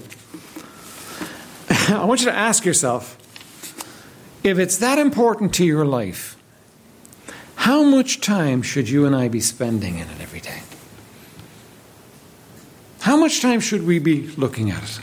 I 1.88 2.04
want 2.04 2.20
you 2.20 2.26
to 2.26 2.34
ask 2.34 2.64
yourself 2.64 3.16
if 4.42 4.58
it's 4.58 4.78
that 4.78 4.98
important 4.98 5.54
to 5.54 5.64
your 5.64 5.84
life, 5.84 6.36
how 7.54 7.84
much 7.84 8.20
time 8.20 8.60
should 8.60 8.88
you 8.88 9.06
and 9.06 9.14
I 9.14 9.28
be 9.28 9.40
spending 9.40 9.98
in 9.98 10.08
it 10.08 10.20
every 10.20 10.40
day? 10.40 10.62
How 13.02 13.16
much 13.16 13.40
time 13.40 13.60
should 13.60 13.86
we 13.86 14.00
be 14.00 14.26
looking 14.36 14.72
at 14.72 14.82
it? 14.82 15.00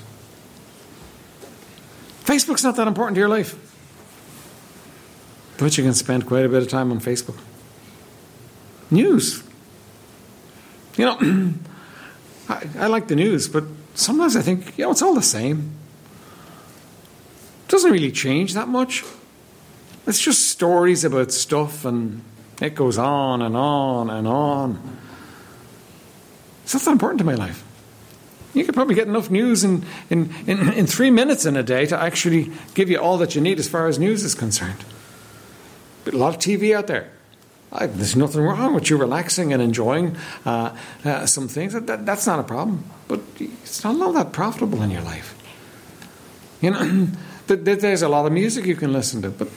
Facebook's 2.25 2.65
not 2.65 2.75
that 2.75 2.87
important 2.89 3.15
to 3.15 3.19
your 3.19 3.29
life. 3.29 3.62
But 5.57 5.77
you 5.77 5.83
can 5.83 5.93
spend 5.93 6.25
quite 6.25 6.45
a 6.45 6.49
bit 6.49 6.63
of 6.63 6.69
time 6.69 6.91
on 6.91 6.99
Facebook. 6.99 7.39
News. 8.89 9.43
You 10.97 11.05
know, 11.05 11.17
I, 12.49 12.67
I, 12.79 12.87
like 12.87 13.07
the 13.07 13.15
news, 13.15 13.47
but 13.47 13.63
sometimes 13.95 14.35
I 14.35 14.41
think, 14.41 14.77
you 14.77 14.85
know, 14.85 14.91
it's 14.91 15.01
all 15.01 15.15
the 15.15 15.21
same. 15.21 15.71
It 17.65 17.69
doesn't 17.69 17.91
really 17.91 18.11
change 18.11 18.53
that 18.53 18.67
much. 18.67 19.03
It's 20.05 20.19
just 20.19 20.49
stories 20.49 21.03
about 21.05 21.31
stuff, 21.31 21.85
and 21.85 22.21
it 22.61 22.75
goes 22.75 22.97
on 22.97 23.41
and 23.41 23.55
on 23.55 24.09
and 24.09 24.27
on. 24.27 24.99
It's 26.63 26.73
not 26.73 26.83
that 26.83 26.91
important 26.91 27.19
to 27.19 27.25
my 27.25 27.35
life. 27.35 27.63
You 28.53 28.63
could 28.65 28.75
probably 28.75 28.95
get 28.95 29.07
enough 29.07 29.31
news 29.31 29.63
in, 29.63 29.83
in, 30.09 30.33
in, 30.45 30.73
in 30.73 30.85
three 30.85 31.09
minutes 31.09 31.45
in 31.45 31.57
a 31.57 31.63
day 31.63 31.85
to 31.87 31.99
actually 31.99 32.51
give 32.75 32.89
you 32.89 32.99
all 32.99 33.17
that 33.17 33.33
you 33.33 33.41
need 33.41 33.57
as 33.57 33.67
far 33.67 33.87
as 33.87 33.97
news 33.97 34.23
is 34.23 34.35
concerned. 34.35 34.83
A 36.05 36.11
lot 36.11 36.35
of 36.35 36.39
TV 36.39 36.75
out 36.75 36.87
there. 36.87 37.09
I, 37.71 37.87
there's 37.87 38.15
nothing 38.15 38.41
wrong 38.41 38.75
with 38.75 38.89
you 38.89 38.97
relaxing 38.97 39.51
and 39.51 39.61
enjoying 39.61 40.15
uh, 40.45 40.75
uh, 41.03 41.25
some 41.25 41.47
things. 41.47 41.73
That, 41.73 41.87
that, 41.87 42.05
that's 42.05 42.27
not 42.27 42.39
a 42.39 42.43
problem. 42.43 42.83
But 43.07 43.21
it's 43.39 43.83
not 43.83 43.99
all 43.99 44.13
that 44.13 44.31
profitable 44.31 44.81
in 44.83 44.91
your 44.91 45.01
life. 45.01 45.35
You 46.61 46.71
know, 46.71 47.07
there's 47.47 48.01
a 48.01 48.09
lot 48.09 48.25
of 48.25 48.31
music 48.31 48.65
you 48.65 48.75
can 48.75 48.93
listen 48.93 49.21
to, 49.23 49.31
but 49.31 49.49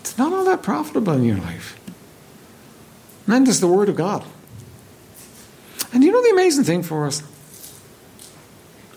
it's 0.00 0.16
not 0.16 0.32
all 0.32 0.44
that 0.44 0.62
profitable 0.62 1.12
in 1.12 1.24
your 1.24 1.36
life. 1.36 1.78
And 3.26 3.34
then 3.34 3.44
there's 3.44 3.60
the 3.60 3.68
Word 3.68 3.88
of 3.90 3.96
God. 3.96 4.24
And 5.92 6.02
you 6.02 6.10
know 6.10 6.22
the 6.22 6.30
amazing 6.30 6.64
thing 6.64 6.82
for 6.82 7.06
us? 7.06 7.22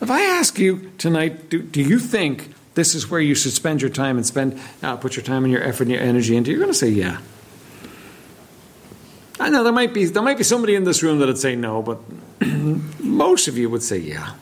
If 0.02 0.10
I 0.10 0.22
ask 0.22 0.58
you 0.58 0.92
tonight, 0.98 1.50
do, 1.50 1.62
do 1.62 1.82
you 1.82 2.00
think 2.00 2.54
this 2.74 2.96
is 2.96 3.10
where 3.10 3.20
you 3.20 3.36
should 3.36 3.52
spend 3.52 3.82
your 3.82 3.90
time 3.90 4.18
and 4.18 4.26
spend 4.26 4.60
uh, 4.82 4.96
put 4.98 5.16
your 5.16 5.24
time 5.24 5.44
and 5.44 5.52
your 5.52 5.64
effort 5.64 5.84
and 5.84 5.92
your 5.92 6.02
energy 6.02 6.36
into? 6.36 6.52
You're 6.52 6.60
going 6.60 6.72
to 6.72 6.78
say 6.78 6.90
yeah. 6.90 7.20
I 9.40 9.50
know 9.50 9.64
there 9.64 9.74
might 9.74 9.94
be 9.94 10.06
there 10.06 10.24
might 10.24 10.38
be 10.38 10.44
somebody 10.44 10.76
in 10.76 10.84
this 10.84 11.02
room 11.04 11.20
that'd 11.20 11.38
say 11.38 11.56
no, 11.56 11.82
but 11.82 12.00
most 13.00 13.48
of 13.48 13.58
you 13.58 13.70
would 13.70 13.84
say 13.84 13.98
yeah. 13.98 14.36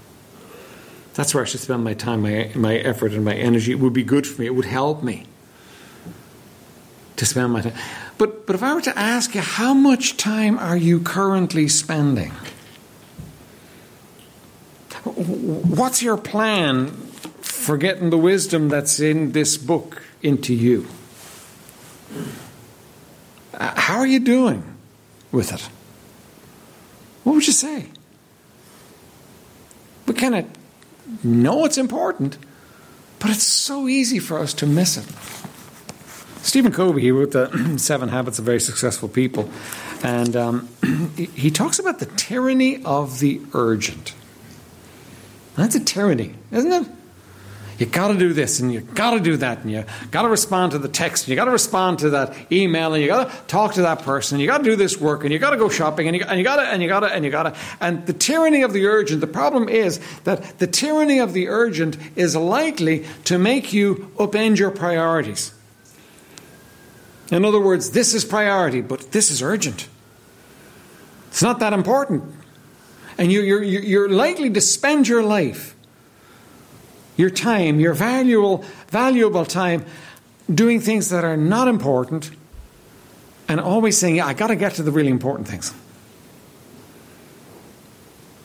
That's 1.13 1.34
where 1.34 1.43
I 1.43 1.47
should 1.47 1.61
spend 1.61 1.84
my 1.84 1.93
time, 1.93 2.21
my 2.21 2.51
my 2.55 2.75
effort, 2.77 3.13
and 3.13 3.25
my 3.25 3.34
energy. 3.34 3.71
It 3.71 3.80
would 3.80 3.93
be 3.93 4.03
good 4.03 4.27
for 4.27 4.41
me. 4.41 4.47
It 4.47 4.55
would 4.55 4.65
help 4.65 5.01
me 5.03 5.25
to 7.15 7.25
spend 7.25 7.51
my 7.53 7.61
time. 7.61 7.73
But 8.17 8.45
but 8.45 8.55
if 8.55 8.63
I 8.63 8.73
were 8.73 8.82
to 8.82 8.97
ask 8.97 9.34
you, 9.36 9.41
how 9.41 9.73
much 9.73 10.17
time 10.17 10.59
are 10.59 10.77
you 10.77 10.99
currently 10.99 11.67
spending? 11.67 12.32
What's 15.15 16.03
your 16.03 16.17
plan 16.17 17.09
for 17.60 17.78
getting 17.78 18.10
the 18.10 18.18
wisdom 18.18 18.70
that's 18.70 18.99
in 18.99 19.34
this 19.34 19.57
book 19.57 20.01
into 20.22 20.53
you? 20.53 20.88
How 23.60 23.99
are 23.99 24.07
you 24.07 24.20
doing 24.20 24.64
with 25.32 25.51
it? 25.53 25.70
What 27.24 27.34
would 27.34 27.45
you 27.45 27.53
say? 27.53 27.88
We 30.07 30.14
kind 30.14 30.36
of 30.36 30.45
know 31.24 31.66
it's 31.66 31.78
important, 31.78 32.38
but 33.20 33.30
it's 33.30 33.43
so 33.43 33.88
easy 33.88 34.20
for 34.20 34.39
us 34.39 34.53
to 34.55 34.66
miss 34.66 34.97
it. 34.97 35.05
Stephen 36.41 36.72
Covey, 36.72 37.01
he 37.01 37.12
wrote 37.12 37.32
the 37.32 37.78
Seven 37.78 38.10
Habits 38.10 38.39
of 38.39 38.45
Very 38.45 38.62
Successful 38.62 39.10
People, 39.10 39.51
and 40.01 40.36
um, 40.36 40.70
he 41.18 41.51
talks 41.51 41.78
about 41.78 41.99
the 41.99 42.05
tyranny 42.05 42.84
of 42.86 43.20
the 43.20 43.41
urgent. 43.53 44.16
That's 45.55 45.76
a 45.76 45.84
tyranny, 45.84 46.36
isn't 46.51 46.72
it? 46.72 46.88
You 47.80 47.86
got 47.86 48.09
to 48.09 48.17
do 48.17 48.34
this 48.34 48.59
and 48.59 48.73
you 48.73 48.82
got 48.82 49.11
to 49.11 49.21
do 49.21 49.38
that 49.38 49.59
and 49.59 49.71
you 49.71 49.86
got 50.11 50.23
to 50.23 50.27
respond 50.27 50.73
to 50.73 50.80
the 50.80 50.89
text 50.89 51.23
and 51.23 51.30
you 51.30 51.38
got 51.38 51.45
to 51.45 51.51
respond 51.51 51.99
to 51.99 52.09
that 52.09 52.36
email 52.51 52.93
and 52.93 53.01
you 53.01 53.07
got 53.07 53.32
to 53.32 53.38
talk 53.47 53.75
to 53.75 53.84
that 53.84 54.01
person 54.01 54.36
and 54.36 54.41
you 54.41 54.47
got 54.47 54.57
to 54.57 54.63
do 54.65 54.75
this 54.75 54.99
work 54.99 55.23
and 55.23 55.32
you 55.32 55.39
got 55.39 55.51
to 55.51 55.57
go 55.57 55.69
shopping 55.69 56.05
and 56.07 56.15
you, 56.15 56.21
got 56.21 56.57
to 56.57 56.63
and 56.63 56.82
you 56.82 56.89
got 56.89 56.99
to 56.99 57.07
and 57.07 57.23
you 57.23 57.32
got 57.32 57.43
to 57.43 57.55
and 57.80 58.05
the 58.05 58.11
tyranny 58.11 58.63
of 58.63 58.73
the 58.73 58.86
urgent. 58.86 59.21
The 59.21 59.27
problem 59.27 59.69
is 59.69 60.01
that 60.25 60.59
the 60.59 60.67
tyranny 60.67 61.19
of 61.19 61.32
the 61.32 61.47
urgent 61.47 61.97
is 62.17 62.36
likely 62.36 63.05
to 63.23 63.39
make 63.39 63.71
you 63.71 64.11
upend 64.17 64.59
your 64.59 64.71
priorities. 64.71 65.53
In 67.32 67.45
other 67.45 67.61
words, 67.61 67.91
this 67.91 68.13
is 68.13 68.25
priority, 68.25 68.82
but 68.82 69.13
this 69.13 69.32
is 69.32 69.41
urgent. 69.41 69.88
It's 71.30 71.43
not 71.43 71.59
that 71.59 71.73
important. 71.73 72.23
And 73.17 73.32
you, 73.32 73.41
you're, 73.41 73.63
you're 73.63 74.09
likely 74.09 74.49
to 74.49 74.61
spend 74.61 75.07
your 75.07 75.21
life, 75.21 75.75
your 77.20 77.30
time, 77.30 77.82
your 77.82 77.93
valuable, 77.93 78.63
valuable 78.88 79.43
time, 79.43 79.86
doing 80.51 80.80
things 80.80 81.09
that 81.09 81.26
are 81.26 81.36
not 81.36 81.67
important 81.67 82.32
and 83.49 83.59
always 83.59 83.97
saying, 83.97 84.15
Yeah, 84.15 84.26
I 84.26 84.34
got 84.34 84.47
to 84.47 84.55
get 84.55 84.76
to 84.76 84.84
the 84.84 84.91
really 84.91 85.09
important 85.09 85.45
things. 85.45 85.74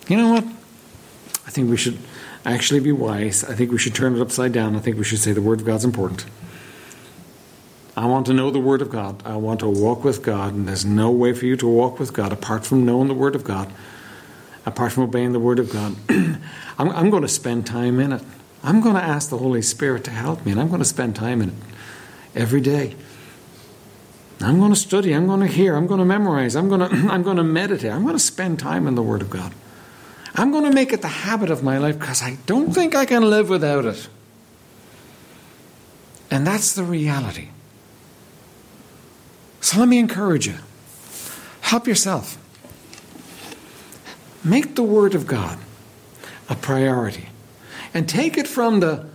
You 0.09 0.17
know 0.17 0.33
what? 0.33 0.45
I 1.47 1.51
think 1.51 1.71
we 1.71 1.77
should 1.77 1.99
actually 2.45 2.81
be 2.81 2.91
wise. 2.91 3.45
I 3.45 3.55
think 3.55 3.71
we 3.71 3.79
should 3.79 3.95
turn 3.95 4.17
it 4.17 4.21
upside 4.21 4.53
down. 4.53 4.75
I 4.75 4.81
think 4.81 4.97
we 4.97 5.05
should 5.05 5.21
say 5.21 5.33
the 5.33 5.41
Word 5.41 5.61
of 5.61 5.67
God's 5.67 5.85
important. 5.85 6.27
I 7.97 8.07
want 8.07 8.27
to 8.27 8.33
know 8.33 8.51
the 8.51 8.59
Word 8.59 8.83
of 8.83 8.91
God. 8.91 9.23
I 9.25 9.37
want 9.37 9.61
to 9.61 9.69
walk 9.69 10.03
with 10.03 10.21
God, 10.25 10.53
and 10.53 10.67
there's 10.67 10.85
no 10.85 11.13
way 11.13 11.33
for 11.33 11.47
you 11.47 11.57
to 11.59 11.69
walk 11.69 12.01
with 12.01 12.13
God 12.13 12.33
apart 12.33 12.67
from 12.67 12.85
knowing 12.85 13.07
the 13.07 13.15
Word 13.15 13.37
of 13.37 13.45
God 13.45 13.73
apart 14.67 14.93
from 14.93 15.05
obeying 15.05 15.33
the 15.33 15.39
Word 15.39 15.59
of 15.59 15.71
God. 15.71 15.95
I'm, 16.09 16.91
I'm 16.91 17.11
going 17.11 17.23
to 17.23 17.29
spend 17.29 17.67
time 17.67 18.01
in 18.01 18.15
it. 18.15 18.23
I'm 18.65 18.81
going 18.81 18.95
to 18.95 19.03
ask 19.03 19.29
the 19.29 19.37
Holy 19.37 19.61
Spirit 19.61 20.05
to 20.05 20.11
help 20.11 20.45
me, 20.47 20.53
and 20.53 20.61
I'm 20.61 20.69
going 20.69 20.81
to 20.81 20.87
spend 20.87 21.15
time 21.15 21.43
in 21.43 21.51
it 21.51 21.55
every 22.35 22.63
day. 22.63 22.97
I'm 24.41 24.59
going 24.59 24.73
to 24.73 24.79
study, 24.79 25.13
I'm 25.13 25.27
going 25.27 25.41
to 25.41 25.47
hear, 25.47 25.77
I'm 25.77 25.87
going 25.87 25.99
to 25.99 26.05
memorize, 26.07 26.57
I'm 26.57 26.69
going 26.71 26.81
to, 26.81 26.87
I'm 27.13 27.23
going 27.23 27.37
to 27.37 27.45
meditate, 27.45 27.93
I'm 27.93 28.03
going 28.03 28.17
to 28.17 28.23
spend 28.23 28.59
time 28.59 28.87
in 28.87 28.95
the 28.95 29.03
Word 29.03 29.21
of 29.21 29.29
God. 29.29 29.55
I'm 30.35 30.51
going 30.51 30.65
to 30.65 30.73
make 30.73 30.93
it 30.93 31.03
the 31.03 31.09
habit 31.09 31.51
of 31.51 31.63
my 31.63 31.77
life 31.79 31.99
because 31.99 32.23
I 32.23 32.39
don't 32.47 32.73
think 32.73 32.97
I 32.97 33.05
can 33.05 33.29
live 33.29 33.51
without 33.51 33.85
it. 33.85 34.09
And 36.31 36.47
that's 36.47 36.75
the 36.75 36.83
reality. 36.83 37.51
So 39.61 39.79
let 39.79 39.89
me 39.89 39.99
encourage 39.99 40.47
you 40.47 40.57
help 41.61 41.87
yourself. 41.87 42.39
Make 44.43 44.75
the 44.75 44.83
Word 44.83 45.15
of 45.15 45.27
God 45.27 45.59
a 46.49 46.55
priority. 46.55 47.29
And 47.95 48.09
take 48.09 48.37
it 48.37 48.49
from 48.49 48.81
the, 48.81 49.07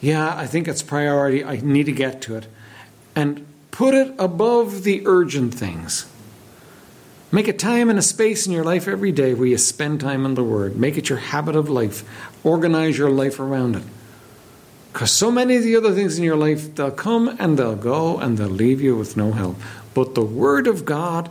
yeah, 0.00 0.34
I 0.36 0.46
think 0.46 0.66
it's 0.66 0.82
priority, 0.82 1.44
I 1.44 1.56
need 1.56 1.84
to 1.84 1.92
get 1.92 2.22
to 2.22 2.36
it, 2.36 2.46
and 3.14 3.46
put 3.70 3.94
it 3.94 4.14
above 4.18 4.82
the 4.82 5.06
urgent 5.06 5.54
things. 5.54 6.06
Make 7.30 7.48
a 7.48 7.52
time 7.52 7.88
and 7.88 7.98
a 7.98 8.02
space 8.02 8.46
in 8.46 8.52
your 8.52 8.64
life 8.64 8.88
every 8.88 9.12
day 9.12 9.32
where 9.32 9.46
you 9.46 9.56
spend 9.56 10.00
time 10.00 10.26
in 10.26 10.34
the 10.34 10.44
Word. 10.44 10.76
Make 10.76 10.98
it 10.98 11.08
your 11.08 11.18
habit 11.18 11.56
of 11.56 11.70
life. 11.70 12.04
Organize 12.44 12.98
your 12.98 13.10
life 13.10 13.40
around 13.40 13.76
it. 13.76 13.82
Because 14.92 15.10
so 15.10 15.30
many 15.30 15.56
of 15.56 15.62
the 15.62 15.74
other 15.76 15.94
things 15.94 16.18
in 16.18 16.24
your 16.24 16.36
life, 16.36 16.74
they'll 16.74 16.90
come 16.90 17.34
and 17.38 17.58
they'll 17.58 17.76
go 17.76 18.18
and 18.18 18.36
they'll 18.36 18.48
leave 18.48 18.82
you 18.82 18.96
with 18.96 19.16
no 19.16 19.32
help. 19.32 19.56
But 19.94 20.14
the 20.14 20.24
Word 20.24 20.66
of 20.66 20.84
God 20.84 21.30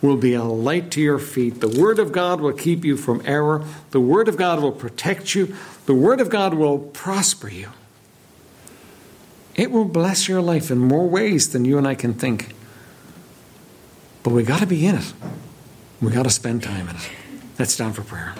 will 0.00 0.16
be 0.16 0.32
a 0.32 0.42
light 0.42 0.90
to 0.92 1.00
your 1.02 1.18
feet. 1.18 1.60
The 1.60 1.80
Word 1.80 1.98
of 1.98 2.12
God 2.12 2.40
will 2.40 2.54
keep 2.54 2.82
you 2.82 2.96
from 2.96 3.20
error. 3.26 3.62
The 3.90 4.00
Word 4.00 4.28
of 4.28 4.38
God 4.38 4.60
will 4.60 4.72
protect 4.72 5.34
you. 5.34 5.54
The 5.86 5.94
Word 5.94 6.20
of 6.20 6.28
God 6.30 6.54
will 6.54 6.78
prosper 6.78 7.48
you. 7.48 7.70
It 9.54 9.70
will 9.70 9.84
bless 9.84 10.28
your 10.28 10.40
life 10.40 10.70
in 10.70 10.78
more 10.78 11.08
ways 11.08 11.52
than 11.52 11.64
you 11.64 11.76
and 11.76 11.86
I 11.86 11.94
can 11.94 12.14
think. 12.14 12.54
But 14.22 14.30
we 14.30 14.44
got 14.44 14.60
to 14.60 14.66
be 14.66 14.86
in 14.86 14.96
it. 14.96 15.12
We 16.00 16.12
got 16.12 16.22
to 16.22 16.30
spend 16.30 16.62
time 16.62 16.88
in 16.88 16.96
it. 16.96 17.10
Let's 17.58 17.74
stand 17.74 17.94
for 17.94 18.02
prayer. 18.02 18.34